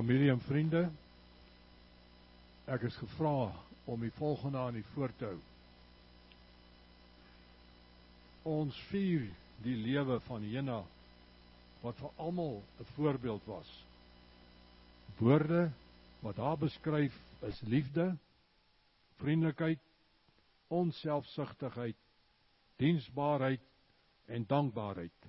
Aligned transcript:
familie 0.00 0.30
en 0.32 0.40
vriende. 0.40 0.86
Ek 2.72 2.86
is 2.88 2.96
gevra 2.96 3.50
om 3.84 4.00
die 4.00 4.12
volgende 4.16 4.58
aan 4.58 4.78
u 4.78 4.82
voor 4.94 5.12
te 5.18 5.26
hou. 5.28 5.40
Ons 8.48 8.78
vier 8.88 9.26
die 9.60 9.74
lewe 9.76 10.16
van 10.24 10.46
Jena 10.48 10.78
wat 11.82 11.98
vir 12.00 12.16
almal 12.16 12.62
'n 12.80 12.88
voorbeeld 12.94 13.44
was. 13.44 13.68
Woorde 15.18 15.70
wat 16.24 16.36
haar 16.36 16.56
beskryf 16.56 17.16
is 17.42 17.60
liefde, 17.60 18.16
vriendelikheid, 19.20 19.80
onselfsugtigheid, 20.68 21.96
diensbaarheid 22.76 23.60
en 24.26 24.46
dankbaarheid. 24.46 25.28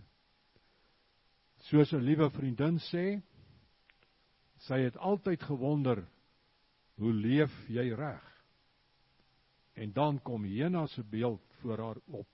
Soos 1.67 1.91
'n 1.91 2.07
liewe 2.07 2.29
vriendin 2.29 2.79
sê, 2.79 3.21
Sy 4.67 4.77
het 4.83 4.97
altyd 4.97 5.41
gewonder, 5.43 6.03
hoe 7.01 7.13
leef 7.13 7.53
jy 7.69 7.87
reg? 7.97 8.27
En 9.73 9.93
dan 9.93 10.19
kom 10.21 10.45
Jena 10.45 10.85
se 10.87 11.03
beeld 11.03 11.41
voor 11.61 11.77
haar 11.77 11.99
op. 12.05 12.27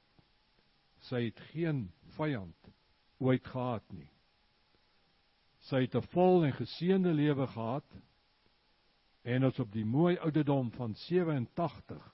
Sy 1.08 1.28
het 1.30 1.40
geen 1.54 1.86
vyand 2.18 2.72
ooit 3.24 3.48
gehad 3.48 3.86
nie. 3.94 4.10
Sy 5.70 5.82
het 5.86 5.96
'n 5.96 6.08
vol 6.12 6.46
en 6.46 6.54
geseënde 6.54 7.14
lewe 7.14 7.48
gehad 7.48 7.88
en 9.24 9.44
ons 9.44 9.60
op 9.60 9.72
die 9.72 9.86
mooi 9.86 10.18
ouderdom 10.18 10.72
van 10.72 10.96
87 10.96 12.14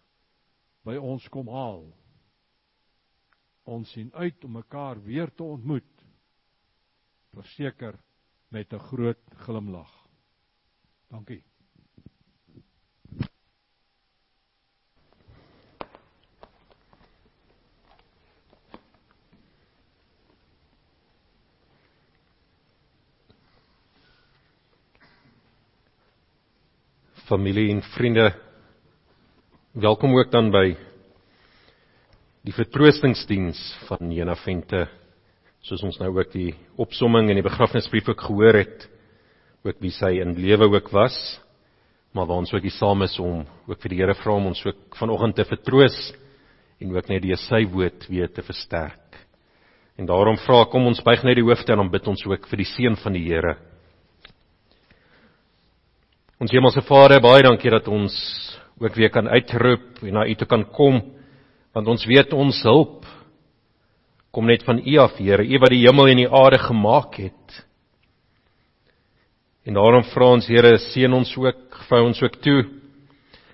by 0.84 0.96
ons 0.96 1.28
kom 1.30 1.48
haal. 1.48 1.94
Ons 3.64 3.92
sien 3.92 4.14
uit 4.14 4.44
om 4.44 4.52
mekaar 4.52 5.04
weer 5.04 5.32
te 5.32 5.44
ontmoet. 5.44 6.06
Verseker 7.34 8.00
met 8.50 8.74
'n 8.74 8.80
groot 8.80 9.24
glimlag. 9.46 10.03
Dankie. 11.14 11.44
familie 27.24 27.70
en 27.72 27.82
vriende 27.82 28.34
welkom 29.72 30.18
ook 30.18 30.32
dan 30.32 30.50
by 30.52 30.74
die 32.42 32.54
vertroostingsdiens 32.54 33.62
van 33.86 34.12
Jena 34.12 34.36
Vente 34.36 34.88
soos 35.62 35.86
ons 35.86 36.02
nou 36.02 36.10
ook 36.18 36.34
die 36.34 36.56
opsomming 36.76 37.30
en 37.30 37.38
die 37.40 37.46
begrafnisbrief 37.46 38.10
ook 38.10 38.26
gehoor 38.28 38.60
het 38.64 38.90
ook 39.64 39.80
wie 39.80 39.94
sy 39.96 40.16
in 40.22 40.36
lewe 40.40 40.70
ook 40.72 40.92
was 40.92 41.18
maar 42.14 42.28
waar 42.30 42.44
ons 42.44 42.54
ook 42.54 42.66
hier 42.66 42.78
saam 42.78 43.02
is 43.02 43.18
om 43.20 43.46
ook 43.68 43.82
vir 43.82 43.96
die 43.96 44.02
Here 44.02 44.16
vra 44.16 44.38
om 44.38 44.52
ons 44.52 44.66
ook 44.66 44.98
vanoggend 45.00 45.36
te 45.36 45.46
vertroos 45.50 46.00
en 46.82 46.96
ook 46.96 47.10
net 47.10 47.24
deur 47.24 47.42
sy 47.48 47.64
woord 47.72 48.10
weer 48.10 48.32
te 48.32 48.46
versterk 48.46 49.22
en 49.98 50.10
daarom 50.10 50.40
vra 50.46 50.66
kom 50.72 50.88
ons 50.88 51.04
buig 51.04 51.24
net 51.24 51.40
die 51.40 51.48
hoofde 51.48 51.74
en 51.74 51.86
dan 51.86 51.94
bid 51.94 52.08
ons 52.08 52.26
ook 52.28 52.50
vir 52.50 52.64
die 52.64 52.72
seën 52.76 53.00
van 53.04 53.16
die 53.18 53.28
Here 53.30 53.58
Ons 56.44 56.52
Hemelse 56.52 56.82
Vader, 56.84 57.22
baie 57.24 57.44
dankie 57.46 57.72
dat 57.72 57.86
ons 57.88 58.14
ook 58.82 58.96
weer 58.98 59.12
kan 59.14 59.30
uitroep 59.32 60.02
en 60.04 60.18
na 60.18 60.26
U 60.28 60.34
toe 60.36 60.48
kan 60.50 60.66
kom, 60.76 60.98
want 61.72 61.88
ons 61.88 62.04
weet 62.10 62.34
ons 62.36 62.58
hulp 62.68 63.06
kom 64.34 64.50
net 64.50 64.66
van 64.68 64.82
U 64.82 64.98
af, 65.00 65.16
Here, 65.22 65.46
U 65.46 65.60
wat 65.62 65.72
die 65.72 65.84
hemel 65.86 66.10
en 66.12 66.20
die 66.20 66.28
aarde 66.28 66.60
gemaak 66.66 67.16
het. 67.22 67.62
En 69.64 69.78
daarom 69.78 70.04
vra 70.12 70.34
ons, 70.36 70.48
Here, 70.48 70.76
seën 70.92 71.14
ons 71.16 71.30
ook, 71.40 71.78
vou 71.88 72.02
ons 72.10 72.22
ook 72.24 72.36
toe 72.44 72.62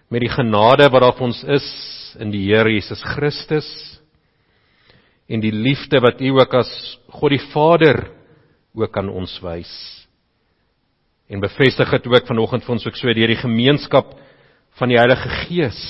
met 0.10 0.24
die 0.26 0.32
genade 0.34 0.88
wat 0.90 1.04
daar 1.06 1.16
vir 1.18 1.28
ons 1.28 1.44
is 1.46 1.68
in 2.18 2.32
die 2.34 2.48
Here 2.48 2.72
Jesus 2.74 3.02
Christus 3.14 3.68
en 5.30 5.44
die 5.44 5.54
liefde 5.54 6.02
wat 6.02 6.22
U 6.26 6.32
ook 6.40 6.56
as 6.58 6.72
God 7.14 7.36
die 7.36 7.44
Vader 7.52 8.08
ook 8.74 8.98
aan 8.98 9.12
ons 9.14 9.36
wys. 9.46 9.70
En 11.30 11.44
bevestig 11.44 11.92
dit 11.94 12.10
ook 12.10 12.26
vanoggend 12.26 12.66
vir 12.66 12.74
ons 12.74 12.88
ook 12.90 12.98
so 12.98 13.14
deur 13.14 13.30
die 13.30 13.44
gemeenskap 13.44 14.16
van 14.82 14.90
die 14.90 14.98
Heilige 14.98 15.30
Gees 15.46 15.84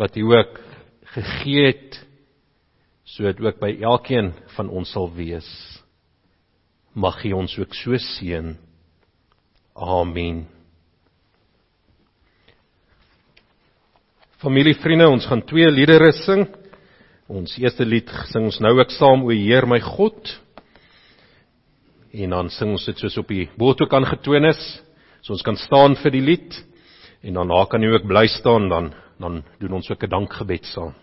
wat 0.00 0.16
hy 0.16 0.24
ook 0.28 0.60
gegee 1.16 1.72
het 1.72 1.96
sodat 3.08 3.40
ook 3.40 3.56
by 3.60 3.72
elkeen 3.80 4.34
van 4.52 4.68
ons 4.68 4.92
sal 4.92 5.08
wees 5.16 5.48
mag 6.94 7.20
hy 7.22 7.32
ons 7.36 7.58
ook 7.58 7.74
so 7.74 7.98
seën 7.98 8.56
amen 9.74 10.46
Familie 14.40 14.74
vriende 14.80 15.08
ons 15.08 15.26
gaan 15.28 15.42
twee 15.44 15.68
liedere 15.70 16.12
sing 16.24 16.46
ons 17.30 17.58
eerste 17.60 17.84
lied 17.84 18.08
sing 18.32 18.48
ons 18.48 18.60
nou 18.60 18.72
ook 18.78 18.90
saam 18.96 19.26
o 19.26 19.34
Heer 19.34 19.68
my 19.68 19.78
God 19.84 20.32
en 22.12 22.34
dan 22.34 22.50
sing 22.50 22.72
ons 22.74 22.86
dit 22.88 22.98
soos 22.98 23.18
op 23.20 23.28
die 23.30 23.46
boot 23.58 23.80
ook 23.82 23.94
aangetoon 23.94 24.48
is. 24.50 24.62
So 25.22 25.34
ons 25.36 25.44
kan 25.46 25.58
staan 25.60 25.96
vir 26.00 26.14
die 26.14 26.24
lied 26.24 26.56
en 27.22 27.36
daarna 27.38 27.62
kan 27.70 27.82
jy 27.84 27.92
ook 27.94 28.08
bly 28.08 28.26
staan 28.40 28.68
dan 28.72 28.92
dan 29.20 29.42
doen 29.60 29.76
ons 29.76 29.90
ook 29.90 30.02
'n 30.02 30.10
dankgebed 30.10 30.64
saam. 30.64 30.94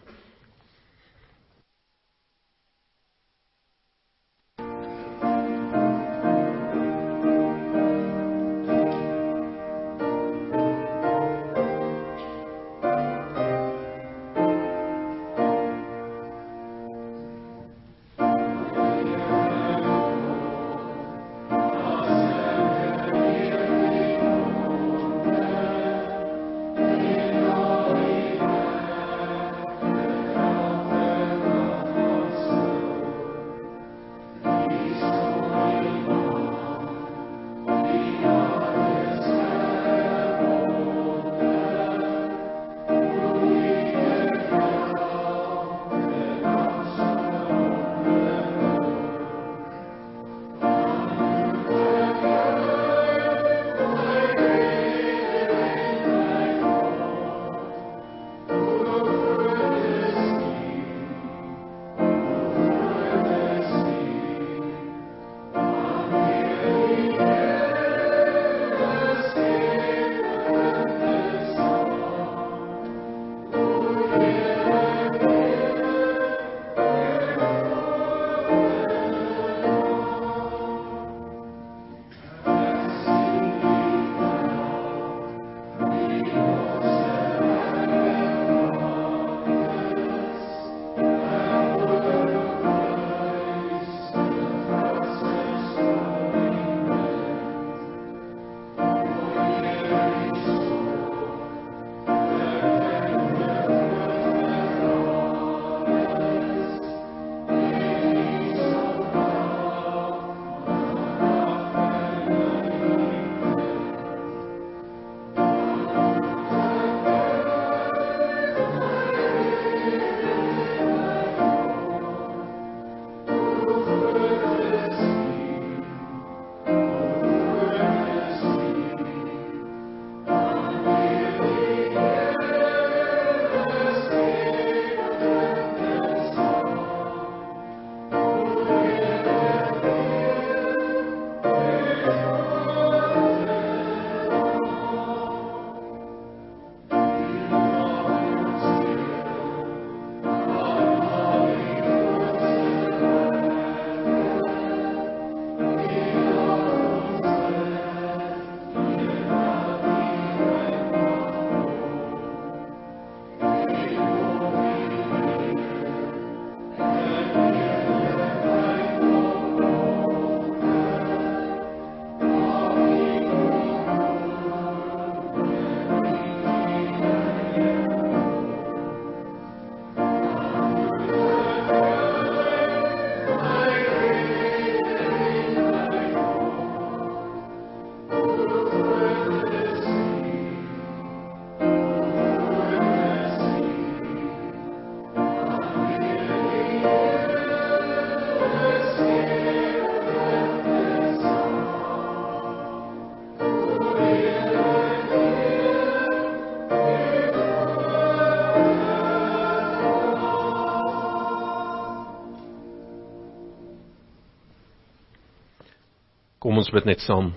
Ons 216.67 216.75
bid 216.75 216.87
net 216.89 216.99
saam. 216.99 217.29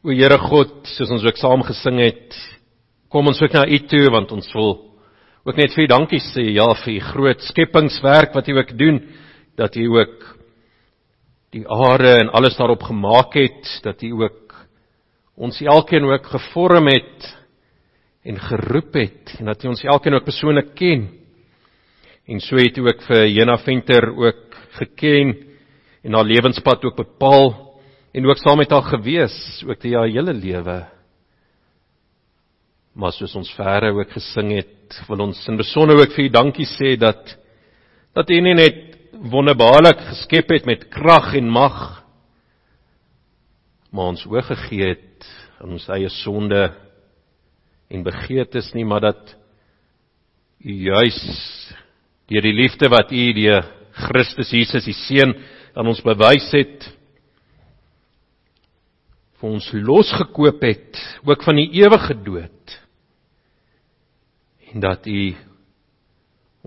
O 0.00 0.14
Here 0.16 0.38
God, 0.40 0.70
soos 0.88 1.10
ons 1.12 1.26
ook 1.28 1.36
saam 1.36 1.60
gesing 1.66 1.98
het, 2.00 2.36
kom 3.12 3.28
ons 3.28 3.42
ook 3.44 3.52
na 3.52 3.66
U 3.68 3.80
toe 3.90 4.06
want 4.14 4.32
ons 4.32 4.48
wil 4.56 4.72
ook 5.44 5.60
net 5.60 5.74
vir 5.76 5.84
U 5.84 5.90
dankie 5.92 6.22
sê 6.24 6.46
ja 6.54 6.70
vir 6.86 6.94
U 6.94 7.02
groot 7.10 7.44
skepingswerk 7.50 8.32
wat 8.32 8.48
U 8.48 8.56
ook 8.62 8.72
doen 8.80 9.02
dat 9.60 9.76
U 9.76 9.84
ook 9.98 10.24
die 11.52 11.66
aarde 11.68 12.14
en 12.22 12.32
alles 12.32 12.56
daarop 12.56 12.88
gemaak 12.88 13.36
het 13.36 13.76
dat 13.84 14.00
U 14.00 14.14
ook 14.24 14.56
ons 15.36 15.60
elkeen 15.60 16.08
ook 16.08 16.32
gevorm 16.32 16.88
het 16.94 17.30
en 18.24 18.40
geroep 18.40 18.96
het 18.96 19.36
en 19.36 19.52
dat 19.52 19.68
U 19.68 19.74
ons 19.74 19.84
elkeen 19.84 20.16
ook 20.16 20.30
persoonlik 20.32 20.72
ken. 20.80 21.10
En 22.24 22.40
so 22.40 22.56
het 22.56 22.80
U 22.80 22.88
ook 22.88 23.04
vir 23.10 23.26
Jena 23.28 23.60
Venter 23.68 24.14
ook 24.16 24.60
geken 24.80 25.51
en 26.02 26.14
haar 26.14 26.26
lewenspad 26.26 26.84
ook 26.84 26.96
bepaal 26.96 27.52
en 28.12 28.26
ook 28.26 28.40
saam 28.42 28.60
met 28.60 28.70
haar 28.70 28.88
gewees 28.90 29.36
ook 29.66 29.80
die 29.80 29.94
haar 29.96 30.10
hele 30.10 30.34
lewe. 30.34 30.78
Maar 32.92 33.12
soos 33.16 33.34
ons 33.38 33.54
verre 33.56 33.92
ook 33.96 34.10
gesing 34.12 34.52
het, 34.58 34.98
wil 35.08 35.28
ons 35.28 35.40
in 35.48 35.56
besonder 35.56 35.96
ook 35.96 36.12
vir 36.12 36.26
U 36.26 36.32
dankie 36.32 36.68
sê 36.68 36.96
dat 37.00 37.36
dat 38.12 38.28
U 38.28 38.40
nie 38.44 38.54
net 38.54 38.80
wonderbaarlik 39.32 40.00
geskep 40.10 40.50
het 40.52 40.66
met 40.68 40.88
krag 40.92 41.32
en 41.38 41.48
mag 41.52 42.02
maar 43.92 44.12
ons 44.14 44.24
oog 44.26 44.48
gegee 44.48 44.94
het 44.94 45.28
aan 45.60 45.76
ons 45.76 45.88
eie 45.92 46.08
sonde 46.22 46.64
en 47.92 48.04
begeertes 48.04 48.72
nie 48.76 48.84
maar 48.88 49.04
dat 49.04 49.34
U 50.64 50.72
juis 50.72 51.20
deur 52.28 52.44
die 52.44 52.56
liefde 52.56 52.88
wat 52.92 53.12
U 53.12 53.24
deur 53.36 53.68
Christus 54.08 54.52
Jesus 54.52 54.88
die 54.88 54.96
seun 55.06 55.36
aan 55.74 55.88
ons 55.88 56.02
bewys 56.04 56.48
het 56.52 56.88
vir 59.40 59.48
ons 59.48 59.70
losgekoop 59.74 60.62
het 60.62 61.00
ook 61.26 61.42
van 61.46 61.58
die 61.58 61.70
ewige 61.82 62.14
dood 62.24 62.76
en 64.72 64.84
dat 64.84 65.06
u 65.06 65.32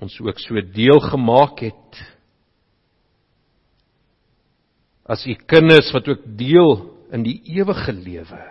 ons 0.02 0.18
ook 0.22 0.40
so 0.44 0.62
deel 0.76 1.00
gemaak 1.00 1.64
het 1.66 2.02
as 5.06 5.24
u 5.30 5.36
kinders 5.48 5.92
wat 5.94 6.08
ook 6.10 6.26
deel 6.38 6.76
in 7.14 7.24
die 7.24 7.38
ewige 7.54 7.94
lewe. 7.94 8.42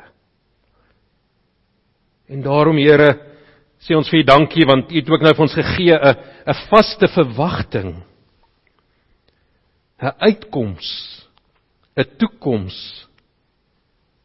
En 2.31 2.43
daarom 2.43 2.79
Here 2.79 3.11
sê 3.83 3.97
ons 3.99 4.09
vir 4.09 4.23
u 4.23 4.27
dankie 4.29 4.67
want 4.67 4.93
u 4.93 4.97
het 4.97 5.11
ook 5.11 5.25
nou 5.27 5.35
vir 5.35 5.45
ons 5.45 5.59
gegee 5.59 5.95
'n 5.99 6.17
'n 6.47 6.61
vaste 6.71 7.09
verwagting 7.09 8.03
'n 10.05 10.17
uitkoms 10.21 10.89
'n 11.97 12.09
toekoms 12.19 12.77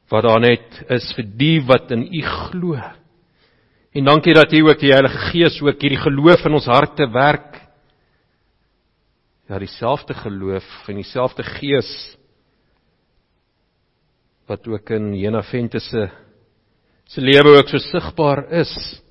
wat 0.09 0.25
daar 0.25 0.41
net 0.41 0.83
is 0.89 1.13
vir 1.15 1.27
die 1.37 1.59
wat 1.65 1.91
in 1.91 2.03
U 2.03 2.21
glo. 2.21 2.75
En 3.93 4.05
dankie 4.05 4.33
dat 4.33 4.53
U 4.53 4.61
ook 4.67 4.79
die 4.79 4.91
Heilige 4.93 5.31
Gees 5.31 5.61
ook 5.61 5.81
hierdie 5.81 6.01
geloof 6.01 6.45
in 6.45 6.53
ons 6.53 6.65
harte 6.65 7.07
werk. 7.13 7.61
Ja, 9.49 9.59
dieselfde 9.59 10.13
geloof 10.13 10.65
en 10.87 10.95
dieselfde 10.95 11.43
Gees 11.43 12.17
wat 14.49 14.67
ook 14.67 14.89
in 14.89 15.13
Jena 15.13 15.43
Vente 15.45 15.79
se 15.79 16.09
se 17.05 17.21
lewe 17.21 17.57
ook 17.57 17.69
so 17.69 17.77
sigbaar 17.77 18.51
is 18.53 19.01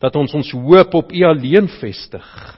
dat 0.00 0.16
ons 0.16 0.34
ons 0.34 0.50
hoop 0.52 0.94
op 0.94 1.12
U 1.12 1.24
alleen 1.24 1.68
vestig 1.80 2.57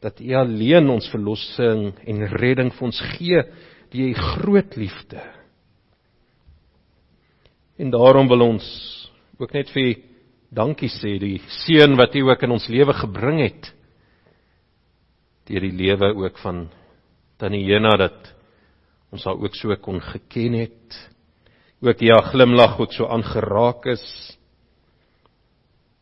dat 0.00 0.20
U 0.20 0.34
alleen 0.34 0.88
ons 0.88 1.10
verlossing 1.12 1.90
en 2.08 2.26
redding 2.40 2.72
vir 2.72 2.86
ons 2.88 3.00
gee 3.16 3.42
deur 3.90 4.08
U 4.08 4.14
groot 4.14 4.76
liefde. 4.76 5.20
En 7.80 7.90
daarom 7.90 8.28
wil 8.28 8.46
ons 8.46 8.64
ook 9.40 9.52
net 9.56 9.72
vir 9.74 9.90
U 9.90 9.92
dankie 10.50 10.90
sê 10.92 11.18
die 11.22 11.38
seën 11.64 11.96
wat 11.98 12.16
U 12.16 12.24
ook 12.28 12.42
in 12.46 12.56
ons 12.56 12.68
lewe 12.72 12.96
gebring 13.02 13.44
het 13.44 13.70
deur 15.50 15.64
die 15.66 15.74
lewe 15.74 16.12
ook 16.14 16.38
van 16.38 16.68
Tannie 17.40 17.64
Jena 17.66 17.96
dat 17.98 18.28
ons 19.10 19.24
haar 19.26 19.40
ook 19.40 19.56
so 19.58 19.74
kon 19.82 19.98
geken 20.00 20.54
het. 20.60 20.98
Ook 21.82 22.02
haar 22.06 22.28
glimlag 22.30 22.78
ook 22.78 22.92
so 22.94 23.08
aangeraak 23.10 23.88
is 23.90 24.04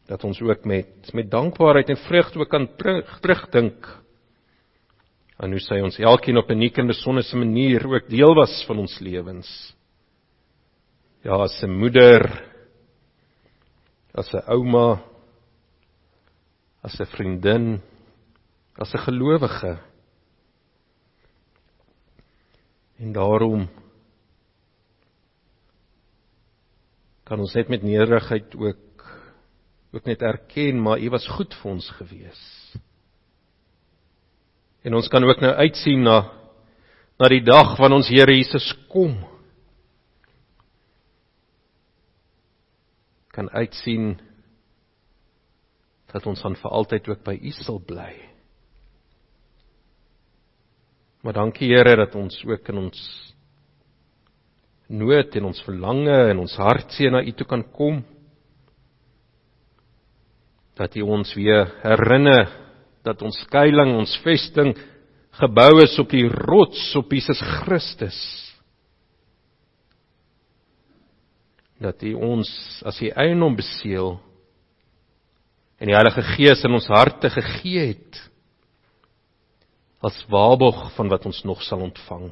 dat 0.08 0.24
ons 0.24 0.40
ook 0.40 0.64
met 0.64 1.12
met 1.12 1.30
dankbaarheid 1.30 1.88
en 1.92 2.00
vreugde 2.08 2.40
ook 2.40 2.48
kan 2.48 2.68
terugdink 3.20 3.86
aan 5.36 5.52
hoe 5.54 5.60
sy 5.62 5.78
ons 5.84 5.98
elkeen 6.00 6.40
op 6.40 6.48
'n 6.48 6.56
unieke 6.56 6.80
en 6.80 6.86
besondere 6.90 7.36
manier 7.36 7.86
ook 7.86 8.08
deel 8.08 8.34
was 8.34 8.64
van 8.66 8.78
ons 8.78 8.98
lewens. 8.98 9.76
Ja, 11.22 11.36
as 11.36 11.62
'n 11.62 11.70
moeder, 11.70 12.24
as 14.14 14.32
'n 14.32 14.42
ouma, 14.48 15.02
as 16.82 17.00
'n 17.00 17.06
vriendin, 17.06 17.80
as 18.76 18.92
'n 18.94 18.98
gelowige. 18.98 19.78
En 22.98 23.12
daarom 23.12 23.68
kan 27.24 27.38
ons 27.38 27.54
net 27.54 27.68
met 27.68 27.82
nederigheid 27.82 28.56
ook 28.56 28.87
ook 29.92 30.04
net 30.04 30.22
erken 30.22 30.80
maar 30.82 31.00
U 31.00 31.10
was 31.10 31.28
goed 31.28 31.54
vir 31.62 31.70
ons 31.70 31.90
gewees. 32.00 32.42
En 34.84 34.94
ons 34.94 35.08
kan 35.08 35.24
ook 35.24 35.40
nou 35.40 35.52
uitsien 35.52 36.02
na 36.02 36.18
na 37.18 37.26
die 37.32 37.42
dag 37.42 37.74
wanneer 37.80 37.98
ons 37.98 38.08
Here 38.12 38.34
Jesus 38.34 38.70
kom. 38.92 39.16
Kan 43.34 43.50
uitsien 43.50 44.20
dat 46.12 46.26
ons 46.26 46.42
dan 46.42 46.54
vir 46.56 46.70
altyd 46.70 47.08
ook 47.10 47.24
by 47.26 47.34
U 47.34 47.50
sal 47.58 47.80
bly. 47.82 48.12
Maar 51.26 51.40
dankie 51.40 51.72
Here 51.72 51.96
dat 51.98 52.14
ons 52.14 52.38
ook 52.46 52.70
in 52.70 52.78
ons 52.86 53.00
nood 54.88 55.34
en 55.36 55.50
ons 55.50 55.64
verlange 55.66 56.20
en 56.30 56.38
ons 56.46 56.56
hartseer 56.56 57.12
na 57.12 57.24
U 57.26 57.34
toe 57.34 57.48
kan 57.50 57.66
kom 57.74 58.04
dat 60.78 60.94
U 60.96 61.02
ons 61.02 61.34
weer 61.34 61.66
herinner 61.82 62.46
dat 63.06 63.22
ons 63.22 63.38
skuilings, 63.46 63.98
ons 63.98 64.16
vesting 64.22 64.74
gebou 65.38 65.72
is 65.82 65.96
op 65.98 66.10
die 66.10 66.26
rots 66.28 66.82
op 66.98 67.12
Jesus 67.14 67.40
Christus. 67.62 68.18
Dat 71.78 72.02
U 72.02 72.14
ons 72.14 72.50
as 72.86 72.98
U 73.02 73.10
eiendom 73.10 73.56
beseël 73.58 74.16
en 75.78 75.90
die 75.90 75.94
Heilige 75.94 76.24
Gees 76.34 76.64
in 76.66 76.74
ons 76.74 76.90
harte 76.90 77.30
gegee 77.30 77.92
het 77.92 78.18
as 80.02 80.18
waarborg 80.30 80.92
van 80.94 81.10
wat 81.10 81.24
ons 81.26 81.40
nog 81.46 81.62
sal 81.66 81.82
ontvang. 81.86 82.28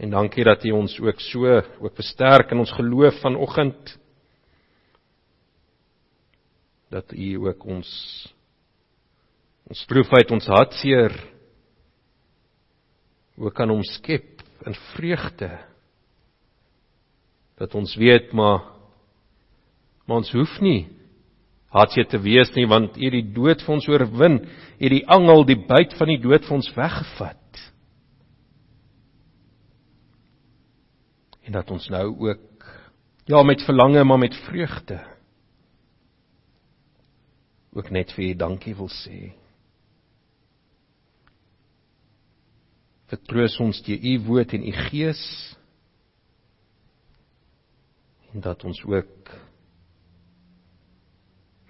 En 0.00 0.12
dankie 0.12 0.44
dat 0.44 0.64
U 0.64 0.72
ons 0.76 0.96
ook 1.00 1.20
so 1.20 1.60
ook 1.80 1.96
versterk 1.96 2.52
in 2.52 2.60
ons 2.60 2.72
geloof 2.76 3.20
vanoggend 3.20 3.99
dat 6.90 7.12
U 7.14 7.34
ook 7.46 7.64
ons 7.64 7.88
ons 9.70 9.84
droefheid, 9.86 10.32
ons 10.34 10.48
hartseer 10.50 11.14
ook 13.38 13.54
kan 13.54 13.70
omskep 13.70 14.42
in 14.66 14.74
vreugde. 14.90 15.48
Dat 17.60 17.74
ons 17.78 17.94
weet 17.96 18.32
maar 18.34 18.66
maar 20.04 20.24
ons 20.24 20.32
hoef 20.34 20.56
nie 20.58 20.88
hartseer 21.70 22.08
te 22.10 22.18
wees 22.18 22.50
nie 22.56 22.66
want 22.66 22.98
U 22.98 23.04
het 23.06 23.14
die 23.14 23.28
dood 23.36 23.62
vir 23.62 23.74
ons 23.76 23.86
oorwin, 23.88 24.40
U 24.42 24.82
het 24.82 24.96
die 24.96 25.06
angel, 25.06 25.44
die 25.46 25.60
byt 25.70 25.94
van 25.94 26.10
die 26.10 26.18
dood 26.18 26.48
vir 26.48 26.56
ons 26.58 26.72
weggevat. 26.74 27.62
En 31.46 31.54
dat 31.54 31.70
ons 31.70 31.86
nou 31.94 32.04
ook 32.26 32.66
ja 33.30 33.42
met 33.46 33.62
verlange 33.62 34.02
maar 34.04 34.18
met 34.18 34.34
vreugde 34.48 34.98
ook 37.72 37.90
net 37.90 38.12
vir 38.16 38.32
U 38.32 38.34
dankie 38.34 38.74
wil 38.74 38.90
sê. 38.90 39.30
Vertroos 43.10 43.56
ons 43.62 43.82
deur 43.86 44.06
U 44.10 44.16
woord 44.26 44.54
en 44.58 44.66
U 44.66 44.74
Gees 44.88 45.22
en 48.30 48.42
dat 48.44 48.64
ons 48.64 48.82
ook 48.86 49.30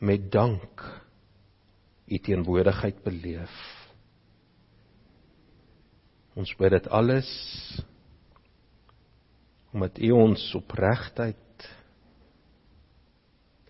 met 0.05 0.27
dank 0.33 0.85
U 2.11 2.19
teenwoordigheid 2.19 3.03
beleef. 3.05 3.57
Ons 6.37 6.53
bid 6.57 6.77
dit 6.77 6.89
alles 6.89 7.31
omdat 9.71 10.01
U 10.03 10.11
ons 10.19 10.45
opregtheid 10.59 11.67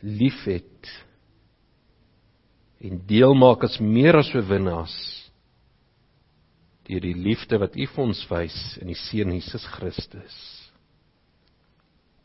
liefhet 0.00 0.92
en 2.80 3.02
deel 3.06 3.34
maak 3.36 3.64
as 3.68 3.76
meer 3.80 4.16
as 4.20 4.30
oorwinnaars 4.34 4.96
deur 6.88 7.04
die 7.04 7.14
liefde 7.14 7.60
wat 7.60 7.76
U 7.76 7.86
vir 7.86 8.02
ons 8.02 8.24
wys 8.32 8.56
in 8.80 8.90
die 8.90 8.98
Seun 8.98 9.30
Jesus 9.36 9.62
Christus. 9.76 10.34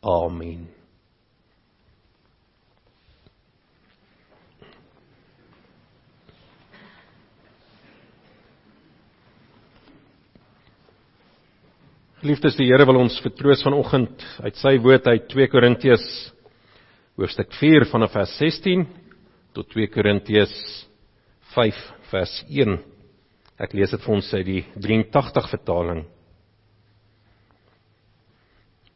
Amen. 0.01 0.65
Geliefdes, 12.25 12.55
die 12.57 12.65
Here 12.65 12.87
wil 12.89 13.03
ons 13.03 13.19
vertroos 13.21 13.61
vanoggend 13.61 14.23
uit 14.41 14.57
sy 14.57 14.79
woord 14.81 15.11
uit 15.11 15.27
2 15.29 15.51
Korintiërs 15.51 16.05
hoofstuk 17.21 17.53
4 17.59 17.85
vanaf 17.91 18.15
vers 18.15 18.33
16 18.39 18.87
tot 19.55 19.69
2 19.71 19.87
Korintiërs 19.93 20.53
5 21.55 21.79
vers 22.11 22.35
1. 22.51 22.77
Ek 23.61 23.73
lees 23.77 23.93
dit 23.95 24.03
vir 24.03 24.15
ons 24.17 24.33
uit 24.35 24.45
die 24.47 24.63
83 24.83 25.49
vertaling. 25.53 26.03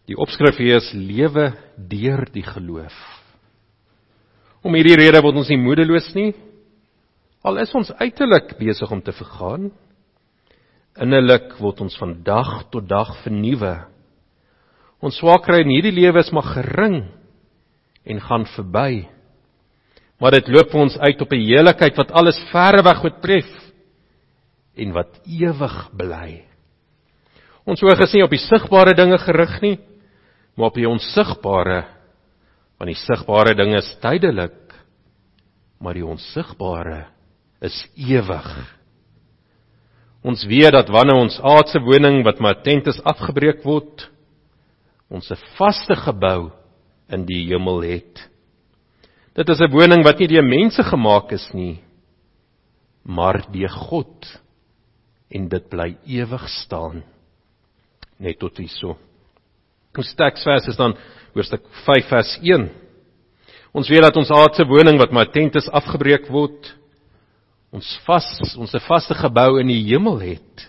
Die 0.10 0.18
opskrif 0.20 0.58
hier 0.60 0.82
is 0.82 0.90
lewe 0.94 1.52
deur 1.78 2.26
die 2.34 2.44
geloof. 2.44 2.96
Om 4.66 4.76
hierdie 4.76 4.98
rede 5.00 5.22
word 5.24 5.40
ons 5.40 5.52
nie 5.54 5.62
moedeloos 5.62 6.10
nie. 6.18 6.34
Al 7.46 7.62
is 7.64 7.72
ons 7.78 7.94
uiterlik 8.02 8.58
besig 8.60 8.92
om 8.92 9.00
te 9.06 9.16
vergaan, 9.16 9.70
Innerlik 11.00 11.54
word 11.62 11.80
ons 11.86 11.96
van 12.00 12.18
dag 12.26 12.66
tot 12.74 12.88
dag 12.90 13.14
vernuwe. 13.24 13.72
Ons 15.00 15.20
swakheid 15.22 15.64
in 15.64 15.72
hierdie 15.72 15.96
lewe 15.96 16.20
is 16.20 16.32
maar 16.36 16.50
gering 16.58 16.98
en 18.04 18.20
gaan 18.26 18.48
verby. 18.56 19.06
Maar 20.20 20.36
dit 20.36 20.48
loop 20.52 20.74
ons 20.76 20.98
uit 21.00 21.22
op 21.22 21.32
'n 21.32 21.48
heiligheid 21.48 21.96
wat 21.96 22.12
alles 22.12 22.40
verre 22.52 22.84
weg 22.84 23.04
oortref 23.04 23.50
en 24.76 24.92
wat 24.92 25.20
ewig 25.26 25.90
bly. 25.96 26.44
Ons 27.66 27.84
oog 27.84 28.00
is 28.00 28.14
nie 28.14 28.24
op 28.24 28.34
die 28.34 28.42
sigbare 28.42 28.96
dinge 28.96 29.18
gerig 29.18 29.62
nie, 29.62 29.78
maar 30.56 30.72
op 30.72 30.76
die 30.76 30.90
onsigbare. 30.90 31.86
Want 32.80 32.88
die 32.88 33.00
sigbare 33.06 33.56
dinge 33.56 33.78
is 33.78 33.98
tydelik, 34.02 34.74
maar 35.80 35.94
die 35.94 36.06
onsigbare 36.06 37.06
is 37.62 37.88
ewig. 37.96 38.50
Ons 40.24 40.44
weet 40.48 40.74
dat 40.76 40.90
wanneer 40.92 41.16
ons 41.16 41.40
aardse 41.40 41.80
woning 41.80 42.24
wat 42.24 42.40
maar 42.40 42.62
tent 42.64 42.88
is 42.88 43.00
afgebreek 43.08 43.64
word, 43.64 44.10
ons 45.10 45.32
'n 45.32 45.40
vaste 45.58 45.96
gebou 45.96 46.52
in 47.10 47.26
die 47.26 47.48
hemel 47.48 47.82
het. 47.82 48.30
Dit 49.40 49.48
is 49.50 49.62
'n 49.64 49.72
woning 49.72 50.04
wat 50.04 50.20
nie 50.20 50.28
deur 50.28 50.44
mense 50.44 50.84
gemaak 50.84 51.32
is 51.32 51.48
nie, 51.54 51.80
maar 53.06 53.40
deur 53.52 53.72
God 53.72 54.42
en 55.32 55.48
dit 55.48 55.70
bly 55.70 55.96
ewig 56.06 56.50
staan. 56.50 57.04
Net 58.20 58.40
tot 58.40 58.58
hierso. 58.58 58.98
Ons 59.96 60.12
teksvers 60.16 60.68
is 60.68 60.76
dan 60.76 60.98
hoofstuk 61.34 61.64
5 61.86 62.10
vers 62.10 62.40
1. 62.44 62.68
Ons 63.72 63.90
weet 63.90 64.02
dat 64.02 64.18
ons 64.18 64.32
aardse 64.32 64.66
woning 64.66 65.00
wat 65.00 65.12
maar 65.12 65.32
tent 65.32 65.56
is 65.56 65.70
afgebreek 65.70 66.28
word, 66.28 66.76
ons 67.72 68.00
vas 68.06 68.56
ons 68.58 68.74
'n 68.74 68.88
vaste 68.88 69.14
gebou 69.14 69.60
in 69.60 69.68
die 69.68 69.84
hemel 69.88 70.20
het. 70.20 70.68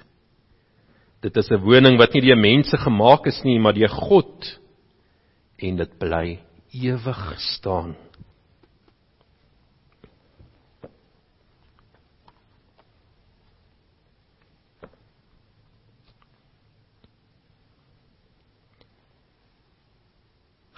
Dit 1.23 1.37
is 1.37 1.51
'n 1.51 1.59
woning 1.59 1.99
wat 1.99 2.15
nie 2.15 2.23
deur 2.23 2.39
mense 2.39 2.77
gemaak 2.77 3.27
is 3.27 3.43
nie, 3.43 3.59
maar 3.59 3.75
deur 3.75 3.89
God 3.89 4.59
en 5.59 5.77
dit 5.77 5.99
bly 5.99 6.39
ewig 6.73 7.35
staan. 7.39 7.97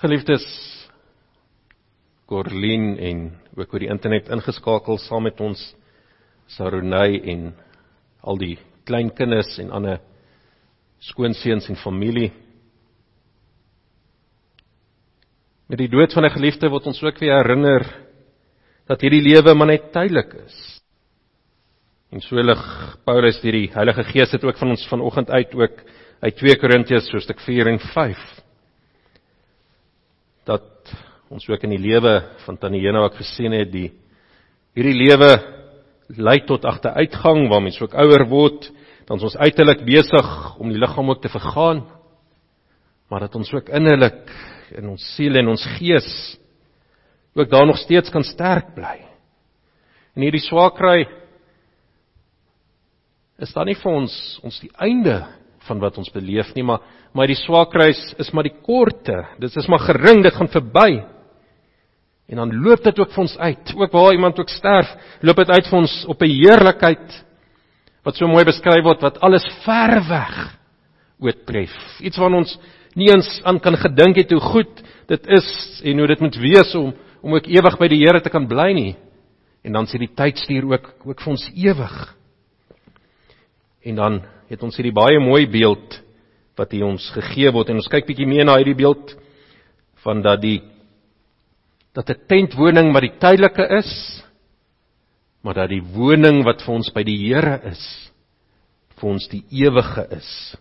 Geliefdes 0.02 0.42
Corlin 2.26 2.96
en 2.98 3.18
ook 3.54 3.74
oor 3.74 3.84
die 3.84 3.90
internet 3.92 4.32
ingeskakel 4.34 4.98
saam 4.98 5.28
met 5.28 5.38
ons 5.38 5.60
Saronay 6.50 7.20
en 7.30 7.44
al 8.26 8.40
die 8.40 8.56
kleinkinders 8.88 9.60
en 9.62 9.70
ander 9.70 10.00
skoonseuns 11.06 11.70
en 11.70 11.78
familie. 11.78 12.32
Met 15.70 15.78
die 15.84 15.90
dood 15.94 16.10
van 16.18 16.26
'n 16.26 16.34
geliefde 16.34 16.68
word 16.68 16.86
ons 16.86 17.02
ook 17.02 17.22
weer 17.22 17.38
herinner 17.38 17.86
dat 18.88 19.00
hierdie 19.00 19.22
lewe 19.22 19.54
maar 19.54 19.70
net 19.70 19.92
tydelik 19.92 20.34
is. 20.34 20.82
En 22.10 22.20
so 22.20 22.42
lig 22.42 22.98
Paulus 23.04 23.40
deur 23.40 23.52
die 23.52 23.70
Heilige 23.70 24.04
Gees 24.04 24.30
dit 24.30 24.44
ook 24.44 24.58
van 24.58 24.70
ons 24.70 24.88
vanoggend 24.88 25.30
uit 25.30 25.54
ook 25.54 25.82
uit 26.20 26.36
2 26.36 26.56
Korintiërs 26.56 27.12
hoofstuk 27.12 27.40
4 27.40 27.66
en 27.66 27.78
5 27.78 28.42
dat 30.48 30.92
ons 31.32 31.48
ook 31.48 31.64
in 31.64 31.74
die 31.76 31.82
lewe 31.82 32.18
van 32.44 32.58
Tannie 32.60 32.82
Jena 32.82 33.04
ook 33.06 33.16
gesien 33.20 33.54
het 33.56 33.70
die 33.72 33.88
hierdie 34.76 34.96
lewe 34.96 35.30
lei 36.16 36.42
tot 36.48 36.64
agteruitgang 36.68 37.46
waar 37.48 37.62
mens 37.64 37.80
ook 37.80 37.94
ouer 37.96 38.26
word, 38.28 38.68
dan 39.08 39.16
is 39.20 39.28
ons 39.30 39.38
uiterlik 39.40 39.84
besig 39.86 40.28
om 40.60 40.68
die 40.72 40.80
liggaam 40.80 41.10
ook 41.10 41.22
te 41.22 41.32
vergaan, 41.32 41.82
maar 43.08 43.24
dat 43.26 43.34
ons 43.36 43.52
ook 43.52 43.68
innerlik 43.72 44.28
in 44.76 44.88
ons 44.88 45.04
siel 45.16 45.36
en 45.40 45.52
ons 45.52 45.64
gees 45.78 46.08
ook 47.36 47.48
daar 47.50 47.66
nog 47.66 47.80
steeds 47.80 48.12
kan 48.12 48.24
sterk 48.24 48.74
bly. 48.76 48.98
En 50.12 50.24
hierdie 50.24 50.44
swakry 50.44 51.06
is 53.40 53.52
dan 53.56 53.66
nie 53.68 53.76
vir 53.80 53.92
ons 53.92 54.14
ons 54.44 54.58
die 54.60 54.72
einde 54.80 55.16
van 55.66 55.80
wat 55.82 55.98
ons 55.98 56.10
beleef 56.12 56.54
nie, 56.54 56.64
maar 56.66 56.80
maar 57.12 57.28
die 57.28 57.36
swakry 57.36 57.90
is 57.92 58.30
maar 58.32 58.46
die 58.46 58.56
korte. 58.64 59.18
Dit 59.38 59.56
is 59.56 59.66
maar 59.68 59.82
gering, 59.84 60.22
dit 60.24 60.32
gaan 60.32 60.48
verby. 60.48 61.02
En 62.32 62.40
dan 62.40 62.54
loop 62.64 62.80
dit 62.84 62.98
ook 62.98 63.10
vir 63.12 63.22
ons 63.26 63.34
uit. 63.36 63.74
Ook 63.76 63.92
waar 63.92 64.14
iemand 64.16 64.38
ook 64.40 64.48
sterf, 64.48 64.88
loop 65.20 65.36
dit 65.36 65.50
uit 65.50 65.68
vir 65.68 65.78
ons 65.78 65.96
op 66.08 66.22
'n 66.22 66.30
heerlikheid 66.30 67.24
wat 68.02 68.16
so 68.16 68.26
mooi 68.26 68.44
beskryf 68.44 68.82
word 68.84 69.02
wat 69.02 69.20
alles 69.20 69.44
ver 69.64 70.00
weg 70.08 70.58
oortref. 71.20 71.74
Iets 72.00 72.18
wat 72.18 72.32
ons 72.32 72.58
nie 72.94 73.10
eens 73.10 73.40
aan 73.44 73.60
kan 73.60 73.76
gedink 73.76 74.16
het 74.16 74.30
hoe 74.30 74.40
goed 74.40 74.82
dit 75.08 75.26
is 75.26 75.80
en 75.84 75.98
hoe 75.98 76.06
dit 76.06 76.20
moet 76.20 76.36
wees 76.36 76.74
om 76.74 76.94
om 77.22 77.34
ook 77.34 77.46
ewig 77.46 77.78
by 77.78 77.86
die 77.88 78.00
Here 78.02 78.20
te 78.20 78.30
kan 78.30 78.48
bly 78.48 78.72
nie. 78.72 78.96
En 79.62 79.72
dan 79.72 79.86
sê 79.86 79.98
die 79.98 80.10
tyd 80.10 80.38
stuur 80.38 80.64
ook 80.72 80.94
ook 81.06 81.20
vir 81.20 81.30
ons 81.30 81.50
ewig. 81.54 82.16
En 83.84 83.94
dan 83.94 84.22
het 84.52 84.62
ons 84.62 84.76
hierdie 84.76 84.94
baie 84.94 85.20
mooi 85.22 85.46
beeld 85.48 85.98
wat 86.60 86.74
hier 86.74 86.84
ons 86.84 87.04
gegee 87.14 87.50
word 87.54 87.72
en 87.72 87.80
ons 87.80 87.90
kyk 87.90 88.06
bietjie 88.10 88.28
meer 88.28 88.44
na 88.44 88.58
hierdie 88.60 88.76
beeld 88.76 89.14
van 90.04 90.20
dat 90.24 90.42
die 90.42 90.60
dat 91.92 92.08
'n 92.08 92.26
tentwoning 92.28 92.92
maar 92.92 93.04
die 93.04 93.18
tydelike 93.20 93.66
is, 93.78 94.22
maar 95.42 95.54
dat 95.54 95.68
die 95.68 95.82
woning 95.82 96.44
wat 96.44 96.62
vir 96.62 96.74
ons 96.74 96.90
by 96.94 97.02
die 97.02 97.18
Here 97.28 97.60
is, 97.68 98.10
vir 98.96 99.10
ons 99.10 99.28
die 99.28 99.44
ewige 99.50 100.06
is. 100.10 100.56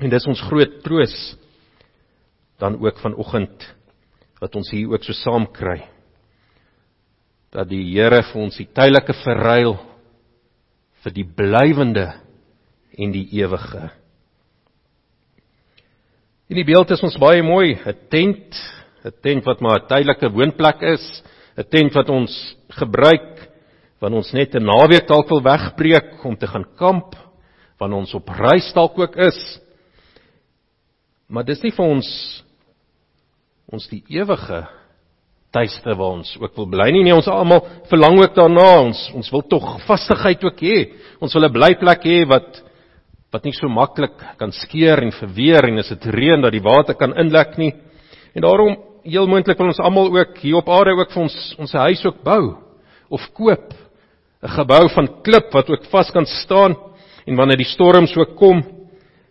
En 0.00 0.10
dis 0.10 0.26
ons 0.26 0.40
groot 0.40 0.82
troos 0.82 1.36
dan 2.58 2.78
ook 2.78 2.98
vanoggend 2.98 3.74
wat 4.40 4.54
ons 4.54 4.70
hier 4.70 4.88
ook 4.88 5.02
so 5.02 5.12
saam 5.12 5.46
kry. 5.46 5.82
Dat 7.50 7.68
die 7.68 7.82
Here 7.94 8.22
vir 8.22 8.42
ons 8.42 8.56
die 8.56 8.68
tydelike 8.70 9.12
verruil 9.24 9.78
vir 11.02 11.12
die 11.12 11.24
blywende 11.24 12.27
en 12.98 13.14
die 13.14 13.28
ewige. 13.38 13.88
In 16.48 16.56
die 16.56 16.66
beeld 16.66 16.90
is 16.90 17.02
ons 17.04 17.18
baie 17.20 17.42
mooi, 17.42 17.76
'n 17.76 17.96
tent 18.10 18.56
'n 19.04 19.12
tent 19.22 19.44
wat 19.44 19.60
maar 19.60 19.80
'n 19.80 19.88
tydelike 19.88 20.30
woonplek 20.32 20.82
is, 20.82 21.22
'n 21.56 21.68
tent 21.70 21.94
wat 21.94 22.08
ons 22.10 22.56
gebruik 22.68 23.48
wanneer 24.00 24.18
ons 24.18 24.32
net 24.32 24.54
'n 24.54 24.64
naweek 24.64 25.06
dalk 25.06 25.28
wil 25.28 25.42
wegbreek 25.42 26.24
om 26.24 26.36
te 26.36 26.46
gaan 26.46 26.66
kamp, 26.76 27.14
wanneer 27.78 27.98
ons 27.98 28.14
op 28.14 28.28
reis 28.28 28.72
dalk 28.74 28.98
ook 28.98 29.16
is. 29.16 29.60
Maar 31.28 31.44
dis 31.44 31.62
nie 31.62 31.72
vir 31.72 31.84
ons 31.84 32.44
ons 33.68 33.88
die 33.88 34.02
ewige 34.08 34.66
tuiste 35.52 35.94
waar 35.94 36.16
ons 36.16 36.36
ook 36.40 36.56
wil 36.56 36.66
bly 36.66 36.90
nie. 36.90 37.02
Nee, 37.04 37.14
ons 37.14 37.28
almal 37.28 37.66
verlang 37.88 38.18
ook 38.22 38.34
daarna. 38.34 38.80
Ons 38.80 39.10
ons 39.14 39.30
wil 39.30 39.42
tog 39.42 39.80
vastigheid 39.86 40.44
ook 40.44 40.60
hê. 40.60 40.92
Ons 41.20 41.34
wil 41.34 41.44
'n 41.44 41.52
blyplek 41.52 42.04
hê 42.04 42.26
wat 42.26 42.62
wat 43.32 43.44
nie 43.44 43.52
so 43.52 43.68
maklik 43.68 44.16
kan 44.40 44.52
skeur 44.52 45.02
en 45.02 45.12
verweer 45.12 45.68
en 45.68 45.82
as 45.82 45.90
dit 45.92 46.06
reën 46.14 46.40
dat 46.40 46.54
die 46.54 46.64
water 46.64 46.96
kan 46.96 47.12
inlek 47.18 47.58
nie. 47.60 47.74
En 48.34 48.42
daarom 48.42 48.76
heel 49.04 49.28
moontlik 49.28 49.58
wil 49.58 49.70
ons 49.72 49.80
almal 49.84 50.08
ook 50.16 50.38
hier 50.40 50.60
op 50.60 50.70
aarde 50.72 50.96
ook 50.96 51.12
vir 51.12 51.22
ons 51.26 51.36
ons 51.58 51.76
huis 51.84 52.04
ook 52.06 52.22
bou 52.24 52.56
of 53.08 53.28
koop. 53.36 53.74
'n 54.42 54.48
Gebou 54.48 54.88
van 54.94 55.08
klip 55.22 55.52
wat 55.52 55.70
ook 55.70 55.84
vas 55.90 56.10
kan 56.10 56.26
staan 56.26 56.76
en 57.26 57.36
wanneer 57.36 57.56
die 57.56 57.72
storm 57.74 58.06
so 58.06 58.24
kom, 58.24 58.62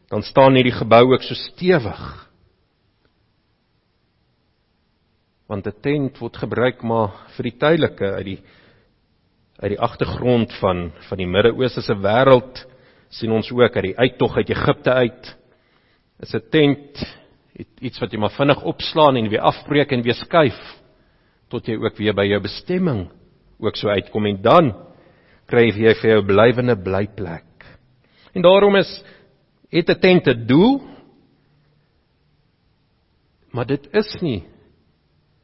dan 0.10 0.22
staan 0.22 0.56
hierdie 0.56 0.76
gebou 0.76 1.14
ook 1.14 1.24
so 1.24 1.34
stewig. 1.34 2.28
Want 5.48 5.68
'n 5.68 5.82
tent 5.82 6.20
word 6.20 6.38
gebruik 6.38 6.84
maar 6.84 7.10
vir 7.38 7.44
die 7.44 7.58
tydelike 7.58 8.06
uit 8.06 8.26
die 8.26 8.42
uit 9.60 9.72
die 9.72 9.80
agtergrond 9.80 10.54
van 10.60 10.92
van 11.10 11.18
die 11.18 11.28
Midde-Ooste 11.28 11.82
se 11.82 11.94
wêreld 11.94 12.66
sien 13.10 13.32
ons 13.32 13.52
ook 13.52 13.76
uit 13.76 13.84
die 13.84 13.98
uittog 13.98 14.38
uit 14.38 14.50
Egipte 14.50 14.94
uit. 14.94 15.38
Is 16.20 16.34
'n 16.34 16.50
tent 16.50 17.04
iets 17.80 18.00
wat 18.00 18.12
jy 18.12 18.20
maar 18.20 18.36
vinnig 18.36 18.64
opslaan 18.64 19.18
en 19.18 19.30
weer 19.30 19.42
afbreek 19.42 19.92
en 19.92 20.02
weer 20.02 20.14
skuif 20.14 20.60
tot 21.50 21.66
jy 21.66 21.76
ook 21.76 21.98
weer 21.98 22.14
by 22.14 22.26
jou 22.26 22.42
bestemming 22.42 23.08
ook 23.60 23.76
so 23.76 23.90
uitkom 23.90 24.26
en 24.26 24.42
dan 24.42 24.74
kry 25.48 25.72
jy 25.72 25.94
vir 26.02 26.10
jou 26.10 26.26
blywende 26.26 26.76
blyplek. 26.76 27.66
En 28.34 28.42
daarom 28.42 28.76
is 28.76 29.04
het 29.72 29.90
'n 29.90 30.00
tent 30.00 30.28
'n 30.28 30.46
doel 30.46 30.82
maar 33.52 33.66
dit 33.66 33.88
is 33.94 34.22
nie 34.22 34.44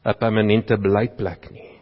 'n 0.05 0.17
permanente 0.19 0.77
blyplek 0.77 1.51
nie. 1.51 1.72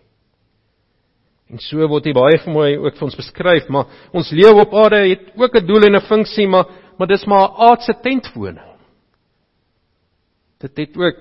En 1.52 1.60
so 1.60 1.88
word 1.88 2.04
dit 2.04 2.16
baie 2.16 2.39
my 2.47 2.78
ook 2.80 2.95
vir 2.95 3.08
ons 3.10 3.18
beskryf, 3.20 3.68
maar 3.70 3.86
ons 4.16 4.32
lewe 4.32 4.62
op 4.64 4.74
aarde 4.74 5.10
het 5.10 5.34
ook 5.36 5.56
'n 5.56 5.66
doel 5.66 5.84
en 5.84 5.95
'n 5.95 6.08
funksie, 6.08 6.47
maar 6.47 6.66
maar 6.97 7.08
dis 7.08 7.26
maar 7.26 7.49
'n 7.49 7.56
aardse 7.58 7.93
tentwoning. 8.02 8.72
Dit 10.60 10.78
het 10.78 10.97
ook 10.97 11.18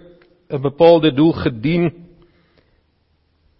'n 0.51 0.61
bepaalde 0.61 1.12
doel 1.14 1.33
gedien. 1.33 1.93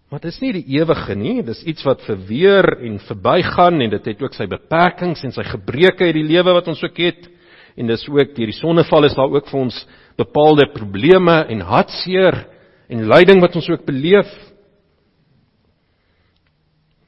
Maar 0.09 0.19
dit 0.19 0.31
is 0.31 0.39
nie 0.39 0.53
die 0.53 0.67
ewige 0.77 1.15
nie, 1.15 1.43
dis 1.43 1.63
iets 1.63 1.83
wat 1.83 2.01
verweer 2.01 2.77
en 2.83 2.99
verbygaan 2.99 3.81
en 3.81 3.89
dit 3.89 4.05
het 4.05 4.21
ook 4.21 4.33
sy 4.33 4.45
beperkings 4.45 5.23
en 5.23 5.31
sy 5.31 5.43
gebreke 5.43 6.03
uit 6.03 6.13
die 6.13 6.27
lewe 6.27 6.53
wat 6.53 6.67
ons 6.67 6.83
ook 6.83 6.97
het. 6.97 7.29
En 7.77 7.87
dis 7.87 8.09
ook 8.09 8.35
deur 8.35 8.51
die 8.51 8.59
sonneval 8.59 9.03
is 9.03 9.15
daar 9.15 9.31
ook 9.31 9.47
vir 9.47 9.59
ons 9.59 9.87
bepaalde 10.17 10.67
probleme 10.73 11.45
en 11.47 11.61
hartseer 11.61 12.45
en 12.89 13.07
lyding 13.07 13.39
wat 13.41 13.55
ons 13.55 13.69
ook 13.69 13.85
beleef. 13.85 14.50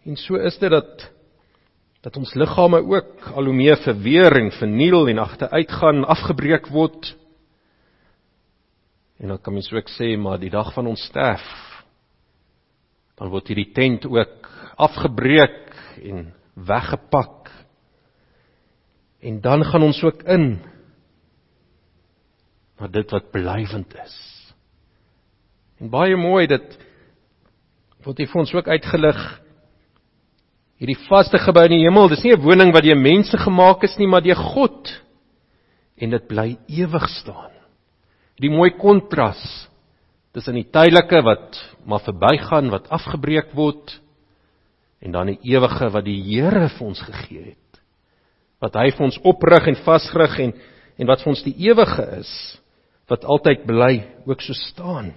En 0.04 0.18
so 0.20 0.36
is 0.36 0.58
dit 0.60 0.72
dat 0.72 1.10
dat 2.04 2.18
ons 2.20 2.34
liggame 2.36 2.82
ook 2.84 3.30
al 3.32 3.46
hoe 3.48 3.56
meer 3.56 3.78
verweer 3.80 4.36
en 4.36 4.50
verniel 4.52 5.08
en 5.08 5.22
agteruitgaan, 5.24 6.04
afgebreek 6.04 6.68
word. 6.68 7.14
En 9.24 9.32
dan 9.32 9.40
kan 9.40 9.56
mens 9.56 9.72
ook 9.72 9.88
sê 9.96 10.18
maar 10.20 10.40
die 10.40 10.52
dag 10.52 10.74
van 10.76 10.88
ons 10.92 11.06
sterf 11.08 11.48
dan 13.20 13.32
word 13.32 13.48
hierdie 13.52 13.72
tent 13.72 14.06
ook 14.10 14.48
afgebreek 14.82 15.76
en 16.04 16.32
weggepak. 16.54 17.52
En 19.24 19.40
dan 19.42 19.64
gaan 19.64 19.86
ons 19.86 20.02
ook 20.04 20.24
in 20.28 20.58
na 22.82 22.90
dit 22.92 23.14
wat 23.16 23.30
blywend 23.32 23.94
is. 24.04 24.18
En 25.80 25.92
baie 25.94 26.18
mooi 26.20 26.48
dit 26.52 26.76
word 28.04 28.20
hier 28.20 28.32
vir 28.34 28.42
ons 28.44 28.54
ook 28.58 28.68
uitgelig. 28.68 29.22
Hierdie 30.84 31.00
vaste 31.08 31.40
gebou 31.40 31.62
in 31.64 31.78
die 31.78 31.86
hemel, 31.86 32.10
dis 32.12 32.26
nie 32.26 32.34
'n 32.36 32.44
woning 32.44 32.74
wat 32.76 32.84
deur 32.84 33.00
mense 33.00 33.38
gemaak 33.40 33.86
is 33.88 33.96
nie, 33.98 34.08
maar 34.08 34.22
deur 34.22 34.36
God. 34.36 34.92
En 35.96 36.10
dit 36.10 36.28
bly 36.28 36.58
ewig 36.68 37.08
staan. 37.24 37.56
Die 38.36 38.50
mooi 38.50 38.72
kontras 38.72 39.70
tussen 40.34 40.56
die 40.56 40.68
tydelike 40.68 41.22
wat 41.24 41.56
maar 41.86 42.04
verbygaan, 42.04 42.70
wat 42.70 42.90
afgebreek 42.90 43.54
word 43.56 44.02
en 45.00 45.12
dan 45.12 45.28
die 45.28 45.40
ewige 45.56 45.90
wat 45.90 46.04
die 46.04 46.20
Here 46.20 46.68
vir 46.68 46.88
ons 46.88 47.00
gegee 47.00 47.56
het. 47.56 47.82
Wat 48.60 48.76
hy 48.76 48.92
vir 48.92 49.06
ons 49.06 49.20
oprig 49.24 49.68
en 49.68 49.76
vasrig 49.86 50.40
en 50.40 50.54
en 51.00 51.08
wat 51.08 51.24
vir 51.24 51.30
ons 51.30 51.44
die 51.44 51.56
ewige 51.70 52.20
is 52.20 52.60
wat 53.08 53.24
altyd 53.24 53.66
bly 53.66 54.04
ook 54.26 54.42
so 54.42 54.54
staan. 54.54 55.14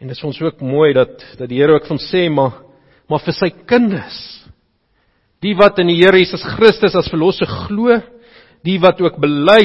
En 0.00 0.08
dit 0.08 0.16
is 0.16 0.24
ons 0.24 0.40
ook 0.40 0.60
mooi 0.64 0.92
dat 0.96 1.12
dat 1.38 1.48
die 1.48 1.60
Here 1.60 1.76
ook 1.76 1.88
van 1.88 2.00
sê 2.00 2.28
maar 2.32 2.62
maar 3.10 3.22
vir 3.24 3.34
sy 3.34 3.50
kinders 3.66 4.20
die 5.42 5.54
wat 5.56 5.80
in 5.80 5.90
die 5.90 5.98
Here 6.00 6.18
Jesus 6.20 6.44
Christus 6.56 6.94
as 6.96 7.08
verlosser 7.10 7.48
glo, 7.66 7.96
die 8.64 8.78
wat 8.80 9.00
ook 9.00 9.18
bely 9.20 9.64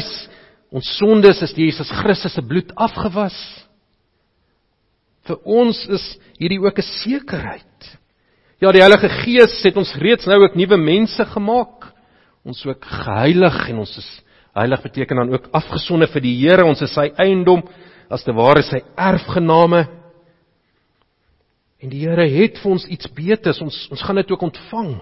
ons 0.76 0.88
sondes 1.00 1.42
is 1.44 1.54
deur 1.56 1.70
Jesus 1.70 1.92
Christus 2.02 2.36
se 2.36 2.44
bloed 2.44 2.72
afgewas. 2.76 3.36
Vir 5.26 5.40
ons 5.46 5.78
is 5.90 6.06
hierdie 6.40 6.60
ook 6.60 6.80
'n 6.80 6.92
sekerheid. 7.04 7.98
Ja, 8.62 8.72
die 8.72 8.82
Heilige 8.82 9.10
Gees 9.10 9.64
het 9.64 9.78
ons 9.78 9.96
reeds 9.96 10.26
nou 10.26 10.44
ook 10.44 10.56
nuwe 10.56 10.78
mense 10.78 11.26
gemaak. 11.26 11.92
Ons 12.46 12.66
ook 12.66 12.86
geheilig 12.86 13.70
en 13.70 13.80
ons 13.80 13.98
is 13.98 14.22
heilig 14.54 14.82
beteken 14.82 15.18
dan 15.18 15.34
ook 15.34 15.50
afgesonder 15.52 16.08
vir 16.08 16.22
die 16.22 16.38
Here. 16.40 16.66
Ons 16.66 16.82
is 16.82 16.94
sy 16.94 17.12
eiendom, 17.18 17.64
as 18.10 18.24
te 18.24 18.32
ware 18.32 18.64
sy 18.64 18.82
erfgename. 18.96 19.88
En 21.86 21.92
die 21.94 22.02
Here 22.02 22.26
het 22.26 22.58
vir 22.64 22.72
ons 22.74 22.88
iets 22.90 23.12
beters. 23.14 23.62
Ons 23.62 23.78
ons 23.94 24.02
gaan 24.02 24.18
dit 24.18 24.32
ook 24.34 24.48
ontvang. 24.48 24.96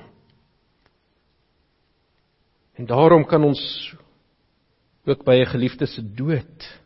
En 2.75 2.89
daarom 2.89 3.23
kan 3.29 3.43
ons 3.47 3.61
ook 5.07 5.23
by 5.23 5.35
'n 5.39 5.51
geliefde 5.51 5.85
se 5.85 6.01
dood 6.01 6.83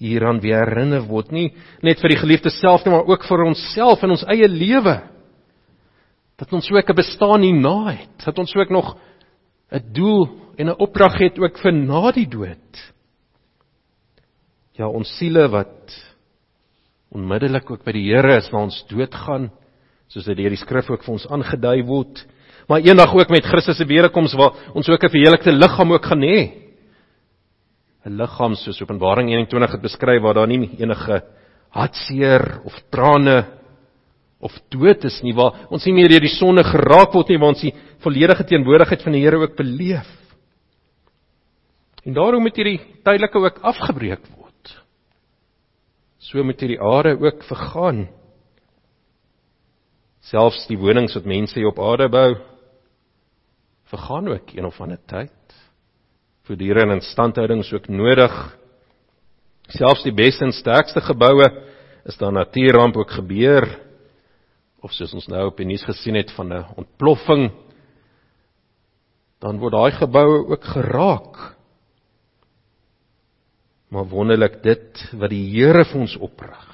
hieraan 0.00 0.40
weer 0.40 0.64
herinner 0.64 1.02
word, 1.04 1.30
nie 1.30 1.52
net 1.82 2.00
vir 2.00 2.14
die 2.14 2.20
geliefde 2.22 2.50
self 2.50 2.84
nie, 2.84 2.92
maar 2.94 3.04
ook 3.04 3.24
vir 3.28 3.44
onsself 3.44 4.02
in 4.02 4.10
ons 4.10 4.24
eie 4.24 4.48
lewe. 4.48 4.96
Dat 6.38 6.52
ons 6.52 6.70
ook 6.70 6.90
'n 6.90 6.96
bestaan 6.96 7.42
hierna 7.42 7.92
het, 7.92 8.24
dat 8.24 8.38
ons 8.38 8.54
ook 8.56 8.70
nog 8.70 8.96
'n 9.70 9.92
doel 9.92 10.28
en 10.56 10.68
'n 10.68 10.80
opdrag 10.80 11.18
het 11.18 11.38
ook 11.38 11.58
vir 11.58 11.72
na 11.72 12.12
die 12.12 12.28
dood. 12.28 12.92
Ja, 14.72 14.88
ons 14.88 15.16
siele 15.18 15.48
wat 15.48 16.09
onmiddellik 17.14 17.70
ook 17.70 17.84
by 17.84 17.94
die 17.94 18.06
Here 18.08 18.36
is 18.38 18.50
waar 18.52 18.68
ons 18.68 18.78
doodgaan, 18.90 19.50
soos 20.10 20.26
dit 20.26 20.38
deur 20.38 20.54
die 20.54 20.60
skrif 20.60 20.90
ook 20.90 21.04
vir 21.06 21.14
ons 21.16 21.26
aangedui 21.30 21.82
word, 21.88 22.22
maar 22.70 22.84
eendag 22.86 23.12
ook 23.14 23.30
met 23.34 23.46
Christus 23.50 23.80
se 23.80 23.86
wederkoms 23.86 24.36
waar 24.38 24.74
ons 24.74 24.88
ook 24.88 25.04
'n 25.04 25.10
verheerlikte 25.10 25.52
liggaam 25.52 25.92
ook 25.92 26.04
gaan 26.04 26.22
hê. 26.22 26.40
'n 28.06 28.16
Liggaam 28.16 28.54
soos 28.54 28.80
Openbaring 28.82 29.28
21 29.28 29.72
het 29.72 29.82
beskryf 29.82 30.22
waar 30.22 30.34
daar 30.34 30.46
nie 30.46 30.70
enige 30.78 31.22
hartseer 31.70 32.60
of 32.64 32.74
trane 32.90 33.44
of 34.40 34.52
dood 34.70 35.04
is 35.04 35.20
nie 35.22 35.34
waar 35.34 35.66
ons 35.70 35.84
nie 35.84 35.92
meer 35.92 36.08
deur 36.08 36.20
die 36.20 36.38
sonde 36.38 36.64
geraak 36.64 37.12
word 37.12 37.28
nie 37.28 37.38
waar 37.38 37.52
ons 37.52 37.60
die 37.60 37.74
volledige 38.00 38.44
teenwoordigheid 38.44 39.02
van 39.02 39.12
die 39.12 39.22
Here 39.22 39.36
ook 39.36 39.56
beleef. 39.56 40.08
En 42.04 42.14
daarom 42.14 42.42
moet 42.42 42.56
hierdie 42.56 42.80
tydelike 43.04 43.38
ook 43.38 43.58
afgebreek 43.62 44.24
word 44.36 44.49
so 46.20 46.44
met 46.44 46.60
hierdie 46.60 46.80
aarde 46.80 47.16
ook 47.16 47.44
vergaan. 47.48 48.04
Selfs 50.28 50.66
die 50.68 50.78
wonings 50.78 51.16
wat 51.16 51.28
mense 51.28 51.56
hier 51.56 51.70
op 51.70 51.80
aarde 51.80 52.10
bou, 52.12 52.28
vergaan 53.90 54.28
ook 54.28 54.52
een 54.54 54.68
of 54.68 54.80
ander 54.80 55.00
tyd. 55.08 55.32
Voortdurende 56.44 57.00
instandhouding 57.00 57.64
is 57.64 57.72
ook 57.72 57.88
nodig. 57.88 58.34
Selfs 59.72 60.04
die 60.04 60.14
beste 60.14 60.44
en 60.44 60.52
sterkste 60.52 61.00
geboue 61.00 61.48
is 62.04 62.18
daar 62.20 62.32
natuurramp 62.32 62.96
ook 62.96 63.10
gebeur 63.10 63.66
of 64.80 64.92
soos 64.96 65.12
ons 65.14 65.28
nou 65.28 65.46
op 65.50 65.58
die 65.60 65.68
nuus 65.68 65.84
gesien 65.84 66.16
het 66.16 66.30
van 66.32 66.52
'n 66.52 66.66
ontploffing 66.76 67.50
dan 69.40 69.58
word 69.58 69.72
daai 69.72 69.92
geboue 69.92 70.46
ook 70.52 70.64
geraak 70.64 71.56
maar 73.90 74.06
wonderlik 74.06 74.60
dit 74.62 75.02
wat 75.18 75.32
die 75.32 75.44
Here 75.50 75.84
vir 75.84 76.00
ons 76.00 76.16
oprig. 76.22 76.66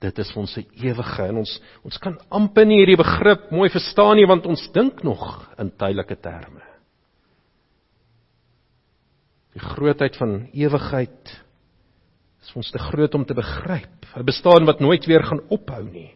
Dit 0.00 0.18
is 0.20 0.30
ons 0.36 0.52
se 0.52 0.62
ewige 0.76 1.24
en 1.24 1.42
ons 1.42 1.52
ons 1.84 1.98
kan 2.00 2.16
amper 2.36 2.66
nie 2.68 2.82
hierdie 2.82 3.00
begrip 3.00 3.50
mooi 3.52 3.68
verstaan 3.72 4.16
nie 4.18 4.28
want 4.28 4.48
ons 4.48 4.66
dink 4.74 5.02
nog 5.04 5.22
in 5.60 5.72
tydelike 5.72 6.18
terme. 6.24 6.64
Die 9.56 9.64
grootheid 9.64 10.16
van 10.20 10.34
ewigheid 10.52 11.32
is 12.44 12.52
ons 12.56 12.68
te 12.70 12.80
groot 12.80 13.14
om 13.16 13.24
te 13.24 13.34
begryp. 13.34 14.04
'n 14.16 14.24
Bestaan 14.24 14.68
wat 14.68 14.80
nooit 14.80 15.06
weer 15.06 15.24
gaan 15.24 15.40
ophou 15.48 15.82
nie. 15.84 16.12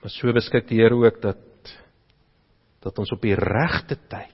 Maar 0.00 0.10
so 0.10 0.32
beskik 0.32 0.68
die 0.68 0.80
Here 0.80 0.94
ook 0.94 1.20
dat 1.22 1.53
dat 2.84 2.98
ons 3.00 3.12
op 3.16 3.22
die 3.24 3.36
regte 3.38 3.96
tyd 4.12 4.30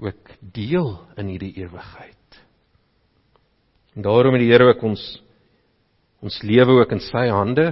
ook 0.00 0.32
deel 0.40 0.94
in 1.20 1.28
hierdie 1.28 1.52
ewigheid. 1.60 2.16
En 3.94 4.06
daarom 4.06 4.34
het 4.34 4.44
die 4.44 4.50
Here 4.50 4.70
ook 4.72 4.82
ons 4.86 5.02
ons 6.20 6.36
lewe 6.44 6.82
ook 6.82 6.90
in 6.92 7.00
sy 7.00 7.28
hande. 7.32 7.70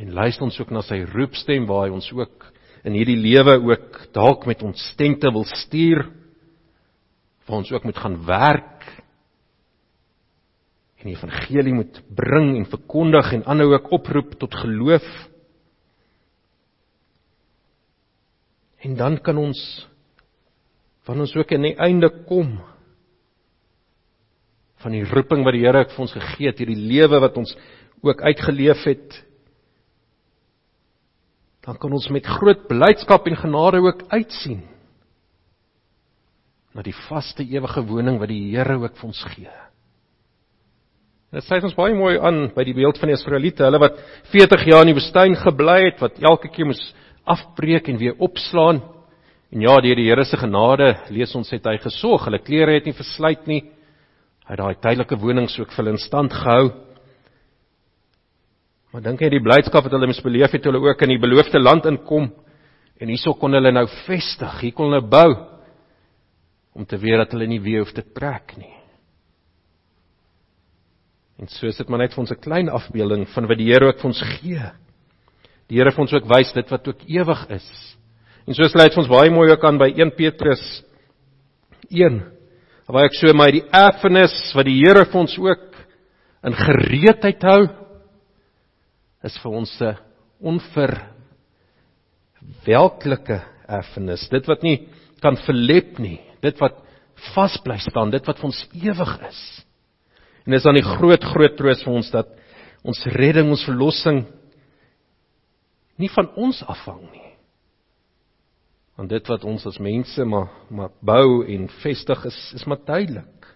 En 0.00 0.14
luister 0.16 0.46
ons 0.46 0.56
ook 0.60 0.70
na 0.72 0.80
sy 0.84 1.02
roepstem 1.10 1.66
waar 1.68 1.86
hy 1.86 1.92
ons 1.92 2.08
ook 2.16 2.46
in 2.88 2.96
hierdie 2.96 3.18
lewe 3.20 3.58
ook 3.68 3.98
dalk 4.16 4.46
met 4.48 4.62
ons 4.64 4.80
stente 4.94 5.28
wil 5.32 5.44
stuur. 5.48 6.06
Waar 7.44 7.60
ons 7.60 7.72
ook 7.72 7.84
moet 7.84 8.00
gaan 8.00 8.16
werk. 8.26 8.86
En 11.02 11.10
die 11.10 11.16
evangelie 11.18 11.74
moet 11.74 12.00
bring 12.16 12.54
en 12.56 12.68
verkondig 12.70 13.32
en 13.36 13.44
ander 13.44 13.74
ook 13.74 13.92
oproep 13.92 14.38
tot 14.40 14.56
geloof 14.62 15.08
En 18.82 18.96
dan 18.98 19.18
kan 19.22 19.38
ons 19.38 19.58
van 21.06 21.20
ons 21.22 21.34
ook 21.36 21.52
aan 21.54 21.66
die 21.66 21.78
einde 21.82 22.10
kom 22.26 22.56
van 24.82 24.94
die 24.94 25.04
roeping 25.06 25.44
wat 25.46 25.54
die 25.54 25.62
Here 25.62 25.84
vir 25.90 26.02
ons 26.02 26.14
gegee 26.16 26.50
het, 26.50 26.58
hierdie 26.58 26.88
lewe 26.90 27.20
wat 27.22 27.38
ons 27.38 27.54
ook 28.02 28.22
uitgeleef 28.26 28.82
het, 28.88 29.18
dan 31.62 31.78
kan 31.78 31.94
ons 31.94 32.08
met 32.10 32.26
groot 32.26 32.64
blydskap 32.66 33.28
en 33.30 33.38
genade 33.38 33.78
ook 33.82 34.02
uitsien 34.10 34.64
na 36.72 36.82
die 36.82 36.96
vaste 37.06 37.44
ewige 37.44 37.84
woning 37.86 38.18
wat 38.18 38.32
die 38.32 38.48
Here 38.50 38.80
ook 38.80 38.96
vir 38.98 39.10
ons 39.10 39.22
gee. 39.34 39.52
Dit 41.32 41.46
sê 41.46 41.60
ons 41.64 41.76
baie 41.76 41.94
mooi 41.96 42.16
aan 42.20 42.48
by 42.52 42.64
die 42.66 42.74
beeld 42.76 42.98
van 43.00 43.12
die 43.12 43.16
Israeliete, 43.16 43.64
hulle 43.64 43.80
wat 43.80 44.00
40 44.34 44.66
jaar 44.68 44.82
in 44.84 44.90
die 44.90 44.98
woestyn 44.98 45.36
gebly 45.40 45.78
het, 45.86 46.02
wat 46.02 46.18
elke 46.20 46.50
keer 46.52 46.68
moes 46.68 46.82
afbreek 47.24 47.88
en 47.88 47.98
weer 48.00 48.18
opslaan. 48.18 48.80
En 49.52 49.60
ja, 49.60 49.74
deur 49.84 49.98
die 49.98 50.08
Here 50.08 50.24
se 50.24 50.36
genade 50.36 50.94
lees 51.12 51.34
ons 51.36 51.50
het 51.52 51.66
hy 51.68 51.76
gesorg, 51.82 52.24
hulle 52.24 52.40
klere 52.40 52.78
het 52.78 52.88
nie 52.88 52.96
verslyt 52.96 53.46
nie. 53.46 53.62
Hy 54.46 54.56
het 54.56 54.62
daai 54.62 54.80
tydelike 54.80 55.18
wonings 55.20 55.58
ook 55.60 55.70
vir 55.70 55.82
hulle 55.84 55.94
in 55.94 56.02
stand 56.02 56.32
gehou. 56.32 56.72
Maar 58.92 59.04
dink 59.06 59.22
jy 59.24 59.30
die 59.32 59.44
blydskap 59.44 59.86
wat 59.86 59.94
hulle 59.94 60.08
mis 60.10 60.20
beleef 60.24 60.52
het 60.52 60.62
toe 60.64 60.72
hulle 60.72 60.84
ook 60.90 61.04
in 61.04 61.14
die 61.14 61.22
beloofde 61.22 61.60
land 61.60 61.86
inkom 61.88 62.28
en 63.02 63.10
hierso 63.10 63.34
kon 63.34 63.56
hulle 63.56 63.72
nou 63.72 63.86
vestig, 64.04 64.60
hier 64.60 64.74
kon 64.76 64.92
hulle 64.92 65.08
bou 65.08 65.30
om 66.76 66.84
te 66.88 66.98
weet 67.00 67.20
dat 67.24 67.34
hulle 67.34 67.48
nie 67.50 67.60
weer 67.60 67.82
hoef 67.82 67.92
te 67.96 68.04
trek 68.14 68.54
nie. 68.60 68.72
En 71.40 71.48
so 71.50 71.66
is 71.66 71.80
dit 71.80 71.88
maar 71.90 72.04
net 72.04 72.14
vir 72.14 72.22
ons 72.22 72.32
'n 72.32 72.40
klein 72.40 72.68
afbeelding 72.68 73.26
van 73.34 73.48
wat 73.48 73.58
die 73.58 73.72
Here 73.72 73.86
ook 73.86 73.98
vir 73.98 74.08
ons 74.08 74.22
gee. 74.38 74.62
Die 75.72 75.80
Here 75.80 75.88
vir 75.88 76.04
ons 76.04 76.12
ook 76.12 76.26
wys 76.28 76.52
dit 76.52 76.68
wat 76.68 76.84
ook 76.90 77.00
ewig 77.08 77.46
is. 77.56 77.64
En 78.44 78.52
so 78.52 78.60
sluit 78.68 78.92
ons 79.00 79.08
baie 79.08 79.32
mooi 79.32 79.48
ook 79.54 79.62
aan 79.64 79.80
by 79.80 79.88
1 79.96 80.12
Petrus 80.18 80.60
1 81.88 82.20
waar 82.92 83.08
ek 83.08 83.16
so 83.16 83.32
my 83.32 83.48
die 83.54 83.64
erfenis 83.72 84.52
wat 84.52 84.68
die 84.68 84.76
Here 84.82 85.08
vir 85.08 85.20
ons 85.22 85.32
ook 85.40 85.72
in 86.44 86.52
gereedheid 86.58 87.40
hou 87.48 87.72
is 89.24 89.32
vir 89.40 89.52
ons 89.62 89.72
'n 89.80 89.96
onverwelklike 90.42 93.38
erfenis. 93.64 94.28
Dit 94.28 94.44
wat 94.48 94.62
nie 94.62 94.88
kan 95.22 95.36
verlep 95.36 95.98
nie, 95.98 96.20
dit 96.42 96.60
wat 96.60 96.72
vas 97.34 97.58
bly 97.64 97.78
staan, 97.78 98.10
dit 98.10 98.26
wat 98.26 98.36
vir 98.36 98.44
ons 98.44 98.68
ewig 98.74 99.20
is. 99.28 99.64
En 100.44 100.52
dis 100.52 100.62
dan 100.62 100.74
die 100.74 100.96
groot 100.98 101.24
groot 101.24 101.56
troos 101.56 101.84
vir 101.84 101.94
ons 101.94 102.10
dat 102.10 102.26
ons 102.84 103.06
redding, 103.06 103.48
ons 103.48 103.64
verlossing 103.64 104.26
nie 106.00 106.10
van 106.12 106.30
ons 106.36 106.62
afhang 106.64 107.02
nie. 107.10 107.28
Want 108.96 109.10
dit 109.12 109.28
wat 109.28 109.44
ons 109.48 109.66
as 109.66 109.80
mense 109.82 110.24
maar 110.24 110.50
maar 110.70 110.92
bou 111.00 111.44
en 111.48 111.68
vestig 111.82 112.24
is 112.28 112.40
is 112.54 112.66
maar 112.68 112.80
tydelik. 112.84 113.48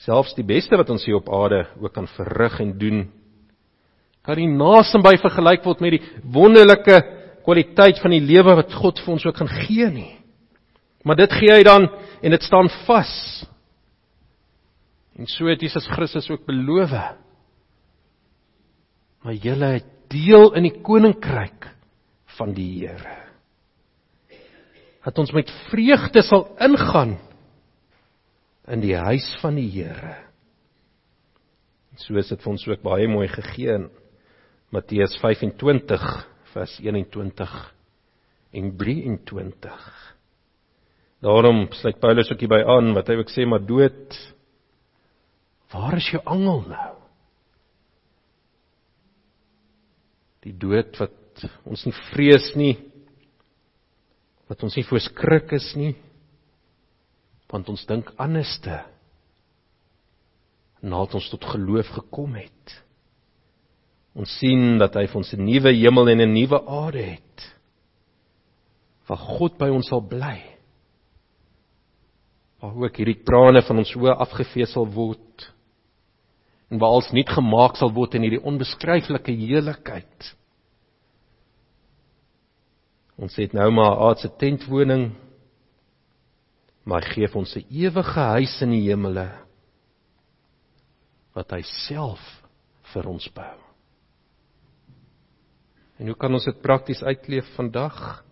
Selfs 0.00 0.34
die 0.34 0.46
beste 0.46 0.76
wat 0.80 0.90
ons 0.90 1.04
hier 1.04 1.18
op 1.20 1.28
aarde 1.28 1.66
ook 1.80 1.92
kan 1.92 2.08
verrig 2.16 2.60
en 2.60 2.78
doen 2.78 3.08
kan 4.24 4.36
nie 4.36 4.50
naasby 4.52 5.16
vergelyk 5.20 5.64
word 5.64 5.80
met 5.80 5.96
die 5.96 6.02
wonderlike 6.32 6.98
kwaliteit 7.44 8.00
van 8.02 8.12
die 8.12 8.22
lewe 8.22 8.56
wat 8.58 8.74
God 8.76 9.00
vir 9.00 9.14
ons 9.14 9.24
ook 9.26 9.38
kan 9.38 9.48
gee 9.48 9.88
nie. 9.88 10.12
Maar 11.04 11.22
dit 11.22 11.32
gee 11.40 11.54
hy 11.54 11.62
dan 11.64 11.88
en 12.20 12.36
dit 12.36 12.44
staan 12.44 12.68
vas. 12.84 13.12
En 15.16 15.28
so 15.28 15.48
het 15.48 15.62
Jesus 15.64 15.88
Christus 15.88 16.28
ook 16.30 16.44
beloof. 16.48 16.92
Maar 19.20 19.36
julle 19.36 19.72
het 19.78 19.88
deel 20.10 20.54
in 20.58 20.66
die 20.66 20.76
koninkryk 20.82 21.68
van 22.38 22.54
die 22.56 22.70
Here. 22.80 23.16
Dat 25.04 25.18
ons 25.18 25.32
met 25.32 25.50
vreugde 25.70 26.22
sal 26.26 26.48
ingaan 26.60 27.16
in 28.70 28.82
die 28.82 28.96
huis 28.96 29.26
van 29.42 29.56
die 29.58 29.68
Here. 29.70 30.16
So 32.00 32.16
is 32.16 32.30
dit 32.32 32.40
vir 32.40 32.52
ons 32.52 32.66
ook 32.68 32.84
baie 32.84 33.08
mooi 33.10 33.28
gegee 33.28 33.74
in 33.76 33.88
Matteus 34.72 35.16
25 35.20 36.06
vers 36.54 36.76
21 36.80 37.56
en 38.56 38.70
23. 38.78 39.90
Daarom 41.20 41.66
sluit 41.76 42.00
Paulus 42.00 42.30
ook 42.32 42.40
hierby 42.40 42.62
aan 42.64 42.94
wat 42.96 43.10
hy 43.10 43.18
ook 43.20 43.32
sê 43.34 43.44
maar 43.46 43.64
dood 43.66 44.16
Waar 45.70 45.94
is 46.00 46.08
jou 46.10 46.22
angel 46.26 46.64
nou? 46.66 46.99
Die 50.44 50.54
dood 50.56 50.96
wat 51.00 51.44
ons 51.68 51.84
nie 51.86 51.94
vrees 52.10 52.50
nie. 52.58 52.76
Wat 54.50 54.62
ons 54.66 54.76
nie 54.78 54.86
voorskrik 54.86 55.52
is 55.56 55.68
nie. 55.78 55.94
Want 57.50 57.68
ons 57.72 57.84
dink 57.88 58.12
anderste. 58.20 58.80
Nadat 60.80 61.18
ons 61.20 61.28
tot 61.32 61.44
geloof 61.52 61.90
gekom 61.98 62.38
het. 62.40 62.76
Ons 64.16 64.32
sien 64.40 64.78
dat 64.80 64.96
hy 64.98 65.06
vir 65.06 65.20
ons 65.20 65.32
'n 65.34 65.44
nuwe 65.44 65.72
hemel 65.76 66.08
en 66.10 66.20
'n 66.20 66.34
nuwe 66.34 66.58
aarde 66.66 67.02
het. 67.02 67.38
Waar 69.06 69.18
God 69.18 69.58
by 69.58 69.68
ons 69.68 69.86
sal 69.88 70.00
bly. 70.00 70.38
Waar 72.60 72.74
ook 72.74 72.96
hierdie 72.96 73.22
trane 73.24 73.62
van 73.62 73.78
ons 73.78 73.94
oë 73.94 74.16
afgevee 74.18 74.66
sal 74.66 74.86
word 74.86 75.52
en 76.70 76.78
waar 76.78 76.94
alles 76.94 77.10
nuut 77.12 77.30
gemaak 77.34 77.78
sal 77.78 77.90
word 77.94 78.14
in 78.14 78.26
hierdie 78.26 78.44
onbeskryflike 78.46 79.34
heiligheid. 79.34 80.28
Ons 83.20 83.36
het 83.36 83.52
nou 83.52 83.68
maar 83.70 83.96
'n 83.96 84.02
aardse 84.06 84.30
tentwoning, 84.38 85.12
maar 86.84 87.02
hy 87.02 87.12
gee 87.14 87.28
vir 87.28 87.38
ons 87.38 87.56
'n 87.56 87.66
ewige 87.70 88.20
huis 88.20 88.62
in 88.62 88.70
die 88.70 88.88
hemele 88.88 89.28
wat 91.34 91.50
hy 91.50 91.62
self 91.62 92.20
vir 92.92 93.06
ons 93.06 93.28
bou. 93.28 93.56
En 95.98 96.06
hoe 96.06 96.16
kan 96.16 96.32
ons 96.32 96.44
dit 96.44 96.62
prakties 96.62 97.02
uitleef 97.02 97.54
vandag? 97.54 98.24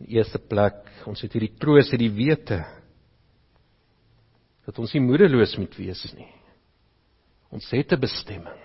In 0.00 0.06
eerste 0.06 0.38
plek, 0.38 0.74
ons 1.06 1.20
het 1.20 1.32
hierdie 1.32 1.56
troos, 1.58 1.90
hierdie 1.90 2.10
wete 2.10 2.79
dat 4.70 4.78
ons 4.78 4.92
nie 4.94 5.02
moedeloos 5.02 5.56
moet 5.58 5.72
wees 5.74 6.02
nie. 6.14 6.30
Ons 7.50 7.66
het 7.74 7.92
'n 7.92 8.00
bestemming. 8.00 8.60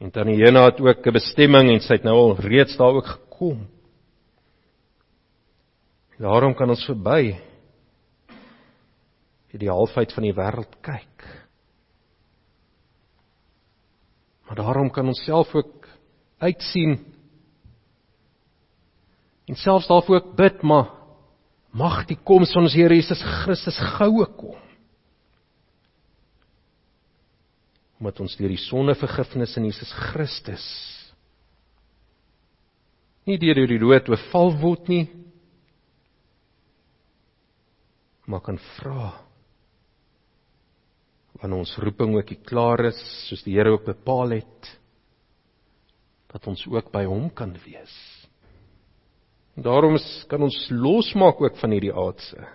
En 0.00 0.10
Tannie 0.10 0.36
Jena 0.36 0.64
het 0.64 0.80
ook 0.80 1.06
'n 1.06 1.12
bestemming 1.12 1.70
en 1.70 1.80
sy 1.80 1.94
het 1.94 2.04
nou 2.04 2.16
al 2.16 2.36
reeds 2.36 2.76
daar 2.76 2.94
ook 2.94 3.06
gekom. 3.06 3.68
Daarom 6.18 6.54
kan 6.54 6.68
ons 6.68 6.84
verby 6.84 7.38
die 9.52 9.70
halfheid 9.70 10.12
van 10.12 10.22
die 10.22 10.34
wêreld 10.34 10.80
kyk. 10.80 11.46
Maar 14.46 14.56
daarom 14.56 14.90
kan 14.90 15.06
ons 15.06 15.24
self 15.24 15.54
ook 15.54 15.88
uitsien 16.38 17.04
en 19.46 19.54
selfs 19.54 19.86
daarvoor 19.86 20.16
ook 20.16 20.36
bid, 20.36 20.62
maar 20.62 20.99
Mag 21.70 22.02
die 22.08 22.18
koms 22.18 22.52
van 22.54 22.66
ons 22.66 22.74
Here 22.74 22.94
Jesus 22.94 23.20
Christus 23.42 23.78
goue 23.98 24.26
kom. 24.38 24.58
Omdat 28.00 28.22
ons 28.24 28.36
deur 28.38 28.50
die 28.50 28.62
sondevergifnis 28.64 29.54
in 29.60 29.68
Jesus 29.68 29.92
Christus 30.10 30.64
nie 33.28 33.36
deur 33.38 33.60
die 33.68 33.78
dood 33.78 34.08
oorval 34.10 34.54
word 34.58 34.88
nie, 34.90 35.04
maar 38.26 38.42
kan 38.42 38.58
vra 38.78 39.10
wanneer 41.40 41.62
ons 41.62 41.76
roeping 41.80 42.16
ook 42.18 42.32
klaar 42.44 42.82
is, 42.90 42.98
soos 43.28 43.44
die 43.46 43.54
Here 43.56 43.72
ook 43.72 43.86
bepaal 43.86 44.34
het, 44.36 44.72
dat 46.32 46.46
ons 46.50 46.66
ook 46.68 46.90
by 46.92 47.06
hom 47.08 47.30
kan 47.32 47.54
wees. 47.64 47.94
Daarom 49.60 49.98
kan 50.28 50.42
ons 50.42 50.56
losmaak 50.72 51.40
ook 51.40 51.58
van 51.60 51.74
hierdie 51.74 51.92
aardse. 51.92 52.46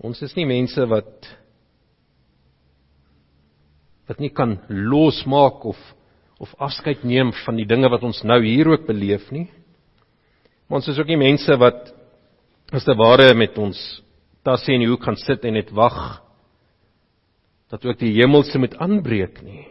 Ons 0.00 0.22
is 0.22 0.34
nie 0.38 0.46
mense 0.48 0.86
wat 0.88 1.28
wat 4.10 4.22
nie 4.22 4.32
kan 4.34 4.56
losmaak 4.68 5.64
of 5.70 5.80
of 6.40 6.52
afskeid 6.56 7.02
neem 7.04 7.34
van 7.44 7.58
die 7.60 7.66
dinge 7.68 7.90
wat 7.92 8.02
ons 8.06 8.22
nou 8.24 8.38
hier 8.40 8.70
ook 8.72 8.86
beleef 8.88 9.26
nie. 9.34 9.50
Maar 10.68 10.80
ons 10.80 10.88
is 10.88 10.98
ook 10.98 11.10
nie 11.10 11.20
mense 11.20 11.56
wat 11.60 11.90
as 12.72 12.86
te 12.86 12.94
ware 12.96 13.34
met 13.36 13.58
ons 13.60 13.76
tasse 14.46 14.72
in 14.72 14.80
die 14.80 14.88
hoek 14.88 15.04
gaan 15.04 15.18
sit 15.20 15.44
en 15.44 15.58
net 15.58 15.72
wag 15.76 16.22
dat 17.70 17.84
ook 17.84 17.98
die 18.00 18.14
hemelse 18.16 18.58
moet 18.58 18.78
aanbreek 18.80 19.42
nie. 19.44 19.66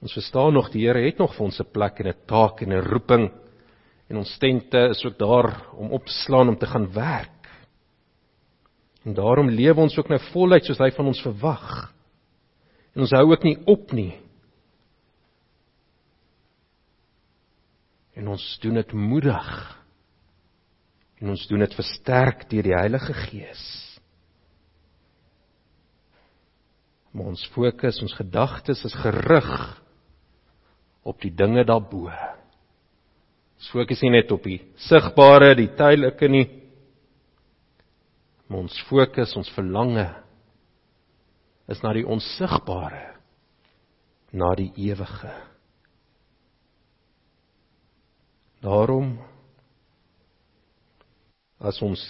Ons 0.00 0.16
verstaan 0.16 0.54
nog 0.56 0.70
die 0.72 0.86
Here 0.86 1.02
het 1.04 1.18
nog 1.18 1.34
vir 1.36 1.44
ons 1.44 1.60
'n 1.60 1.72
plek 1.72 2.00
en 2.00 2.08
'n 2.08 2.26
taak 2.26 2.62
en 2.62 2.72
'n 2.72 2.88
roeping 2.88 3.30
en 4.08 4.16
ons 4.16 4.38
tente 4.38 4.88
is 4.90 5.04
ook 5.04 5.18
daar 5.18 5.74
om 5.76 5.92
op 5.92 6.04
te 6.04 6.12
slaan 6.12 6.48
om 6.48 6.58
te 6.58 6.66
gaan 6.66 6.92
werk. 6.92 7.48
En 9.04 9.14
daarom 9.14 9.48
lewe 9.48 9.80
ons 9.80 9.98
ook 9.98 10.08
nou 10.08 10.20
voluit 10.32 10.64
soos 10.64 10.78
hy 10.78 10.90
van 10.90 11.06
ons 11.06 11.22
verwag. 11.22 11.94
En 12.94 13.00
ons 13.00 13.10
hou 13.10 13.32
ook 13.32 13.42
nie 13.42 13.58
op 13.66 13.92
nie. 13.92 14.20
En 18.14 18.28
ons 18.28 18.58
doen 18.60 18.74
dit 18.74 18.92
moedig 18.92 19.80
En 21.20 21.34
ons 21.34 21.46
doen 21.50 21.60
dit 21.60 21.76
versterk 21.76 22.46
deur 22.48 22.64
die 22.64 22.76
Heilige 22.76 23.14
Gees. 23.26 23.64
Maar 27.12 27.32
ons 27.34 27.44
fokus, 27.52 28.00
ons 28.00 28.16
gedagtes 28.16 28.84
is 28.86 28.96
gerig 29.02 29.52
op 31.10 31.18
die 31.22 31.32
dinge 31.34 31.64
daarbo. 31.66 32.06
Ons 33.60 33.70
fokus 33.74 34.00
nie 34.04 34.14
net 34.14 34.30
op 34.32 34.46
die 34.46 34.60
sigbare, 34.86 35.52
die 35.58 35.68
tydelike 35.76 36.30
nie. 36.30 36.46
Maar 38.48 38.64
ons 38.64 38.78
fokus, 38.88 39.34
ons 39.38 39.50
verlange 39.54 40.06
is 41.70 41.82
na 41.84 41.92
die 41.94 42.06
onsigbare, 42.06 43.04
na 44.34 44.50
die 44.58 44.70
ewige. 44.88 45.34
Daarom 48.64 49.14
as 51.60 51.78
ons 51.84 52.00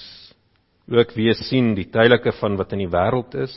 ook 0.90 1.12
weer 1.14 1.36
sien 1.38 1.74
die 1.76 1.88
tydelike 1.90 2.32
van 2.38 2.56
wat 2.58 2.72
in 2.74 2.84
die 2.84 2.90
wêreld 2.90 3.34
is 3.38 3.54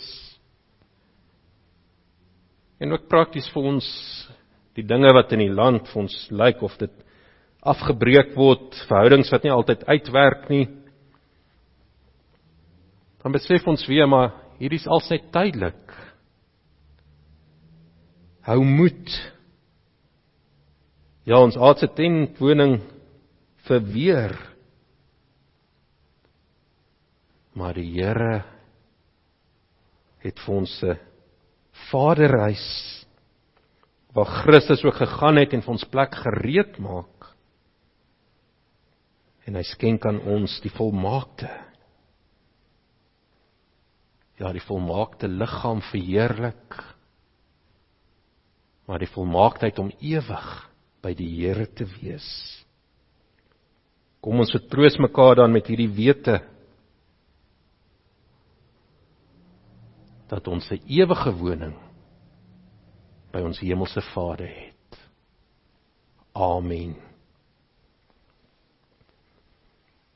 en 2.82 2.94
ook 2.94 3.08
prakties 3.10 3.48
vir 3.54 3.70
ons 3.72 3.88
die 4.76 4.86
dinge 4.86 5.12
wat 5.14 5.34
in 5.36 5.44
die 5.44 5.54
land 5.54 5.88
vir 5.92 6.02
ons 6.04 6.16
lyk 6.32 6.64
of 6.66 6.78
dit 6.82 6.94
afgebreek 7.64 8.34
word, 8.36 8.76
verhoudings 8.90 9.32
wat 9.32 9.44
nie 9.46 9.54
altyd 9.54 9.86
uitwerk 9.88 10.50
nie. 10.52 10.66
Dan 13.24 13.32
besef 13.32 13.68
ons 13.68 13.86
weer 13.88 14.10
maar 14.10 14.34
hierdie 14.60 14.82
is 14.82 14.90
als 14.90 15.10
net 15.14 15.30
tydelik. 15.32 15.94
Hou 18.44 18.60
moed 18.68 19.14
Ja, 21.24 21.40
ons 21.40 21.56
aardse 21.56 21.88
tentwoning 21.96 22.82
verweer. 23.68 24.36
Maar 27.56 27.78
die 27.80 27.88
Here 27.94 28.42
het 30.24 30.40
vir 30.44 30.56
ons 30.56 30.74
'n 30.84 31.00
Vaderhuis 31.92 33.03
waar 34.14 34.30
Christus 34.44 34.84
ook 34.86 35.00
gegaan 35.02 35.42
het 35.42 35.54
en 35.54 35.64
vir 35.66 35.74
ons 35.74 35.90
plek 35.90 36.16
gereed 36.22 36.78
maak. 36.80 37.32
En 39.48 39.58
hy 39.58 39.64
skenk 39.68 40.06
aan 40.06 40.22
ons 40.30 40.60
die 40.64 40.72
volmaakte 40.72 41.50
ja, 44.44 44.52
die 44.54 44.64
volmaakte 44.64 45.30
liggaam 45.30 45.82
verheerlik. 45.92 46.80
Maar 48.90 49.04
die 49.04 49.12
volmaaktheid 49.14 49.80
om 49.80 49.92
ewig 50.04 50.48
by 51.04 51.14
die 51.16 51.30
Here 51.38 51.68
te 51.72 51.88
wees. 52.00 52.26
Kom 54.24 54.40
ons 54.44 54.52
vertroos 54.56 54.98
mekaar 55.04 55.42
dan 55.42 55.52
met 55.52 55.68
hierdie 55.68 55.92
wete 55.92 56.42
dat 60.32 60.48
ons 60.48 60.72
'n 60.72 60.82
ewige 60.88 61.32
woning 61.38 61.76
by 63.34 63.42
ons 63.42 63.60
hemelse 63.64 64.02
Vader 64.14 64.48
het. 64.48 65.00
Amen. 66.38 66.94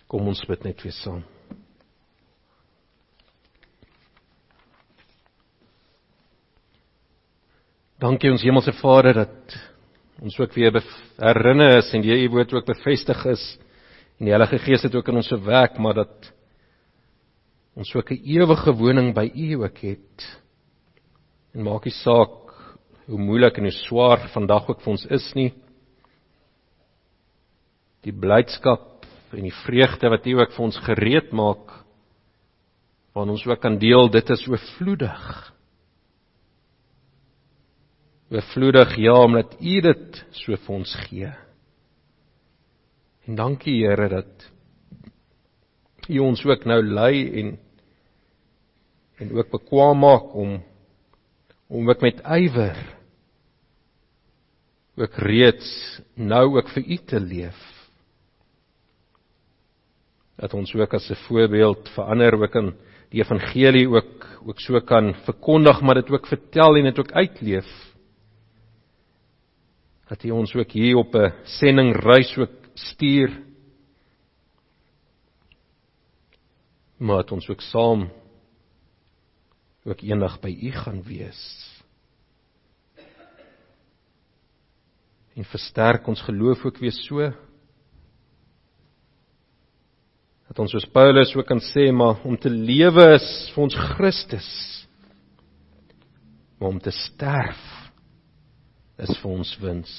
Kom 0.07 0.29
ons 0.29 0.43
bid 0.47 0.63
net 0.69 0.83
weer 0.85 0.95
saam. 0.95 1.23
Dankie 7.97 8.29
ons 8.29 8.45
hemelse 8.45 8.75
Vader 8.77 9.23
dat 9.23 9.57
ons 10.21 10.37
ook 10.37 10.53
weer 10.53 10.77
herinner 11.17 11.79
is 11.79 11.89
en 11.93 12.03
die 12.05 12.13
u 12.13 12.29
woord 12.33 12.53
ook 12.53 12.69
bevestig 12.69 13.23
is 13.33 13.45
en 14.17 14.29
die 14.29 14.33
Heilige 14.33 14.59
Gees 14.61 14.85
het 14.85 14.95
ook 14.97 15.09
in 15.09 15.17
ons 15.17 15.29
gewerk 15.29 15.77
maar 15.81 15.97
dat 16.03 16.31
ons 17.77 17.93
ook 17.95 18.11
'n 18.11 18.21
ewige 18.21 18.73
woning 18.73 19.13
by 19.13 19.29
u 19.33 19.63
ook 19.63 19.77
het 19.77 20.41
en 21.53 21.63
maak 21.63 21.85
nie 21.85 21.93
saak 21.93 22.46
hoe 23.07 23.19
moeilik 23.19 23.57
en 23.57 23.69
hoe 23.69 23.77
swaar 23.79 24.27
vandag 24.33 24.69
ook 24.69 24.83
vir 24.83 24.93
ons 24.95 25.05
is 25.17 25.27
nie 25.35 25.51
die 28.07 28.13
blydskap 28.15 29.05
en 29.35 29.43
die 29.43 29.57
vreugde 29.65 30.09
wat 30.11 30.27
u 30.27 30.37
ook 30.39 30.55
vir 30.55 30.65
ons 30.69 30.79
gereed 30.85 31.35
maak 31.35 31.75
waar 33.15 33.27
ons 33.27 33.47
ook 33.47 33.61
kan 33.63 33.79
deel 33.81 34.11
dit 34.13 34.35
is 34.35 34.47
oorvloedig 34.47 35.27
oorvloedig 38.31 38.95
ja 38.95 39.15
omdat 39.23 39.55
U 39.59 39.81
dit 39.81 40.25
so 40.35 40.55
vir 40.55 40.75
ons 40.75 40.93
gee. 41.07 41.31
En 43.27 43.35
dankie 43.35 43.79
Here 43.83 44.09
dat 44.11 44.49
U 46.07 46.19
ons 46.23 46.43
ook 46.45 46.65
nou 46.65 46.81
lei 46.83 47.27
en 47.41 47.57
en 49.17 49.31
ook 49.33 49.49
bekwam 49.51 50.03
maak 50.03 50.35
om 50.35 50.59
om 51.67 51.89
ook 51.89 52.01
met 52.01 52.21
ywer 52.21 52.77
ook 54.97 55.13
reeds 55.13 56.01
nou 56.15 56.57
ook 56.57 56.69
vir 56.69 56.83
U 56.83 56.97
te 56.97 57.19
leef. 57.19 57.59
Dat 60.37 60.53
ons 60.53 60.73
ook 60.75 60.93
as 60.93 61.09
'n 61.09 61.15
voorbeeld 61.27 61.89
vir 61.89 62.03
ander 62.03 62.33
ook 62.33 62.55
in 62.55 62.73
die 63.09 63.21
evangelie 63.21 63.87
ook 63.89 64.25
ook 64.45 64.59
so 64.59 64.79
kan 64.79 65.13
verkondig 65.25 65.81
maar 65.81 65.95
dit 65.95 66.09
ook 66.09 66.27
vertel 66.27 66.75
en 66.75 66.83
dit 66.83 66.99
ook 66.99 67.11
uitleef 67.11 67.87
dat 70.07 70.23
U 70.23 70.31
ons 70.31 70.55
ook 70.55 70.71
hier 70.71 70.95
op 70.95 71.15
'n 71.15 71.33
sendingreis 71.43 72.37
ook 72.37 72.51
stuur. 72.73 73.41
Maar 76.97 77.15
dat 77.15 77.31
ons 77.31 77.49
ook 77.49 77.61
saam 77.61 78.11
ook 79.83 80.01
eendag 80.01 80.39
by 80.39 80.57
U 80.61 80.71
gaan 80.71 81.03
wees. 81.03 81.76
En 85.37 85.45
versterk 85.45 86.07
ons 86.09 86.21
geloof 86.25 86.65
ook 86.65 86.79
weer 86.81 86.95
so 86.95 87.29
dat 90.47 90.59
ons 90.63 90.71
soos 90.71 90.87
Paulus 90.89 91.35
ook 91.35 91.45
kan 91.45 91.61
sê 91.61 91.91
maar 91.93 92.23
om 92.25 92.37
te 92.39 92.49
lewe 92.49 93.03
is 93.13 93.27
vir 93.53 93.63
ons 93.67 93.77
Christus 93.93 94.47
maar 96.57 96.69
om 96.73 96.79
te 96.81 96.91
sterf 96.91 97.61
is 98.97 99.13
vir 99.21 99.29
ons 99.29 99.51
wins. 99.61 99.91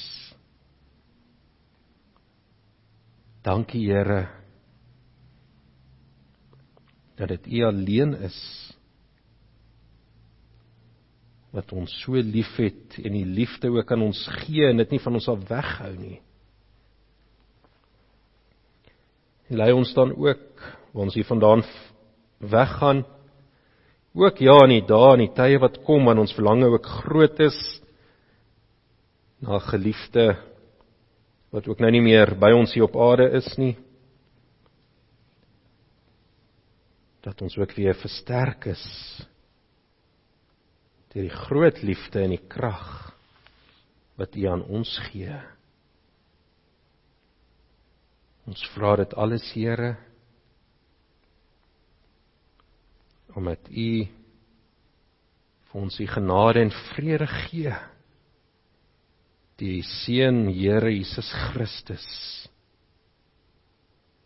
Dankie 3.47 3.85
Here 3.87 4.25
dat 7.19 7.31
dit 7.31 7.47
U 7.59 7.63
alleen 7.67 8.17
is 8.27 8.39
wat 11.55 11.73
ons 11.73 11.93
so 12.03 12.21
liefhet 12.21 12.99
en 13.01 13.15
die 13.17 13.27
liefde 13.27 13.71
ook 13.73 13.93
aan 13.93 14.05
ons 14.11 14.21
gee 14.43 14.69
en 14.69 14.83
dit 14.83 14.91
nie 14.95 15.01
van 15.01 15.17
ons 15.17 15.29
af 15.33 15.45
weghou 15.49 15.93
nie. 15.97 16.19
En 19.49 19.57
lei 19.63 19.71
ons 19.73 19.95
dan 19.97 20.13
ook 20.13 20.67
waar 20.93 21.07
ons 21.07 21.17
hier 21.17 21.29
vandaan 21.29 21.65
weggaan 22.39 23.05
ook 24.19 24.41
ja 24.43 24.57
in 24.67 24.77
die 24.77 24.87
dae 24.87 25.15
en 25.15 25.25
die 25.25 25.35
tye 25.35 25.59
wat 25.63 25.81
kom 25.87 26.07
wanneer 26.09 26.27
ons 26.27 26.37
verlange 26.37 26.69
ook 26.73 26.87
groot 27.05 27.41
is 27.45 27.59
na 29.45 29.61
geliefde 29.63 30.33
wat 31.55 31.69
ook 31.69 31.81
nou 31.81 31.91
nie 31.95 32.03
meer 32.05 32.35
by 32.41 32.51
ons 32.57 32.75
hier 32.75 32.89
op 32.89 32.97
aarde 32.99 33.31
is 33.39 33.49
nie 33.61 33.77
dat 37.25 37.41
ons 37.43 37.59
ook 37.59 37.75
weer 37.77 37.97
versterk 37.99 38.71
is 38.73 38.85
deur 41.19 41.27
die 41.27 41.35
groot 41.35 41.81
liefde 41.83 42.23
en 42.23 42.31
die 42.37 42.45
krag 42.47 43.11
wat 44.19 44.37
U 44.39 44.45
aan 44.47 44.63
ons 44.71 44.93
gee 45.09 45.35
ons 48.47 48.63
vra 48.77 48.95
dit 49.03 49.17
alles 49.19 49.49
Here 49.57 49.97
omdat 53.35 53.67
U 53.67 53.91
vir 55.69 55.83
ons 55.83 55.99
die 55.99 56.07
genade 56.07 56.63
en 56.63 56.75
vrede 56.95 57.27
gee 57.49 57.75
die 59.59 59.83
seun 59.83 60.45
Here 60.55 60.91
Jesus 60.95 61.29
Christus. 61.51 62.07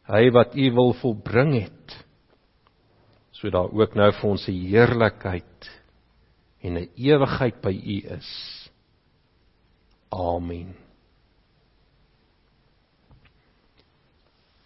Hy 0.04 0.26
wat 0.36 0.52
u 0.60 0.66
wil 0.76 0.92
volbring 1.00 1.54
het 1.62 1.94
sodat 3.32 3.72
ook 3.72 3.94
nou 3.96 4.10
vir 4.12 4.28
ons 4.28 4.44
'n 4.48 4.60
heerlikheid 4.68 5.70
en 6.62 6.78
'n 6.78 6.88
ewigheid 6.96 7.60
by 7.60 7.72
u 7.72 7.98
is. 8.18 8.30
Amen. 10.10 10.74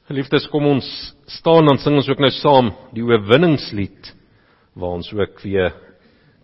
Geliefdes, 0.07 0.47
kom 0.49 0.67
ons 0.67 0.87
staan 1.27 1.67
dan 1.67 1.79
sing 1.79 1.97
ons 1.97 2.09
ook 2.09 2.21
nou 2.23 2.31
saam 2.31 2.71
die 2.95 3.03
oorwinningslied 3.03 4.15
waar 4.75 4.99
ons 5.01 5.13
ook 5.13 5.41
weer 5.43 5.73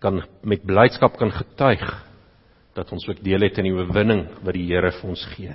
kan 0.03 0.23
met 0.43 0.65
blydskap 0.67 1.15
kan 1.17 1.31
getuig 1.31 1.83
dat 2.75 2.91
ons 2.91 3.07
ook 3.07 3.21
deel 3.23 3.45
het 3.45 3.57
in 3.61 3.69
die 3.69 3.75
oorwinning 3.75 4.25
wat 4.43 4.57
die 4.57 4.65
Here 4.67 4.91
vir 4.91 5.09
ons 5.09 5.23
gee. 5.35 5.53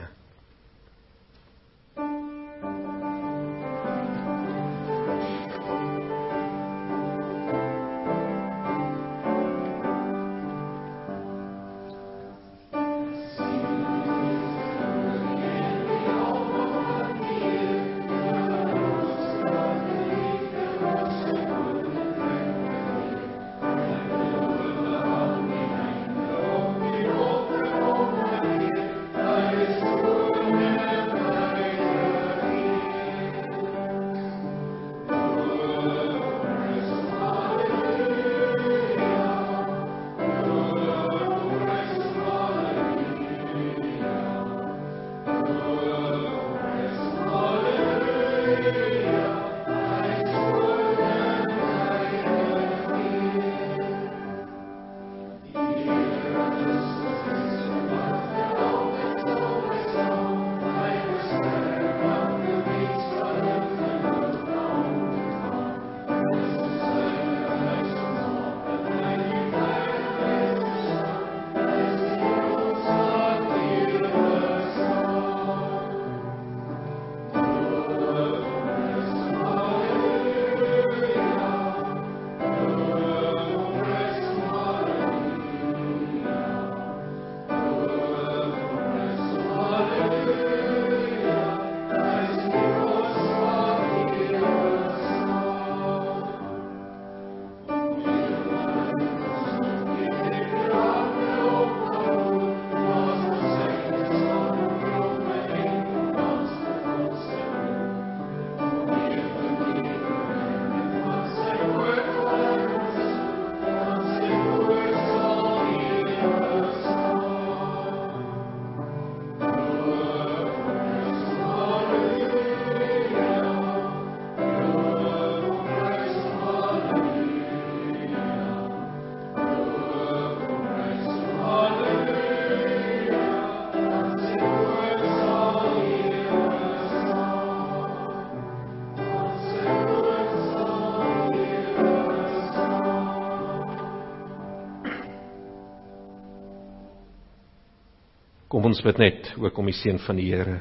Ons 148.68 148.84
bid 148.84 148.98
net 149.00 149.30
ook 149.40 149.56
om 149.58 149.68
die 149.68 149.76
seën 149.76 149.98
van 150.04 150.18
die 150.18 150.28
Here. 150.28 150.58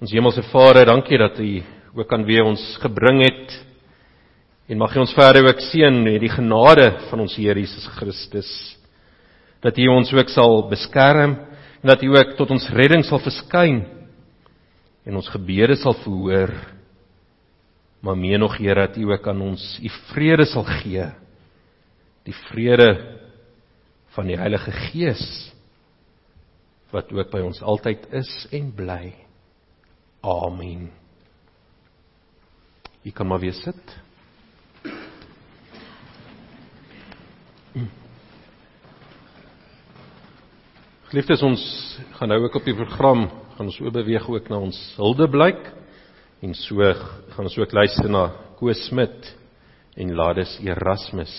Ons 0.00 0.12
hemelse 0.12 0.44
Vader, 0.50 0.86
dankie 0.88 1.18
dat 1.20 1.38
U 1.40 1.50
ook 1.94 2.12
aan 2.12 2.24
wie 2.26 2.40
ons 2.42 2.62
gebring 2.82 3.22
het. 3.24 3.56
En 4.68 4.80
mag 4.80 4.94
U 4.96 5.02
ons 5.02 5.14
verder 5.16 5.44
ook 5.46 5.60
seën 5.68 6.00
met 6.04 6.22
die 6.22 6.32
genade 6.32 6.88
van 7.10 7.24
ons 7.24 7.36
Here 7.36 7.60
Jesus 7.60 7.86
Christus. 7.98 8.50
Dat 9.64 9.78
U 9.80 9.88
ons 9.92 10.12
ook 10.12 10.32
sal 10.32 10.64
beskerm 10.70 11.36
en 11.82 11.92
dat 11.92 12.02
U 12.04 12.14
ook 12.16 12.36
tot 12.38 12.54
ons 12.56 12.70
redding 12.72 13.04
sal 13.04 13.20
verskyn 13.20 13.82
en 15.04 15.20
ons 15.20 15.28
gebede 15.28 15.76
sal 15.76 15.96
verhoor. 16.00 16.54
Maar 18.00 18.16
meer 18.16 18.40
nog 18.40 18.56
Here 18.56 18.88
dat 18.88 18.96
U 18.96 19.10
ook 19.12 19.28
aan 19.28 19.44
ons 19.44 19.64
U 19.82 19.92
vrede 20.12 20.48
sal 20.48 20.64
gee. 20.80 21.10
Die 22.24 22.36
vrede 22.48 22.88
van 24.14 24.30
die 24.30 24.38
Heilige 24.38 24.72
Gees 24.90 25.24
wat 26.94 27.10
ook 27.10 27.32
by 27.32 27.40
ons 27.42 27.58
altyd 27.62 28.06
is 28.14 28.30
en 28.54 28.70
bly. 28.76 29.10
Amen. 30.22 30.86
Jy 33.02 33.12
kan 33.12 33.26
maar 33.28 33.42
weer 33.42 33.56
sit. 33.58 33.96
Geliefdes, 41.10 41.42
ons 41.46 41.64
gaan 42.16 42.30
nou 42.30 42.40
ook 42.46 42.60
op 42.62 42.66
die 42.66 42.76
program 42.78 43.26
gaan 43.54 43.68
ons 43.68 43.80
oorbeweeg 43.82 44.24
ook 44.30 44.48
na 44.50 44.62
ons 44.62 44.78
huldeblyk 44.98 45.68
en 46.42 46.54
so 46.58 46.86
gaan 47.34 47.46
ons 47.46 47.58
ook 47.58 47.74
luister 47.74 48.10
na 48.10 48.24
Koos 48.58 48.86
Smit 48.88 49.34
en 49.98 50.14
Lades 50.14 50.56
Erasmus 50.62 51.34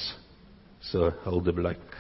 se 0.80 1.12
huldeblyk. 1.26 1.95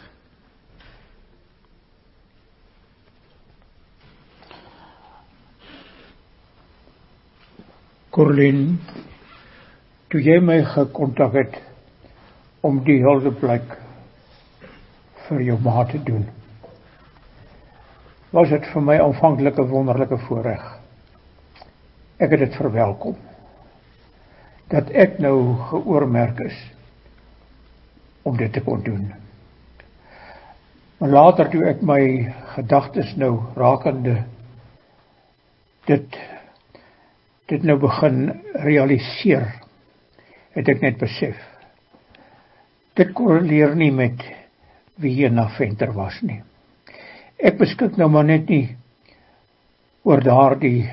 Corlin, 8.15 8.77
toe 10.07 10.21
jy 10.23 10.37
my 10.39 10.61
gekontak 10.63 11.33
het 11.35 11.55
om 12.63 12.77
die 12.87 13.01
huldeblyk 13.03 13.73
vir 15.25 15.41
jou 15.43 15.57
ma 15.65 15.81
te 15.89 15.99
doen, 16.07 16.23
was 18.31 18.53
dit 18.53 18.69
vir 18.71 18.85
my 18.87 18.95
aanvanklik 19.03 19.59
'n 19.59 19.67
wonderlike 19.67 20.17
voorreg. 20.27 20.63
Ek 22.19 22.31
het 22.31 22.39
dit 22.39 22.55
verwelkom 22.55 23.17
dat 24.71 24.89
ek 24.89 25.19
nou 25.19 25.55
geoormerk 25.71 26.39
is 26.39 26.57
om 28.23 28.37
dit 28.37 28.53
te 28.53 28.61
kon 28.61 28.83
doen. 28.83 29.11
Maar 30.97 31.09
later 31.09 31.49
toe 31.49 31.65
ek 31.65 31.81
my 31.81 32.33
gedagtes 32.55 33.15
nou 33.15 33.43
rakende 33.55 34.23
dit 35.85 36.17
dit 37.49 37.65
nou 37.65 37.77
begin 37.77 38.29
realiseer, 38.65 39.45
het 40.55 40.69
ek 40.71 40.81
net 40.81 40.97
besef. 41.01 41.37
Dit 42.97 43.11
korreleer 43.17 43.75
nie 43.77 43.91
met 43.93 44.21
wie 45.01 45.11
hier 45.17 45.33
na 45.33 45.49
venter 45.57 45.91
was 45.93 46.17
nie. 46.25 46.39
Ek 47.35 47.59
beskik 47.59 47.99
nou 47.99 48.07
maar 48.09 48.25
net 48.25 48.47
nie 48.49 48.69
oor 50.07 50.23
daardie 50.23 50.87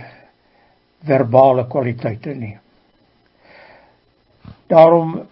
verbale 1.06 1.64
kwaliteite 1.70 2.34
nie. 2.34 2.56
Daarom 4.68 5.22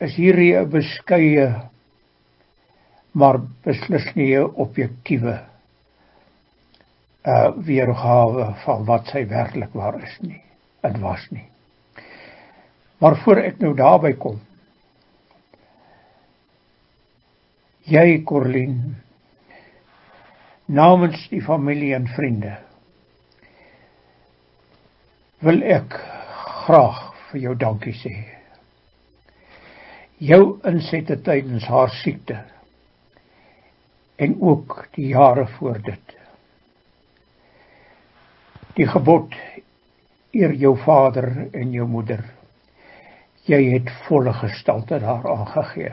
is 0.00 0.14
hierdie 0.16 0.54
'n 0.54 0.70
beskeie 0.70 1.48
maar 3.12 3.40
beslis 3.64 4.08
nie 4.14 4.36
'n 4.36 4.54
objektiewe 4.54 5.36
uh 7.26 7.50
weergawe 7.56 8.54
van 8.64 8.84
wat 8.86 9.06
sy 9.06 9.26
werklik 9.28 9.72
waar 9.74 10.02
is 10.02 10.18
nie 10.20 10.45
dit 10.92 11.00
was 11.02 11.24
nie. 11.30 11.46
Maar 12.98 13.16
voor 13.24 13.42
ek 13.44 13.58
nou 13.60 13.74
daarby 13.76 14.12
kom. 14.20 14.38
Jy 17.86 18.22
Corlin 18.26 18.96
namens 20.66 21.28
die 21.30 21.42
familie 21.44 21.92
en 21.94 22.08
vriende 22.10 22.56
wil 25.46 25.60
ek 25.62 25.94
graag 26.66 27.02
vir 27.28 27.42
jou 27.44 27.54
dankie 27.60 27.94
sê. 27.94 28.14
Jou 30.18 30.56
insette 30.66 31.18
tydens 31.22 31.68
haar 31.70 31.92
siekte 32.00 32.40
en 34.16 34.38
ook 34.40 34.78
die 34.96 35.10
jare 35.12 35.44
voor 35.58 35.78
dit. 35.84 36.16
Die 38.80 38.88
gebod 38.88 39.36
eer 40.36 40.54
jou 40.60 40.74
vader 40.84 41.48
en 41.52 41.72
jou 41.72 41.86
moeder. 41.88 42.22
Jy 43.46 43.60
het 43.76 43.90
volle 44.06 44.32
gestalte 44.34 44.98
daar 45.02 45.26
aangegee. 45.30 45.92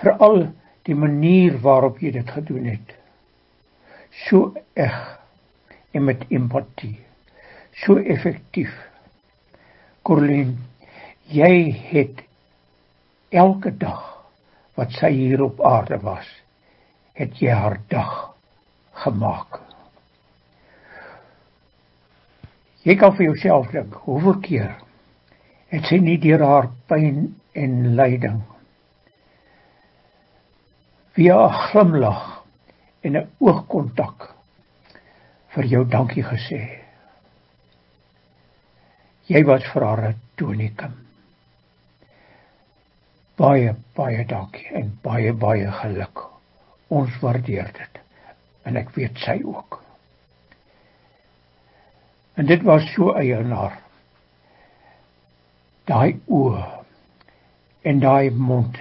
Veral 0.00 0.46
die 0.88 0.96
manier 0.96 1.58
waarop 1.64 2.00
jy 2.02 2.14
dit 2.16 2.30
gedoen 2.36 2.68
het. 2.72 2.94
So 4.26 4.54
eg 4.74 4.96
en 5.94 6.04
met 6.04 6.24
empatie. 6.28 6.96
So 7.84 7.98
effektief. 7.98 8.72
Corlin, 10.04 10.56
jy 11.32 11.72
het 11.90 12.24
elke 13.34 13.72
dag 13.78 14.02
wat 14.78 14.94
sy 14.98 15.10
hier 15.14 15.42
op 15.44 15.62
aarde 15.64 15.98
was, 16.02 16.26
het 17.18 17.38
jy 17.40 17.54
haar 17.54 17.78
dag 17.88 18.14
gemaak. 19.04 19.63
Jy 22.84 22.96
kan 23.00 23.14
vir 23.16 23.30
jouself 23.30 23.70
dink, 23.72 23.94
hoeveel 24.04 24.40
keer 24.44 24.74
het 25.72 25.86
sy 25.88 25.98
nie 25.98 26.18
deur 26.20 26.42
haar 26.44 26.68
pyn 26.90 27.30
en 27.56 27.78
lyding 27.96 28.42
via 31.14 31.36
'n 31.46 31.58
glimlag 31.68 32.22
en 33.02 33.16
'n 33.16 33.28
oogkontak 33.38 34.34
vir 35.54 35.64
jou 35.64 35.84
dankie 35.84 36.24
gesê. 36.24 36.60
Jy 39.26 39.44
was 39.44 39.64
vir 39.72 39.84
haar 39.84 40.08
'n 40.08 40.20
tonikum. 40.36 40.94
Baie 43.36 43.74
baie 43.94 44.24
dankie 44.24 44.68
en 44.74 44.98
baie 45.02 45.32
baie 45.32 45.70
geluk. 45.70 46.24
Ons 46.88 47.20
waardeer 47.20 47.72
dit 47.72 48.02
en 48.64 48.76
ek 48.76 48.90
weet 48.90 49.18
sy 49.18 49.40
ook. 49.44 49.83
En 52.34 52.46
dit 52.46 52.62
was 52.62 52.86
so 52.94 53.12
eienaar. 53.14 53.78
Daai 55.84 56.20
oë 56.26 56.62
en 57.84 58.00
daai 58.00 58.30
mond 58.30 58.78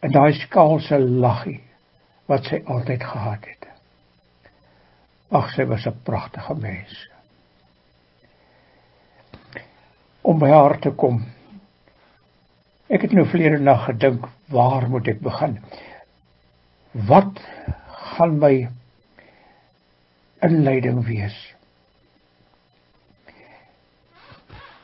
en 0.00 0.12
daai 0.14 0.32
skaalse 0.40 0.98
laggie 0.98 1.60
wat 2.30 2.48
sy 2.48 2.62
altyd 2.64 3.04
gehad 3.04 3.44
het. 3.44 3.68
Ag 5.28 5.50
sy 5.54 5.66
was 5.68 5.86
'n 5.86 6.00
pragtige 6.04 6.54
mens. 6.54 7.08
Om 10.22 10.38
by 10.38 10.48
haar 10.48 10.78
te 10.80 10.90
kom. 10.90 11.24
Ek 12.88 13.02
het 13.02 13.12
nou 13.12 13.26
verlede 13.28 13.58
nag 13.58 13.84
gedink, 13.84 14.28
waar 14.48 14.88
moet 14.88 15.08
ek 15.08 15.20
begin? 15.20 15.58
Wat 16.92 17.40
gaan 17.88 18.38
my 18.38 18.68
inleiding 20.40 21.04
wees? 21.04 21.36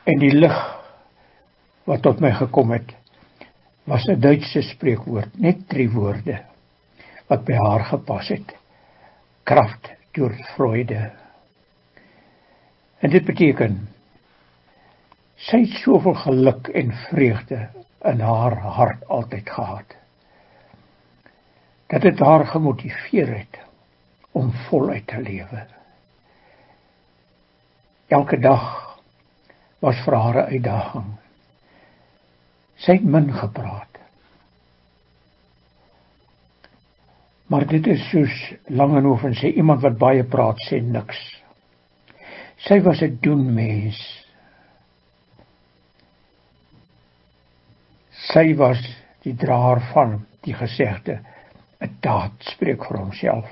En 0.05 0.19
die 0.21 0.33
lig 0.33 0.57
wat 1.89 2.03
tot 2.05 2.21
my 2.21 2.31
gekom 2.37 2.71
het, 2.71 2.93
was 3.85 4.05
'n 4.09 4.19
Duitse 4.19 4.61
spreekwoord, 4.61 5.37
net 5.39 5.67
drie 5.69 5.89
woorde 5.89 6.41
wat 7.27 7.45
by 7.45 7.53
haar 7.53 7.85
gepas 7.85 8.27
het. 8.27 8.55
Kraft 9.43 9.91
deur 10.11 10.33
Freude. 10.55 11.11
En 12.99 13.09
dit 13.09 13.25
beteken 13.25 13.87
sy 15.35 15.59
het 15.65 15.81
soveel 15.81 16.13
geluk 16.13 16.67
en 16.67 16.93
vreugde 17.09 17.69
in 18.01 18.19
haar 18.19 18.57
hart 18.57 19.07
altyd 19.07 19.49
gehad. 19.49 19.95
Dat 21.87 22.01
dit 22.01 22.19
haar 22.19 22.45
gemotiveer 22.45 23.37
het 23.37 23.59
om 24.31 24.51
voluit 24.51 25.07
te 25.07 25.21
lewe. 25.21 25.65
Elke 28.07 28.39
dag 28.39 28.84
was 29.85 30.01
vir 30.05 30.15
haar 30.17 30.37
'n 30.41 30.51
uitdaging. 30.53 31.09
Sy 32.75 32.97
het 32.97 33.03
min 33.05 33.33
gepraat. 33.33 33.93
Maar 37.47 37.65
dit 37.69 37.87
is 37.87 38.09
soos 38.09 38.53
Langehoven 38.67 39.35
sê, 39.37 39.53
iemand 39.53 39.81
wat 39.81 39.97
baie 39.97 40.23
praat 40.23 40.57
sê 40.67 40.81
niks. 40.81 41.19
Sy 42.57 42.81
was 42.81 43.01
'n 43.01 43.17
doenmens. 43.21 44.01
Sy 48.33 48.55
was 48.55 48.81
die 49.21 49.35
draer 49.35 49.81
van 49.93 50.25
die 50.41 50.53
gesegde 50.53 51.19
'n 51.81 51.97
daad 52.01 52.33
spreek 52.39 52.83
vir 52.85 52.97
homself. 52.97 53.49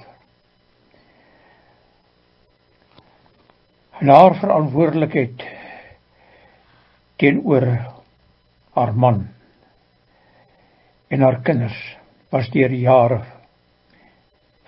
En 3.99 4.07
haar 4.07 4.35
verantwoordelikheid 4.35 5.43
teenoor 7.17 7.67
haar 8.73 8.93
man 8.93 9.27
en 11.13 11.21
haar 11.21 11.41
kinders 11.45 11.77
was 12.33 12.49
deur 12.49 12.71
die 12.73 12.83
jare 12.87 13.21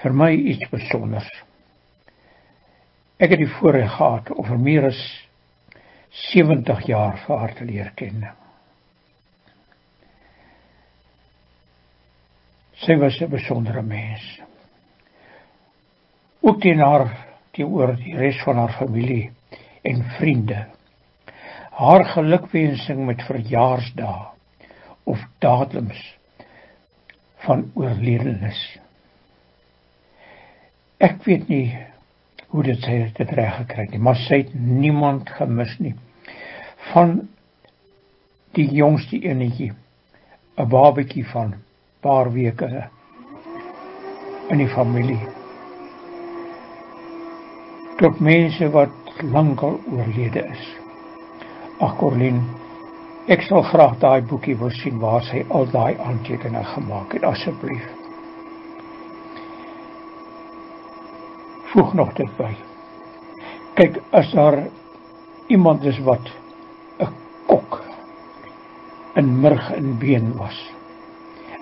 vir 0.03 0.13
my 0.13 0.31
iets 0.35 0.69
besonders. 0.69 1.27
Ek 3.17 3.31
het 3.31 3.41
die 3.41 3.53
voorreg 3.57 3.89
gehad 3.95 4.29
om 4.35 4.45
vir 4.45 4.59
meer 4.61 4.89
as 4.91 4.99
70 6.31 6.85
jaar 6.87 7.17
vir 7.25 7.39
haar 7.41 7.53
te 7.57 7.65
leer 7.65 7.91
ken. 7.97 8.25
Sy 12.85 12.97
was 13.01 13.21
'n 13.21 13.29
besondere 13.31 13.81
mens. 13.81 14.41
Ook 16.41 16.61
teen 16.61 16.79
haar 16.79 17.09
teenoor 17.51 17.95
die 17.95 18.17
res 18.17 18.37
van 18.43 18.57
haar 18.57 18.73
familie 18.77 19.31
en 19.81 20.03
vriende. 20.19 20.74
Haar 21.75 22.05
gelukwensing 22.07 23.05
met 23.05 23.23
verjaarsdae 23.27 24.27
of 25.03 25.23
datums 25.43 25.99
van 27.43 27.65
oorledenes. 27.73 28.59
Ek 31.03 31.19
weet 31.27 31.49
nie 31.51 31.75
hoe 32.53 32.63
dit 32.63 32.79
sy 32.87 32.95
dit 33.17 33.33
reg 33.37 33.57
gekry 33.59 33.89
het 33.89 33.99
maar 33.99 34.15
sy 34.23 34.45
het 34.45 34.53
niemand 34.55 35.29
gemis 35.35 35.73
nie. 35.83 35.91
Van 36.93 37.17
die 38.55 38.69
jongste 38.71 39.19
enetjie, 39.19 39.73
'n 40.55 40.69
babatjie 40.71 41.25
van 41.33 41.53
paar 41.99 42.31
weke 42.31 42.87
in 44.49 44.57
die 44.63 44.71
familie. 44.71 45.19
Tot 47.99 48.19
mense 48.19 48.69
wat 48.71 49.21
lankal 49.35 49.79
oorlede 49.91 50.47
is. 50.55 50.84
Ag 51.79 51.97
Corlin, 51.97 52.41
ek 53.27 53.41
sal 53.41 53.63
graag 53.63 53.99
daai 53.99 54.21
boekie 54.21 54.55
wil 54.57 54.71
sien 54.71 54.99
waar 54.99 55.23
sy 55.23 55.45
al 55.49 55.65
daai 55.71 55.97
aantekeninge 55.97 56.63
gemaak 56.75 57.13
het 57.13 57.23
asseblief. 57.23 57.85
voeg 61.75 61.93
nog 61.93 62.13
dit 62.15 62.31
by. 62.39 62.53
Kyk, 63.75 63.97
as 64.15 64.29
daar 64.31 64.61
iemand 65.51 65.83
is 65.83 65.99
wat 66.07 66.29
'n 67.03 67.11
kok 67.51 67.81
in 69.19 69.39
murg 69.41 69.71
en 69.71 69.97
been 69.97 70.31
was 70.37 70.59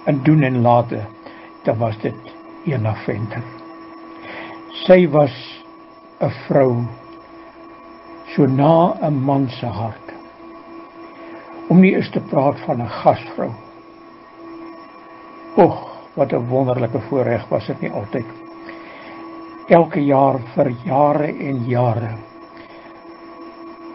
en 0.05 0.21
doen 0.23 0.43
en 0.43 0.61
late, 0.61 1.01
dan 1.63 1.77
was 1.77 1.97
dit 1.97 2.15
Ena 2.65 2.93
Venter. 3.05 3.43
Sy 4.85 5.09
was 5.09 5.33
'n 6.19 6.29
vrou 6.45 6.85
so 8.35 8.45
na 8.45 8.93
'n 9.01 9.23
man 9.25 9.49
se 9.49 9.65
hart. 9.65 10.02
Om 11.67 11.79
nie 11.79 11.93
eens 11.95 12.09
te 12.09 12.19
praat 12.19 12.59
van 12.59 12.81
'n 12.81 12.89
gasvrou. 12.89 13.51
Och, 15.55 15.89
wat 16.13 16.31
'n 16.31 16.47
wonderlike 16.47 16.99
voorreg 16.99 17.47
was 17.49 17.65
dit 17.65 17.81
nie 17.81 17.91
altyd 17.91 18.25
elke 19.67 19.99
jaar 19.99 20.39
vir 20.55 20.69
jare 20.85 21.27
en 21.27 21.63
jare. 21.65 22.09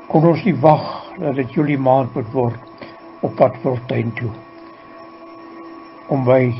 Kon 0.08 0.24
ons 0.24 0.44
nie 0.44 0.56
wag 0.60 0.86
dat 1.18 1.36
dit 1.36 1.52
Julie 1.52 1.78
maand 1.78 2.14
moet 2.14 2.30
word 2.32 2.60
op 3.20 3.34
pad 3.36 3.56
Fortuin 3.62 4.12
toe. 4.12 4.30
Om 6.08 6.24
by 6.24 6.54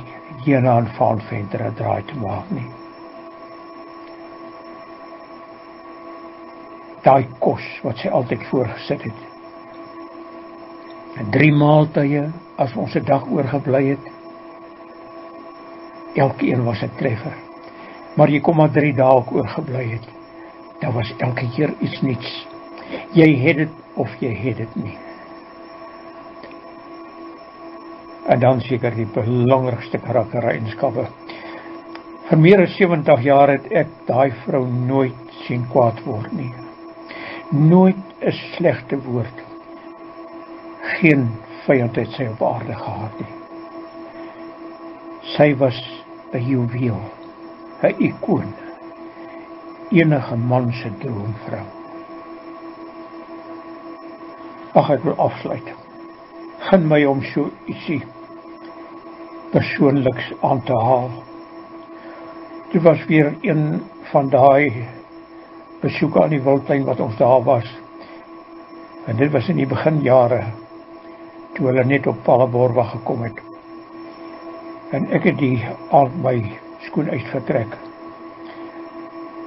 Jena 0.45 0.79
en 0.79 0.91
Van 0.99 1.21
Venter 1.21 1.65
'n 1.65 1.75
draai 1.75 2.03
te 2.03 2.19
maak 2.21 2.51
nie. 2.51 2.69
Daai 7.03 7.27
kos 7.39 7.65
wat 7.83 7.97
sy 7.97 8.09
altyd 8.09 8.45
voorgesit 8.51 9.03
het. 9.03 9.38
En 11.19 11.31
drie 11.31 11.53
maaltye 11.53 12.31
as 12.57 12.75
ons 12.77 12.95
'n 12.95 13.05
dag 13.05 13.27
oorgebly 13.31 13.89
het. 13.89 14.05
Elkeen 16.15 16.65
was 16.65 16.83
'n 16.83 16.91
treffer 16.97 17.49
maar 18.19 18.33
jy 18.35 18.41
kom 18.43 18.59
maar 18.59 18.73
3 18.75 18.95
dae 18.99 19.19
ook 19.21 19.31
oorgebly 19.33 19.85
het. 19.93 20.07
Daar 20.83 20.93
was 20.93 21.11
elke 21.23 21.47
keer 21.55 21.75
iets 21.79 22.01
nuuts. 22.03 22.33
Jy 23.15 23.29
het 23.45 23.61
dit 23.63 23.77
of 23.95 24.15
jy 24.21 24.33
het 24.35 24.59
dit 24.59 24.75
nie. 24.83 24.97
En 28.29 28.43
dan 28.43 28.61
seker 28.61 28.95
die 28.95 29.07
belangrikste 29.15 30.01
karaktereienskappe. 30.03 31.07
Vir 32.29 32.43
meer 32.43 32.65
as 32.67 32.75
70 32.77 33.23
jaar 33.25 33.55
het 33.55 33.71
ek 33.73 33.93
daai 34.11 34.33
vrou 34.45 34.67
nooit 34.69 35.39
sien 35.47 35.65
kwaad 35.71 36.03
word 36.05 36.33
nie. 36.33 36.53
Nooit 37.51 38.03
'n 38.21 38.35
slegte 38.57 38.99
woord. 38.99 39.48
Geen 40.99 41.29
vyandheid 41.67 42.11
sy 42.17 42.27
op 42.33 42.43
aarde 42.43 42.75
gehad 42.75 43.21
nie. 43.21 43.33
Sy 45.37 45.55
was 45.61 45.79
'n 46.33 46.43
juweel. 46.43 47.01
'n 47.83 47.95
ikoon. 47.99 48.53
Enige 49.91 50.37
man 50.37 50.73
se 50.73 50.91
droomvrou. 50.99 51.67
Ag 54.75 54.91
ek 54.91 55.05
wil 55.05 55.17
afsluit. 55.17 55.69
Gaan 56.59 56.89
my 56.89 57.05
om 57.05 57.23
so 57.23 57.51
ietsie 57.67 58.03
persoonliks 59.53 60.33
aan 60.43 60.63
te 60.63 60.73
haal. 60.73 61.11
Dit 62.73 62.83
was 62.83 63.05
weer 63.07 63.37
een 63.41 63.83
van 64.11 64.29
daai 64.29 64.87
besoeke 65.81 66.23
aan 66.23 66.35
die 66.35 66.43
wildtuin 66.43 66.85
wat 66.85 67.01
ons 67.01 67.17
daar 67.17 67.43
was. 67.43 67.69
En 69.07 69.17
dit 69.17 69.33
was 69.33 69.49
in 69.49 69.57
die 69.57 69.67
beginjare 69.67 70.43
toe 71.59 71.67
hulle 71.73 71.85
net 71.85 72.07
op 72.07 72.23
Palleborwa 72.23 72.85
gekom 72.93 73.27
het. 73.27 73.41
En 74.95 75.09
ek 75.13 75.27
het 75.29 75.39
die 75.41 75.59
al 75.91 76.11
my 76.23 76.37
skoen 76.87 77.11
uitgetrek. 77.11 77.75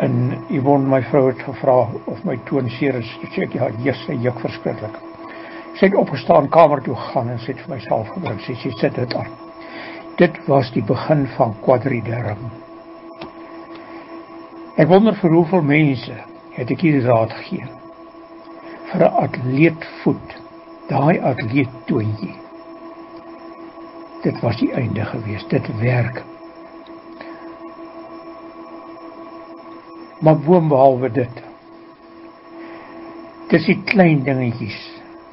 En 0.03 0.18
Yvonne 0.51 0.89
my 0.91 0.99
vrou 1.07 1.28
het 1.30 1.43
gevra 1.45 1.78
of 2.12 2.24
my 2.28 2.36
toon 2.49 2.68
seer 2.76 2.99
is. 2.99 3.09
Ek 3.24 3.38
sê 3.38 3.47
ja, 3.55 3.70
Jesus, 3.80 4.09
hy 4.09 4.18
juk 4.26 4.41
verskriklik. 4.43 4.97
Sy 5.78 5.88
het 5.88 5.95
opgestaan 5.97 6.49
kamer 6.51 6.82
toe 6.84 6.97
gegaan 6.97 7.32
en 7.32 7.39
sê 7.39 7.55
vir 7.55 7.72
myself 7.78 8.12
gebring, 8.18 8.41
sy 8.43 8.57
sê 8.59 8.74
sit 8.76 8.97
dit 8.99 9.16
aan. 9.16 9.32
Dit 10.20 10.36
was 10.51 10.70
die 10.76 10.84
begin 10.86 11.24
van 11.38 11.55
quadriderm. 11.64 12.43
Ek 14.76 14.89
wonder 14.91 15.16
vir 15.22 15.38
hoeveel 15.38 15.64
mense 15.64 16.18
het 16.57 16.76
ek 16.76 16.84
hierdie 16.84 17.05
raad 17.07 17.32
gegee. 17.39 17.70
Vir 18.91 19.07
'n 19.07 19.16
atleet 19.24 19.88
voet, 20.03 20.41
daai 20.92 21.20
atleet 21.24 21.72
toontjie. 21.88 22.36
Dit 24.22 24.42
was 24.44 24.60
die 24.60 24.72
einde 24.78 25.06
gewees. 25.06 25.48
Dit 25.50 25.68
werk 25.80 26.24
Maar 30.22 30.38
boonbehalwe 30.38 31.10
dit. 31.12 31.38
Dis 33.50 33.64
die 33.66 33.80
klein 33.89 34.20
dingetjies 34.24 34.78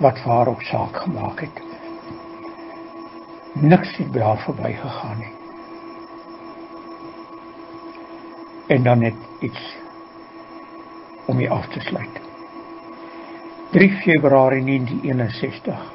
wat 0.00 0.16
vir 0.22 0.32
haar 0.32 0.48
ook 0.48 0.62
saak 0.64 0.96
gemaak 1.02 1.42
het. 1.44 1.58
Niks 3.52 3.92
het 3.98 4.08
by 4.14 4.22
haar 4.24 4.40
verbygegaan 4.46 5.20
nie. 5.20 5.34
En 8.78 8.88
dan 8.88 9.04
net 9.04 9.44
iets 9.44 9.76
om 11.26 11.36
hier 11.36 11.52
af 11.52 11.68
te 11.68 11.84
sluit. 11.84 12.27
3 13.72 13.90
Februarie 14.04 14.64
1961 14.64 15.92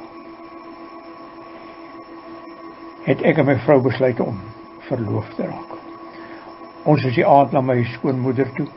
het 3.03 3.21
ek 3.21 3.41
en 3.41 3.45
my 3.45 3.57
vrou 3.65 3.81
besluit 3.81 4.19
om 4.23 4.37
verloof 4.87 5.33
te 5.35 5.47
raak. 5.47 5.75
Ons 6.87 7.03
is 7.07 7.15
die 7.15 7.27
aand 7.27 7.51
na 7.51 7.61
my 7.61 7.81
skoonmoeder 7.95 8.51
toe 8.55 8.67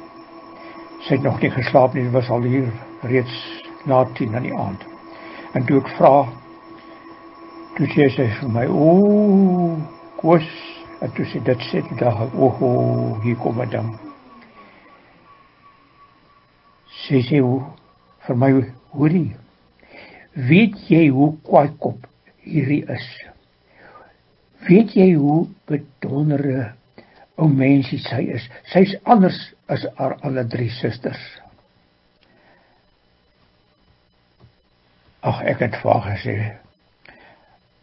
Sy 1.06 1.14
het 1.14 1.22
nog 1.22 1.36
nie 1.40 1.50
geslaap 1.54 1.94
nie, 1.94 2.08
was 2.10 2.28
al 2.34 2.42
hier 2.42 2.66
reeds 3.06 3.34
na 3.86 4.00
10 4.18 4.34
in 4.34 4.48
die 4.48 4.54
aand. 4.58 4.82
En 5.54 5.62
toe 5.66 5.78
ek 5.78 5.90
vra, 5.94 6.24
toe 7.76 7.86
sê 7.92 8.08
sy 8.10 8.26
vir 8.40 8.50
my, 8.50 8.64
"O, 8.66 9.76
kos." 10.16 10.48
En 11.00 11.12
toe 11.12 11.26
sê 11.26 11.42
dit 11.44 11.60
sê 11.70 11.82
dit 11.88 11.98
daar, 11.98 12.26
"O, 12.34 12.50
oh, 12.60 13.22
hier 13.22 13.36
kom 13.36 13.58
dit 13.58 13.70
dan." 13.70 13.98
Sy 17.06 17.22
sê 17.22 17.40
vir 18.26 18.36
my, 18.36 18.50
"Hoorie, 18.92 19.36
weet 20.34 20.76
jy 20.90 21.08
hoe 21.08 21.36
kwaaikop 21.42 22.06
hierdie 22.42 22.84
is? 22.88 23.08
Weet 24.68 24.94
jy 24.94 25.14
hoe 25.14 25.46
bedonderde 25.66 26.72
ou 27.36 27.48
mensie 27.48 27.98
sy 27.98 28.22
is. 28.32 28.48
Sy's 28.72 28.94
anders 29.04 29.38
as 29.68 29.86
haar 29.98 30.16
ander 30.24 30.46
drie 30.48 30.70
susters. 30.70 31.20
Ag 35.26 35.42
ek 35.42 35.60
het 35.60 35.76
vir 35.82 35.92
haar 35.92 36.16
gesê. 36.16 36.36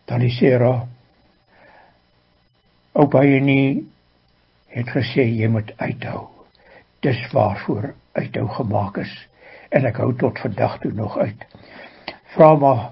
Dan 0.07 0.21
is 0.21 0.37
Sera 0.37 0.87
Ou 2.93 3.07
baie 3.09 3.39
nie 3.41 3.83
het 4.73 4.89
gesê 4.93 5.25
jy 5.25 5.47
moet 5.49 5.71
uithou. 5.81 6.27
Dis 7.01 7.17
waarvoor 7.33 7.93
uithou 8.13 8.45
gemaak 8.57 8.99
is. 9.01 9.13
En 9.73 9.87
ek 9.89 9.97
hou 10.03 10.11
tot 10.21 10.39
vandag 10.43 10.77
toe 10.83 10.91
nog 10.93 11.17
uit. 11.17 11.45
Vra 12.35 12.53
maar 12.61 12.83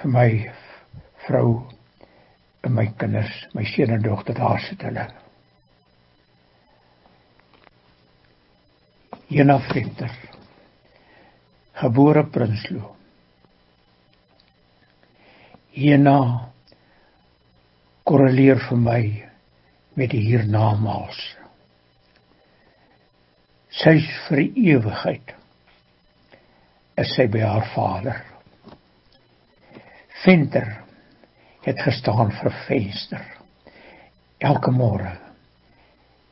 vir 0.00 0.12
my 0.12 0.28
vrou 1.26 1.48
en 2.66 2.74
my 2.76 2.86
kinders, 3.00 3.38
my 3.56 3.64
seun 3.64 3.94
en 3.96 4.02
dogter 4.04 4.36
daar 4.36 4.60
sit 4.60 4.82
hulle. 4.84 5.06
Jena 9.32 9.58
Venter. 9.70 10.12
Gebore 11.76 12.24
Prinsloo. 12.32 12.92
Jena 15.76 16.18
korreleer 18.06 18.60
vir 18.68 18.78
my 18.80 19.00
met 19.96 20.12
die 20.12 20.22
hiernamaals. 20.28 21.18
Sy 23.76 23.98
vir 24.28 24.44
ewigheid 24.46 25.34
is 26.96 27.12
sy 27.16 27.26
by 27.28 27.42
haar 27.44 27.66
vader. 27.74 28.22
Venter 30.24 30.68
het 31.66 31.82
gestaan 31.84 32.32
vir 32.40 32.54
venster. 32.66 33.24
Elke 34.40 34.72
môre 34.72 35.12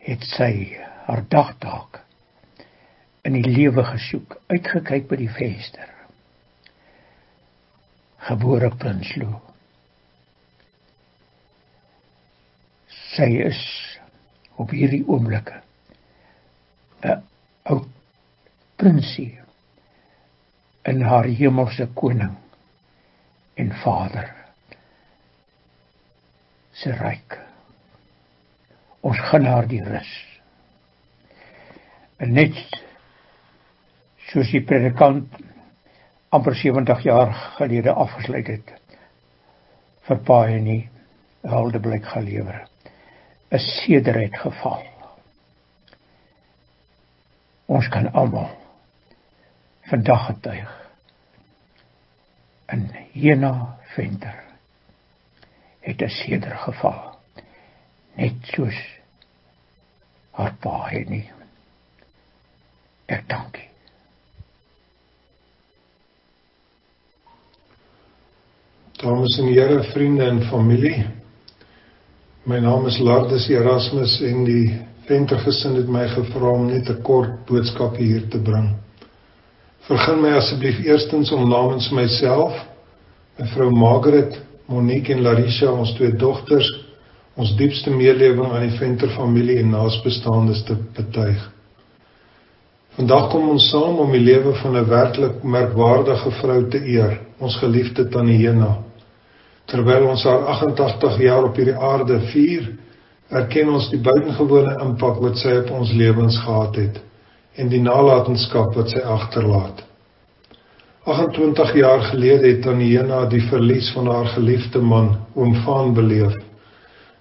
het 0.05 0.25
sy 0.35 0.77
haar 1.07 1.25
dagtaak 1.29 2.01
in 3.25 3.37
die 3.39 3.49
lewe 3.49 3.85
gesoek, 3.89 4.37
uitgekyk 4.53 5.09
by 5.09 5.19
die 5.21 5.31
venster. 5.33 5.89
Gebore 8.25 8.71
Prinsloo. 8.81 9.41
Sy 13.15 13.29
is 13.47 13.61
op 14.61 14.73
hierdie 14.75 15.05
oomblikke 15.07 15.61
'n 17.05 17.21
ou 17.71 17.85
prinsie 18.81 19.44
in 20.85 21.03
haar 21.03 21.25
hemelse 21.25 21.87
koning 21.97 22.37
en 23.55 23.73
vader 23.83 24.31
se 26.75 26.93
ryk. 26.93 27.39
Ons 29.01 29.21
gaan 29.31 29.47
haar 29.47 29.69
die 29.71 29.83
rus. 29.85 30.13
En 32.19 32.35
net 32.35 32.57
soos 34.31 34.51
die 34.53 34.65
predikant 34.67 35.37
amper 36.35 36.57
70 36.59 37.05
jaar 37.07 37.33
gelede 37.59 37.95
afgesluit 37.95 38.51
het 38.57 38.75
vir 40.09 40.21
paai 40.27 40.61
nie 40.61 40.83
hulde 41.49 41.81
blik 41.81 42.05
gelewer. 42.17 42.65
'n 43.53 43.59
Sederheid 43.59 44.37
geval. 44.37 44.83
Ons 47.67 47.89
kan 47.89 48.11
almal 48.13 48.51
vandag 49.91 50.27
getuig 50.27 50.71
in 52.73 52.89
Jena 53.13 53.77
Venter 53.95 54.43
het 55.81 56.03
'n 56.03 56.09
seder 56.09 56.57
geval 56.57 57.19
net 58.15 58.35
soos 58.43 58.81
haar 60.31 60.55
pa 60.61 60.89
het 60.89 61.09
nie 61.09 61.31
ek 63.07 63.29
dankie 63.29 63.75
Dames 69.05 69.39
en 69.39 69.47
here, 69.53 69.83
vriende 69.83 70.25
en 70.25 70.43
familie. 70.49 71.05
My 72.45 72.59
naam 72.59 72.87
is 72.87 72.99
Lardus 72.99 73.49
Erasmus 73.49 74.21
en 74.23 74.45
die 74.45 74.81
Venter 75.05 75.39
gesin 75.45 75.75
het 75.77 75.89
my 75.89 76.07
gevra 76.09 76.53
om 76.57 76.67
net 76.71 76.89
'n 76.89 77.03
kort 77.03 77.45
boodskap 77.47 77.97
hier 77.97 78.29
te 78.29 78.39
bring. 78.39 78.84
Vergun 79.85 80.23
my 80.23 80.31
asseblief 80.39 80.79
eerstens 80.81 81.29
om 81.37 81.43
namens 81.49 81.91
myself, 81.93 82.57
mevrou 83.37 83.69
Margaret, 83.71 84.39
Monique 84.67 85.13
en 85.13 85.21
Larisha, 85.27 85.69
ons 85.69 85.93
twee 85.99 86.15
dogters, 86.17 86.71
ons 87.37 87.53
diepste 87.59 87.93
meelewing 87.93 88.49
aan 88.49 88.65
die 88.65 88.79
Venter 88.79 89.13
familie 89.13 89.59
en 89.61 89.75
naasbestaandes 89.75 90.65
te 90.65 90.79
betuig. 90.97 91.43
Vandag 92.97 93.29
kom 93.35 93.51
ons 93.53 93.69
saam 93.75 94.01
om 94.01 94.17
die 94.17 94.25
lewe 94.25 94.55
van 94.63 94.77
'n 94.79 94.89
werklik 94.89 95.45
merkwaardige 95.45 96.31
vrou 96.41 96.61
te 96.71 96.81
eer, 96.81 97.21
ons 97.39 97.57
geliefde 97.57 98.09
Tannie 98.09 98.41
Hena. 98.41 98.79
Terwyl 99.67 100.09
ons 100.09 100.25
haar 100.25 100.47
88 100.47 101.19
jaar 101.21 101.45
op 101.45 101.57
hierdie 101.57 101.77
aarde 101.77 102.21
vier, 102.33 102.73
erken 103.29 103.69
ons 103.69 103.91
die 103.91 104.01
buitengewone 104.01 104.79
impak 104.81 105.21
wat 105.21 105.37
sy 105.37 105.59
op 105.59 105.71
ons 105.71 105.93
lewens 105.93 106.39
gehad 106.39 106.77
het 106.77 107.05
en 107.57 107.69
die 107.69 107.83
nalatenskap 107.83 108.75
wat 108.75 108.91
sy 108.91 109.01
agterlaat. 109.01 109.85
28 111.05 111.75
jaar 111.77 112.01
gelede 112.09 112.49
het 112.49 112.63
Taniena 112.65 113.25
die 113.29 113.43
verlies 113.51 113.91
van 113.93 114.09
haar 114.09 114.31
geliefde 114.33 114.81
man, 114.81 115.11
oom 115.35 115.55
Van 115.65 115.93
beleef. 115.95 116.35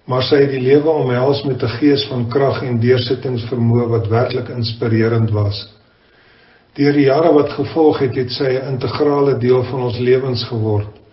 Maar 0.08 0.24
sy 0.24 0.40
het 0.42 0.50
die 0.52 0.62
lewe 0.64 0.90
omhels 0.90 1.44
met 1.44 1.62
'n 1.62 1.76
gees 1.78 2.06
van 2.08 2.28
krag 2.28 2.62
en 2.62 2.80
deursettingsvermoë 2.80 3.88
wat 3.88 4.08
werklik 4.08 4.48
inspirerend 4.48 5.30
was. 5.30 5.68
Deur 6.74 6.92
die 6.92 7.06
jare 7.06 7.32
wat 7.32 7.52
gevolg 7.52 7.98
het, 7.98 8.16
het 8.16 8.30
sy 8.30 8.50
'n 8.50 8.72
integrale 8.72 9.38
deel 9.38 9.62
van 9.64 9.82
ons 9.82 9.98
lewens 9.98 10.44
geword 10.44 11.04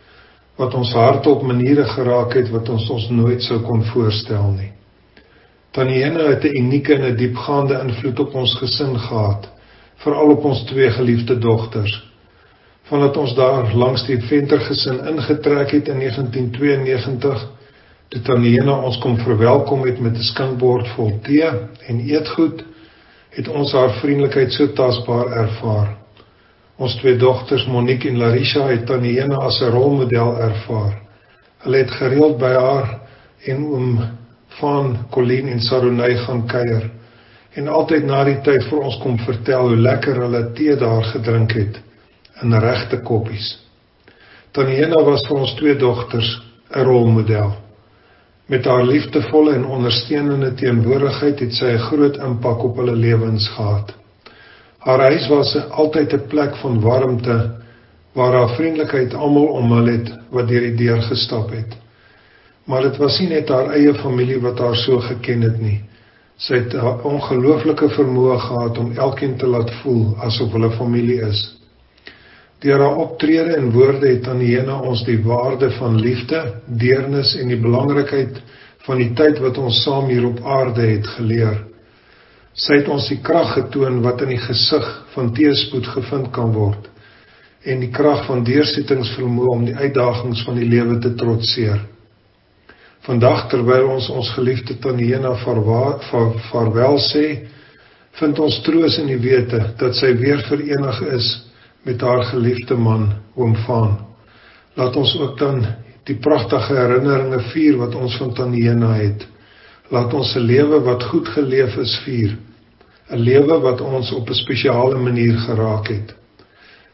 wat 0.57 0.73
ons 0.73 0.93
harte 0.93 1.29
op 1.29 1.41
maniere 1.41 1.85
geraak 1.85 2.33
het 2.33 2.49
wat 2.49 2.69
ons 2.69 2.89
ons 2.89 3.09
nooit 3.09 3.41
sou 3.41 3.59
kon 3.65 3.83
voorstel 3.83 4.51
nie. 4.51 4.71
Tannie 5.71 6.03
Henne 6.03 6.23
het 6.27 6.43
'n 6.43 6.55
unieke 6.55 6.93
en 6.93 7.05
'n 7.11 7.15
diepgaande 7.15 7.79
invloed 7.79 8.19
op 8.19 8.33
ons 8.33 8.55
gesin 8.55 8.99
gehad, 8.99 9.49
veral 9.95 10.29
op 10.29 10.43
ons 10.43 10.63
twee 10.63 10.89
geliefde 10.91 11.37
dogters. 11.37 12.11
Vandat 12.83 13.17
ons 13.17 13.35
daar 13.35 13.73
langs 13.75 14.05
die 14.05 14.21
Venter 14.21 14.59
gesin 14.59 14.99
ingetrek 15.07 15.71
het 15.71 15.87
in 15.87 15.97
1992, 15.97 17.47
toe 18.07 18.21
Tannie 18.21 18.57
Henne 18.57 18.75
ons 18.75 18.97
kom 18.97 19.17
verwelkom 19.17 19.85
het 19.85 19.99
met 19.99 20.17
'n 20.17 20.23
skinkbord 20.23 20.87
vol 20.87 21.19
tee 21.21 21.49
en 21.87 21.99
eetgoed, 21.99 22.63
het 23.29 23.47
ons 23.47 23.71
haar 23.71 23.89
vriendelikheid 23.89 24.51
so 24.53 24.73
tasbaar 24.73 25.31
ervaar. 25.31 25.97
Ons 26.77 26.95
twee 26.95 27.15
dogters, 27.15 27.65
Monique 27.67 28.09
en 28.09 28.17
Larisha, 28.17 28.67
het 28.67 28.85
Tannie 28.85 29.19
Henne 29.19 29.35
as 29.35 29.61
'n 29.61 29.71
rolmodel 29.71 30.37
ervaar. 30.39 31.01
Hulle 31.57 31.77
het 31.77 31.91
gereeld 31.91 32.37
by 32.37 32.51
haar 32.51 32.99
en 33.45 33.65
oom 33.65 34.19
van 34.59 34.97
Colleen 35.11 35.47
en 35.47 35.61
Saronay 35.61 36.17
gaan 36.17 36.47
kuier 36.47 36.89
en 37.53 37.67
altyd 37.67 38.05
na 38.07 38.23
die 38.23 38.39
tyd 38.45 38.63
vir 38.69 38.79
ons 38.79 38.97
kom 39.03 39.17
vertel 39.25 39.71
hoe 39.71 39.79
lekker 39.79 40.21
hulle 40.23 40.43
tee 40.55 40.75
daar 40.79 41.03
gedrink 41.11 41.55
het 41.57 41.79
in 42.41 42.53
regte 42.63 43.01
koppies. 43.05 43.57
Tannie 44.51 44.79
Hena 44.79 45.01
was 45.03 45.25
vir 45.27 45.37
ons 45.37 45.53
twee 45.59 45.75
dogters 45.75 46.29
'n 46.75 46.83
rolmodel. 46.83 47.51
Met 48.47 48.65
haar 48.65 48.83
liefdevolle 48.83 49.53
en 49.55 49.65
ondersteunende 49.65 50.53
teenwoordigheid 50.53 51.39
het 51.39 51.53
sy 51.53 51.65
'n 51.65 51.85
groot 51.87 52.17
impak 52.17 52.63
op 52.63 52.77
hulle 52.77 52.95
lewens 52.95 53.47
gehad. 53.47 53.93
Haar 54.79 54.99
huis 54.99 55.27
was 55.27 55.55
altyd 55.69 56.13
'n 56.13 56.27
plek 56.27 56.55
van 56.55 56.81
warmte 56.81 57.51
waar 58.13 58.33
haar 58.33 58.55
vriendelikheid 58.55 59.13
almal 59.13 59.47
om 59.47 59.71
hulle 59.71 59.91
het 59.91 60.11
wat 60.29 60.47
deur 60.47 60.61
die 60.61 60.75
deur 60.75 61.01
gestap 61.01 61.49
het. 61.49 61.77
Maar 62.65 62.81
dit 62.81 62.97
was 62.97 63.19
nie 63.19 63.29
net 63.29 63.49
haar 63.49 63.71
eie 63.75 63.93
familie 63.93 64.39
wat 64.41 64.59
haar 64.59 64.75
so 64.75 64.99
geken 64.99 65.41
het 65.47 65.57
nie. 65.61 65.79
Sy 66.37 66.55
het 66.55 66.73
'n 66.73 67.01
ongelooflike 67.05 67.89
vermoë 67.89 68.37
gehad 68.39 68.77
om 68.77 68.93
elkeen 68.97 69.37
te 69.37 69.47
laat 69.47 69.71
voel 69.81 70.15
asof 70.17 70.51
hulle 70.51 70.71
familie 70.71 71.21
is. 71.21 71.57
Deur 72.61 72.79
haar 72.79 72.95
optrede 72.95 73.55
en 73.57 73.71
woorde 73.71 74.07
het 74.07 74.27
Aniena 74.27 74.79
ons 74.79 75.03
die 75.05 75.19
waarde 75.23 75.71
van 75.71 75.99
liefde, 76.01 76.61
deernis 76.65 77.35
en 77.35 77.47
die 77.47 77.61
belangrikheid 77.61 78.41
van 78.85 78.97
die 78.97 79.13
tyd 79.13 79.39
wat 79.39 79.57
ons 79.57 79.83
saam 79.83 80.09
hier 80.09 80.25
op 80.25 80.41
aarde 80.45 80.81
het 80.81 81.07
geleer. 81.07 81.63
Sy 82.53 82.81
het 82.81 82.87
ons 82.87 83.07
die 83.09 83.21
krag 83.21 83.53
getoon 83.53 84.01
wat 84.01 84.21
in 84.21 84.33
die 84.35 84.41
gesig 84.41 84.87
van 85.13 85.33
teëspoed 85.33 85.87
gevind 85.87 86.31
kan 86.31 86.53
word 86.53 86.89
en 87.61 87.79
die 87.83 87.91
krag 87.93 88.25
van 88.25 88.43
deursettingsvermoë 88.43 89.49
om 89.53 89.65
die 89.67 89.75
uitdagings 89.77 90.41
van 90.47 90.55
die 90.57 90.65
lewe 90.65 90.97
te 90.99 91.13
trotseer. 91.15 91.83
Vandag 93.01 93.47
terwyl 93.49 93.87
ons 93.95 94.11
ons 94.13 94.29
geliefde 94.35 94.75
Taniena 94.77 95.33
vaarwel 95.41 96.99
sê, 97.01 97.25
vind 98.19 98.39
ons 98.43 98.59
troos 98.61 98.99
in 99.01 99.09
die 99.09 99.17
wete 99.23 99.61
dat 99.79 99.97
sy 99.97 100.11
weer 100.19 100.43
verenig 100.45 100.99
is 101.09 101.31
met 101.87 102.03
haar 102.05 102.27
geliefde 102.29 102.77
man 102.77 103.07
Oom 103.33 103.55
Van. 103.65 103.95
Laat 104.77 104.99
ons 105.01 105.15
ook 105.17 105.33
dan 105.39 105.63
die 106.05 106.19
pragtige 106.21 106.77
herinneringe 106.77 107.41
vier 107.49 107.81
wat 107.81 107.97
ons 107.97 108.19
van 108.21 108.35
Taniena 108.37 108.93
het. 108.99 109.25
Laat 109.89 110.13
ons 110.13 110.35
se 110.35 110.39
lewe 110.39 110.83
wat 110.85 111.09
goed 111.09 111.33
geleef 111.33 111.81
is 111.81 111.97
vier. 112.05 112.37
'n 113.09 113.17
Lewe 113.17 113.59
wat 113.65 113.81
ons 113.81 114.13
op 114.13 114.29
'n 114.29 114.41
spesiale 114.45 114.97
manier 114.97 115.37
geraak 115.49 115.87
het. 115.87 116.13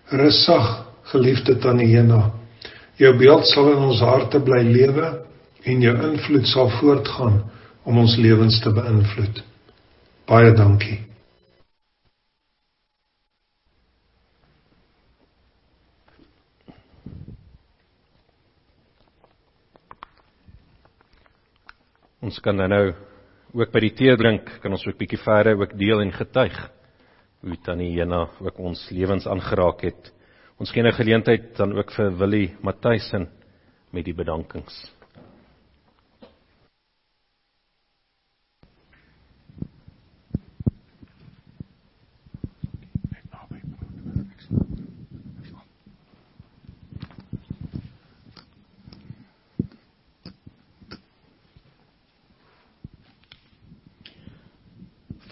Rustig, 0.10 0.66
geliefde 1.04 1.60
Taniena. 1.60 2.32
Jou 2.98 3.18
beeld 3.18 3.46
sal 3.46 3.72
in 3.72 3.84
ons 3.92 4.00
harte 4.00 4.40
bly 4.40 4.64
lewe 4.64 5.27
en 5.68 5.84
jou 5.84 5.94
invloed 6.10 6.48
sal 6.48 6.72
voortgaan 6.80 7.42
om 7.88 8.00
ons 8.00 8.16
lewens 8.20 8.60
te 8.64 8.72
beïnvloed. 8.72 9.44
Baie 10.28 10.54
dankie. 10.56 11.02
Ons 22.28 22.42
kan 22.44 22.58
dan 22.60 22.74
nou 22.74 22.88
ook 23.56 23.72
by 23.72 23.80
die 23.86 23.94
tee 23.96 24.16
drink, 24.20 24.50
kan 24.60 24.74
ons 24.76 24.84
ook 24.88 24.98
bietjie 25.00 25.22
verder 25.22 25.56
ook 25.60 25.78
deel 25.80 26.04
en 26.04 26.12
getuig 26.12 26.58
hoe 27.46 27.56
tannie 27.64 27.94
Jena 27.94 28.26
ook 28.44 28.60
ons 28.60 28.82
lewens 28.92 29.28
aangeraak 29.30 29.86
het. 29.88 30.12
Ons 30.58 30.74
gee 30.74 30.84
nou 30.84 30.92
geleentheid 30.98 31.54
dan 31.56 31.76
ook 31.78 31.94
vir 31.96 32.12
Willie 32.20 32.48
Matthysen 32.66 33.30
met 33.94 34.10
die 34.10 34.18
bedankings. 34.18 34.97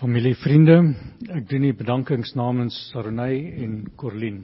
Familie, 0.06 0.36
vriende, 0.38 0.76
ek 1.34 1.48
doen 1.49 1.64
die 1.65 1.73
bedankings 1.73 2.36
namens 2.38 2.76
Saronay 2.91 3.40
en 3.64 3.72
Corlin. 3.98 4.44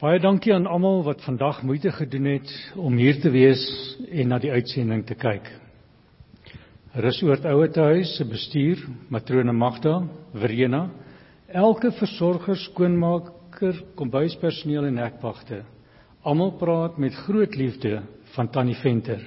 Baie 0.00 0.16
dankie 0.24 0.54
aan 0.54 0.64
almal 0.64 1.02
wat 1.04 1.20
vandag 1.26 1.58
moeite 1.68 1.92
gedoen 1.92 2.30
het 2.30 2.54
om 2.80 2.96
hier 2.96 3.20
te 3.20 3.28
wees 3.28 3.66
en 4.08 4.32
na 4.32 4.38
die 4.40 4.54
uitsending 4.54 5.04
te 5.04 5.12
kyk. 5.12 5.52
Rusoort 6.96 7.44
Ouetehuis 7.52 8.16
se 8.16 8.24
bestuur, 8.24 8.80
matrone 9.12 9.52
Magda, 9.52 9.98
Verena, 10.32 10.86
elke 11.52 11.92
versorger, 12.00 12.56
skoonmaker, 12.64 13.84
kombuispersoneel 14.00 14.88
en 14.88 15.04
hekwagte. 15.04 15.66
Almal 16.24 16.56
praat 16.56 16.96
met 16.96 17.24
groot 17.28 17.60
liefde 17.60 17.98
van 18.32 18.48
Tannie 18.48 18.80
Venter. 18.80 19.20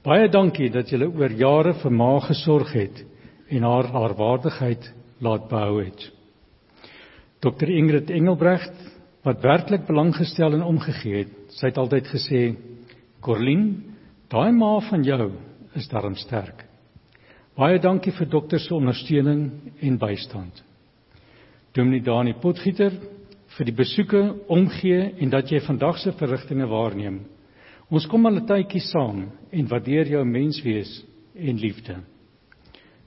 Baie 0.00 0.32
dankie 0.32 0.72
dat 0.72 0.88
julle 0.88 1.12
oor 1.12 1.42
jare 1.44 1.76
vir 1.84 2.00
ma 2.00 2.14
gesorg 2.32 2.72
het 2.72 3.10
en 3.48 3.62
haar 3.62 3.90
haar 3.92 4.14
waardigheid 4.14 4.92
laat 5.18 5.48
behou 5.48 5.82
het. 5.84 6.10
Dr 7.40 7.68
Ingrid 7.68 8.10
Engelbrecht 8.10 8.76
wat 9.24 9.42
werklik 9.42 9.86
belang 9.86 10.12
gestel 10.16 10.52
en 10.52 10.62
omgegee 10.62 11.24
het, 11.24 11.32
sy 11.56 11.66
het 11.66 11.78
altyd 11.80 12.06
gesê, 12.06 12.56
"Corlin, 13.20 13.94
daai 14.28 14.52
ma 14.52 14.80
van 14.80 15.02
jou 15.02 15.32
is 15.74 15.88
darm 15.88 16.14
sterk." 16.16 16.64
Baie 17.56 17.78
dankie 17.78 18.12
vir 18.12 18.26
dokter 18.26 18.58
se 18.60 18.74
ondersteuning 18.74 19.50
en 19.80 19.98
bystand. 19.98 20.62
Dominee 21.72 22.02
Dani 22.02 22.32
Potgieter 22.32 22.92
vir 23.56 23.64
die 23.64 23.74
besoeke, 23.74 24.34
omgee 24.48 25.14
en 25.20 25.30
dat 25.30 25.50
jy 25.50 25.60
vandag 25.60 25.98
se 25.98 26.12
verrigtinge 26.12 26.66
waarneem. 26.66 27.20
Ons 27.90 28.06
kom 28.06 28.26
al 28.26 28.36
'n 28.40 28.46
tydjie 28.46 28.80
saam 28.80 29.30
en 29.52 29.68
waardeer 29.68 30.06
jou 30.06 30.24
menswees 30.24 31.04
en 31.34 31.56
liefde. 31.56 32.13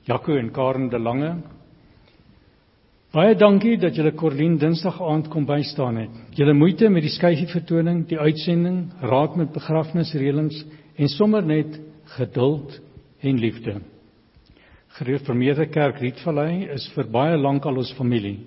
Jaco 0.07 0.37
en 0.37 0.51
Karen 0.51 0.87
de 0.87 0.99
Lange. 0.99 1.33
Baie 3.11 3.35
dankie 3.35 3.75
dat 3.75 3.95
julle 3.97 4.13
Corlien 4.15 4.53
Dinsdag 4.59 5.01
aand 5.03 5.27
kom 5.27 5.43
bystaan 5.45 5.97
het. 5.99 6.13
Julle 6.37 6.53
moeite 6.55 6.87
met 6.87 7.03
die 7.03 7.11
skyfie 7.11 7.49
vertoning, 7.51 8.05
die 8.07 8.19
uitsending, 8.19 8.85
raad 9.03 9.35
met 9.35 9.51
begrafnisreëlings 9.51 10.61
en 10.95 11.11
sommer 11.11 11.43
net 11.43 11.75
geduld 12.15 12.77
en 13.19 13.41
liefde. 13.43 13.73
Gereformeerde 14.95 15.67
Kerk 15.75 15.99
Rietvallei 15.99 16.69
is 16.71 16.87
vir 16.95 17.11
baie 17.11 17.35
lank 17.35 17.67
al 17.67 17.83
ons 17.83 17.91
familie. 17.99 18.45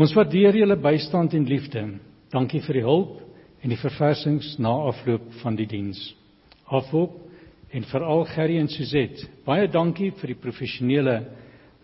Ons 0.00 0.16
waardeer 0.16 0.56
julle 0.56 0.78
bystand 0.80 1.36
en 1.36 1.44
liefde. 1.44 1.84
Dankie 2.32 2.62
vir 2.64 2.80
die 2.80 2.86
hulp 2.88 3.20
en 3.60 3.76
die 3.76 3.82
verversings 3.82 4.54
na 4.56 4.72
afloop 4.88 5.28
van 5.42 5.60
die 5.60 5.68
diens. 5.68 6.00
Afloop 6.64 7.23
en 7.74 7.86
veral 7.90 8.24
Gerry 8.30 8.60
en 8.62 8.70
Suzette. 8.70 9.26
Baie 9.46 9.66
dankie 9.68 10.12
vir 10.20 10.34
die 10.34 10.40
professionele 10.40 11.18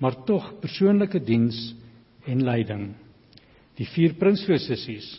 maar 0.00 0.16
tog 0.24 0.46
persoonlike 0.62 1.20
diens 1.26 1.58
en 2.30 2.44
leiding. 2.46 2.86
Die 3.76 3.88
vier 3.90 4.14
prinslosissies. 4.20 5.18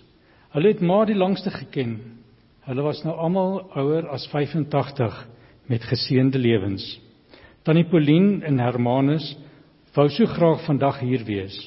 Hulle 0.56 0.74
het 0.74 0.82
maar 0.82 1.06
die 1.10 1.18
langste 1.18 1.52
geken. 1.54 2.00
Hulle 2.66 2.86
was 2.86 3.04
nou 3.06 3.14
almal 3.14 3.60
ouer 3.78 4.08
as 4.14 4.26
85 4.32 5.20
met 5.70 5.86
geseënde 5.86 6.40
lewens. 6.42 6.86
Tannie 7.64 7.86
Pauline 7.86 8.42
en 8.46 8.60
Hermanus 8.60 9.36
wou 9.94 10.08
so 10.10 10.26
graag 10.26 10.64
vandag 10.66 11.02
hier 11.04 11.26
wees. 11.28 11.58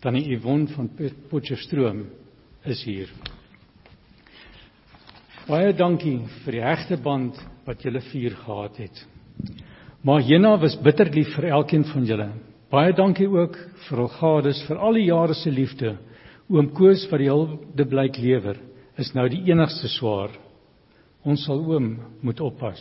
Tannie 0.00 0.28
Yvonne 0.36 0.68
van 0.76 0.90
Potchefstroom 1.30 2.04
is 2.64 2.84
hier. 2.84 3.10
Baie 5.48 5.74
dankie 5.76 6.20
vir 6.44 6.58
die 6.58 6.64
hegte 6.64 6.96
band 7.00 7.40
wat 7.66 7.84
julle 7.84 8.00
vier 8.12 8.34
gehad 8.44 8.76
het. 8.76 9.04
Maar 10.04 10.20
Jena 10.20 10.56
was 10.60 10.76
bitter 10.82 11.08
lief 11.12 11.32
vir 11.36 11.48
elkeen 11.56 11.84
van 11.88 12.04
julle. 12.04 12.28
Baie 12.70 12.92
dankie 12.92 13.28
ook 13.28 13.56
vir 13.88 14.00
al 14.04 14.10
gades 14.18 14.60
vir 14.68 14.80
al 14.82 14.98
die 14.98 15.06
jare 15.06 15.34
se 15.34 15.50
liefde. 15.50 15.94
Oom 16.50 16.72
Koos 16.76 17.06
wat 17.10 17.22
die 17.22 17.30
hulde 17.30 17.86
blyk 17.88 18.18
lewer, 18.20 18.58
is 19.00 19.14
nou 19.14 19.28
die 19.32 19.40
enigste 19.48 19.88
swaar. 19.88 20.34
Ons 21.24 21.46
sal 21.46 21.62
oom 21.64 21.94
moet 22.20 22.40
oppas. 22.44 22.80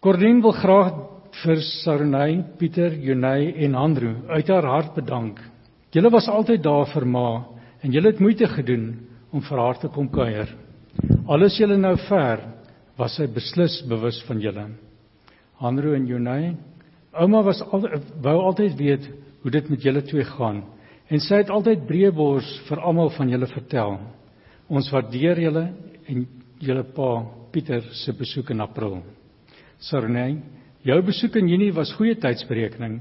Corlin 0.00 0.40
wil 0.44 0.54
graag 0.56 0.94
vir 1.42 1.60
Sarnay, 1.82 2.38
Pieter, 2.58 2.94
Junay 2.94 3.50
en 3.66 3.74
Andrew 3.74 4.14
uit 4.30 4.48
haar 4.48 4.68
hart 4.68 4.94
bedank. 4.96 5.40
Julle 5.92 6.10
was 6.10 6.28
altyd 6.28 6.62
daar 6.64 6.88
vir 6.92 7.04
ma 7.06 7.28
en 7.82 7.92
julle 7.92 8.12
het 8.12 8.20
moeite 8.20 8.48
gedoen 8.48 8.94
om 9.32 9.42
vir 9.42 9.60
haar 9.60 9.80
te 9.80 9.90
kom 9.92 10.08
kuier. 10.08 10.48
Alles 11.26 11.58
julle 11.58 11.76
nou 11.76 11.96
ver, 12.08 12.40
was 12.98 13.16
sy 13.18 13.26
beslis 13.30 13.80
bewus 13.88 14.20
van 14.28 14.40
julle. 14.42 14.68
Hanro 15.60 15.94
en 15.94 16.06
Jonay, 16.06 16.54
ouma 17.14 17.42
was 17.46 17.62
al 17.62 17.88
wou 18.22 18.36
altyd 18.50 18.76
weet 18.78 19.08
hoe 19.42 19.52
dit 19.54 19.70
met 19.70 19.82
julle 19.82 20.02
twee 20.06 20.24
gaan 20.34 20.62
en 21.12 21.20
sy 21.20 21.42
het 21.42 21.50
altyd 21.52 21.84
breëbors 21.88 22.48
vir 22.68 22.80
almal 22.80 23.10
van 23.14 23.30
julle 23.30 23.48
vertel. 23.50 23.98
Ons 24.72 24.88
waardeer 24.92 25.40
julle 25.44 25.64
en 26.08 26.26
julle 26.64 26.84
pa 26.96 27.10
Pieter 27.54 27.84
se 27.94 28.10
besoek 28.18 28.48
in 28.50 28.64
April. 28.64 28.96
Sarney, 29.78 30.40
jou 30.82 30.96
besoek 31.06 31.36
in 31.38 31.50
Junie 31.52 31.74
was 31.76 31.92
goeie 31.94 32.16
tydsberekening. 32.18 32.96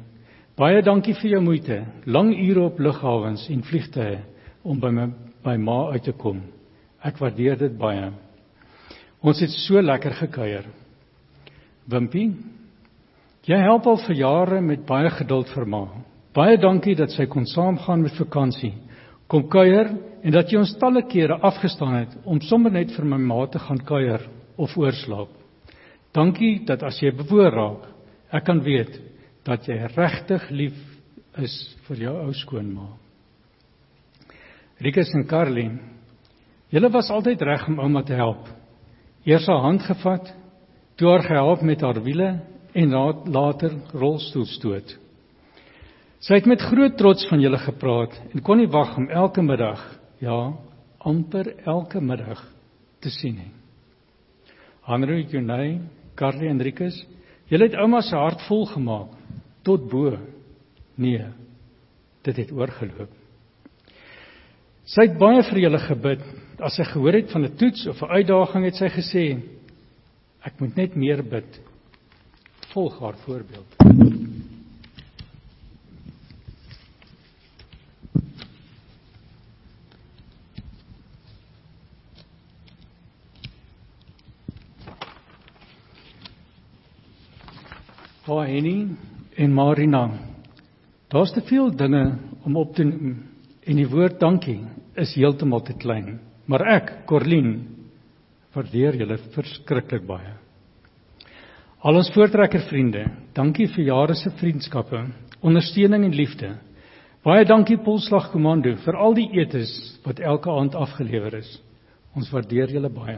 Baie 0.59 0.83
dankie 0.85 1.15
vir 1.17 1.31
jou 1.31 1.39
moeite, 1.41 1.79
lang 2.05 2.29
ure 2.35 2.67
op 2.67 2.77
lughawens 2.77 3.47
en 3.49 3.63
vliegtye 3.65 4.19
om 4.61 4.77
by 4.79 4.91
my 4.93 5.07
by 5.43 5.55
ma 5.57 5.79
uit 5.91 6.05
te 6.05 6.13
kom. 6.15 6.37
Ek 7.03 7.17
waardeer 7.19 7.57
dit 7.59 7.73
baie. 7.75 8.11
Ons 9.23 9.39
het 9.39 9.53
so 9.55 9.79
lekker 9.79 10.17
gekuier. 10.19 10.65
Wimpie, 11.87 12.33
jy 13.47 13.59
help 13.63 13.87
al 13.87 13.99
vir 14.05 14.17
jare 14.19 14.59
met 14.63 14.83
baie 14.87 15.11
geduld 15.17 15.51
vir 15.55 15.67
ma. 15.67 15.83
Baie 16.35 16.57
dankie 16.57 16.95
dat 16.99 17.13
sy 17.13 17.27
kon 17.31 17.45
saamgaan 17.47 18.03
met 18.03 18.17
vakansie, 18.17 18.73
kom 19.31 19.45
kuier 19.51 19.91
en 20.23 20.35
dat 20.35 20.51
jy 20.51 20.59
ons 20.59 20.75
talle 20.81 21.03
kere 21.07 21.37
afgestaan 21.45 21.95
het 22.01 22.17
om 22.25 22.41
sommer 22.43 22.73
net 22.73 22.91
vir 22.95 23.07
my 23.07 23.19
ma 23.21 23.39
te 23.47 23.61
gaan 23.63 23.79
kuier 23.85 24.25
of 24.57 24.75
oorslaap. 24.79 25.31
Dankie 26.13 26.59
dat 26.67 26.83
as 26.85 26.99
jy 27.01 27.13
bewoor 27.15 27.51
raak, 27.53 27.87
ek 28.33 28.45
kan 28.47 28.59
weet 28.65 28.99
dat 29.47 29.67
jy 29.67 29.79
regtig 29.95 30.49
lief 30.51 30.77
is 31.39 31.55
vir 31.87 32.05
jou 32.07 32.13
ou 32.25 32.35
skoonma. 32.37 32.91
Rikus 34.83 35.13
en 35.15 35.27
Karlin, 35.29 35.79
Julle 36.73 36.89
was 36.89 37.11
altyd 37.13 37.41
reg 37.45 37.67
om 37.69 37.77
ouma 37.83 38.01
te 38.01 38.15
help. 38.17 38.47
Eers 39.23 39.47
haar 39.47 39.61
hand 39.63 39.83
gevat, 39.87 40.33
toe 40.99 41.07
haar 41.09 41.23
gehelp 41.23 41.61
met 41.63 41.81
haar 41.81 42.01
wiele 42.03 42.29
en 42.73 42.95
later 43.31 43.75
rolstoelstoot. 43.93 44.97
Sy 46.23 46.39
het 46.39 46.47
met 46.47 46.63
groot 46.63 46.95
trots 46.99 47.25
van 47.27 47.41
julle 47.43 47.59
gepraat 47.59 48.15
en 48.31 48.43
kon 48.43 48.59
nie 48.59 48.69
wag 48.71 48.95
om 48.99 49.09
elke 49.11 49.43
middag, 49.43 49.81
ja, 50.23 50.53
amper 51.03 51.53
elke 51.67 52.01
middag 52.01 52.41
te 53.03 53.11
sien 53.11 53.35
nie. 53.39 53.51
Hanro 54.87 55.15
Junay, 55.15 55.79
Carly 56.15 56.47
Enriquez, 56.51 56.95
julle 57.51 57.67
het 57.69 57.75
ouma 57.79 58.01
se 58.03 58.15
hart 58.15 58.43
vol 58.47 58.65
gemaak 58.71 59.15
tot 59.63 59.87
bo. 59.91 60.17
Nee, 60.99 61.27
dit 62.23 62.39
het 62.43 62.51
oorgeloop. 62.51 63.11
Sy 64.83 65.07
het 65.07 65.19
baie 65.19 65.43
vir 65.47 65.61
julle 65.63 65.79
gebid 65.79 66.23
as 66.59 66.75
sy 66.77 66.83
gehoor 66.83 67.13
het 67.13 67.31
van 67.31 67.45
'n 67.45 67.55
toets 67.57 67.87
of 67.87 68.01
'n 68.01 68.13
uitdaging 68.19 68.65
het 68.65 68.75
sy 68.75 68.89
gesê 68.89 69.25
ek 70.43 70.59
moet 70.59 70.75
net 70.75 70.95
meer 70.95 71.23
bid. 71.23 71.59
Volg 72.73 72.99
haar 72.99 73.17
voorbeeld. 73.17 73.75
Waar 88.25 88.47
Henny 88.47 88.87
en 89.35 89.53
Marina. 89.53 90.11
Daar's 91.07 91.31
te 91.31 91.41
veel 91.41 91.75
dinge 91.75 92.17
om 92.43 92.55
op 92.55 92.75
te 92.75 92.83
noem 92.83 93.23
en 93.63 93.75
die 93.75 93.87
woord 93.87 94.19
dankie 94.19 94.59
is 94.99 95.15
heeltemal 95.15 95.61
te 95.61 95.73
klein. 95.73 96.19
Maar 96.49 96.65
ek, 96.75 96.91
Corlin, 97.07 97.53
waardeer 98.53 98.97
julle 98.99 99.17
verskriklik 99.33 100.03
baie. 100.07 100.33
Al 101.83 101.99
ons 101.99 102.11
voortrekker 102.15 102.65
vriende, 102.69 103.05
dankie 103.35 103.67
vir 103.71 103.89
jare 103.89 104.15
se 104.15 104.31
vriendskappe, 104.39 105.01
ondersteuning 105.43 106.05
en 106.07 106.15
liefde. 106.15 106.53
Baie 107.23 107.45
dankie 107.47 107.79
Polslag 107.79 108.29
Komando 108.31 108.75
vir 108.83 108.99
al 108.99 109.15
die 109.15 109.29
etes 109.39 109.71
wat 110.03 110.19
elke 110.19 110.51
aand 110.51 110.75
afgelewer 110.75 111.39
is. 111.39 111.49
Ons 112.15 112.31
waardeer 112.31 112.71
julle 112.75 112.91
baie. 112.91 113.17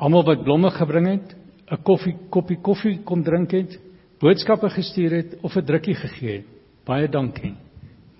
Almal 0.00 0.24
wat 0.28 0.44
blomme 0.44 0.70
gebring 0.76 1.08
het, 1.08 1.36
'n 1.70 1.82
koffie 1.84 2.16
koppie 2.30 2.60
koffie 2.60 2.98
kom 3.04 3.22
drink 3.22 3.52
het, 3.52 3.78
boodskappe 4.20 4.68
gestuur 4.68 5.10
het 5.10 5.36
of 5.42 5.56
'n 5.56 5.64
drukkie 5.64 5.94
gegee 5.94 6.36
het. 6.36 6.46
Baie 6.86 7.08
dankie. 7.08 7.54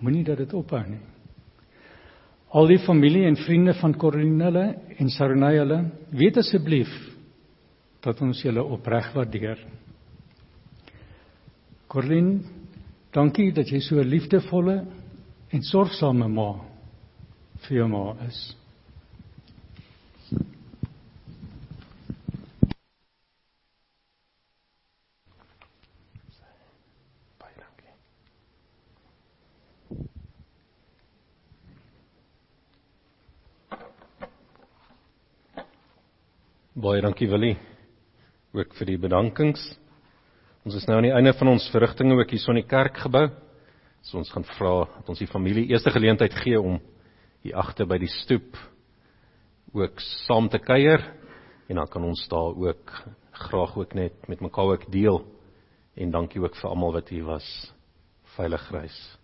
Moenie 0.01 0.25
dat 0.25 0.39
dit 0.39 0.55
ophou 0.55 0.83
nie. 0.89 1.10
Al 2.51 2.67
die 2.67 2.81
familie 2.83 3.29
en 3.29 3.37
vriende 3.39 3.75
van 3.79 3.95
Corinelle 3.95 4.65
en 4.99 5.11
Saronay 5.11 5.61
hulle, 5.61 5.85
weet 6.11 6.41
asseblief 6.43 6.91
dat 8.03 8.21
ons 8.25 8.41
julle 8.43 8.65
opreg 8.65 9.13
waardeer. 9.15 9.61
Corlin, 11.91 12.41
dankie 13.15 13.53
dat 13.53 13.71
jy 13.71 13.81
so 13.81 14.01
'n 14.01 14.09
liefdevolle 14.09 14.87
en 15.51 15.63
sorgsame 15.63 16.29
ma 16.29 16.53
vir 17.67 17.77
jou 17.77 17.89
ma 17.89 18.17
is. 18.27 18.60
Baie 36.81 37.03
dankie 37.05 37.27
Willie 37.29 37.59
ook 38.57 38.71
vir 38.79 38.89
die 38.89 38.97
bedankings. 39.03 39.61
Ons 40.65 40.79
is 40.79 40.87
nou 40.89 40.97
aan 40.97 41.09
die 41.11 41.13
einde 41.13 41.35
van 41.37 41.51
ons 41.53 41.67
verrigtinge 41.75 42.17
ook 42.17 42.33
hier 42.33 42.41
so 42.41 42.55
in 42.55 42.63
die 42.63 42.71
kerkgebou. 42.71 43.27
So 44.01 44.17
ons 44.17 44.31
gaan 44.33 44.47
vra 44.55 44.87
dat 44.95 45.11
ons 45.13 45.21
die 45.21 45.29
familie 45.29 45.67
eerste 45.75 45.93
geleentheid 45.93 46.39
gee 46.41 46.57
om 46.57 46.79
hier 47.45 47.59
agter 47.61 47.85
by 47.91 48.01
die 48.01 48.09
stoep 48.23 48.57
ook 49.77 50.01
saam 50.25 50.49
te 50.49 50.63
kuier 50.63 51.05
en 51.69 51.83
dan 51.83 51.93
kan 51.93 52.09
ons 52.09 52.25
daar 52.33 52.57
ook 52.57 52.97
graag 53.45 53.77
ook 53.77 53.95
net 53.95 54.29
met 54.33 54.41
mekaar 54.41 54.73
ook 54.79 54.89
deel 54.89 55.21
en 56.01 56.17
dankie 56.17 56.41
ook 56.41 56.57
vir 56.57 56.71
almal 56.73 56.97
wat 56.97 57.13
hier 57.13 57.29
was. 57.29 57.45
Veilig 58.39 58.71
reis. 58.73 59.20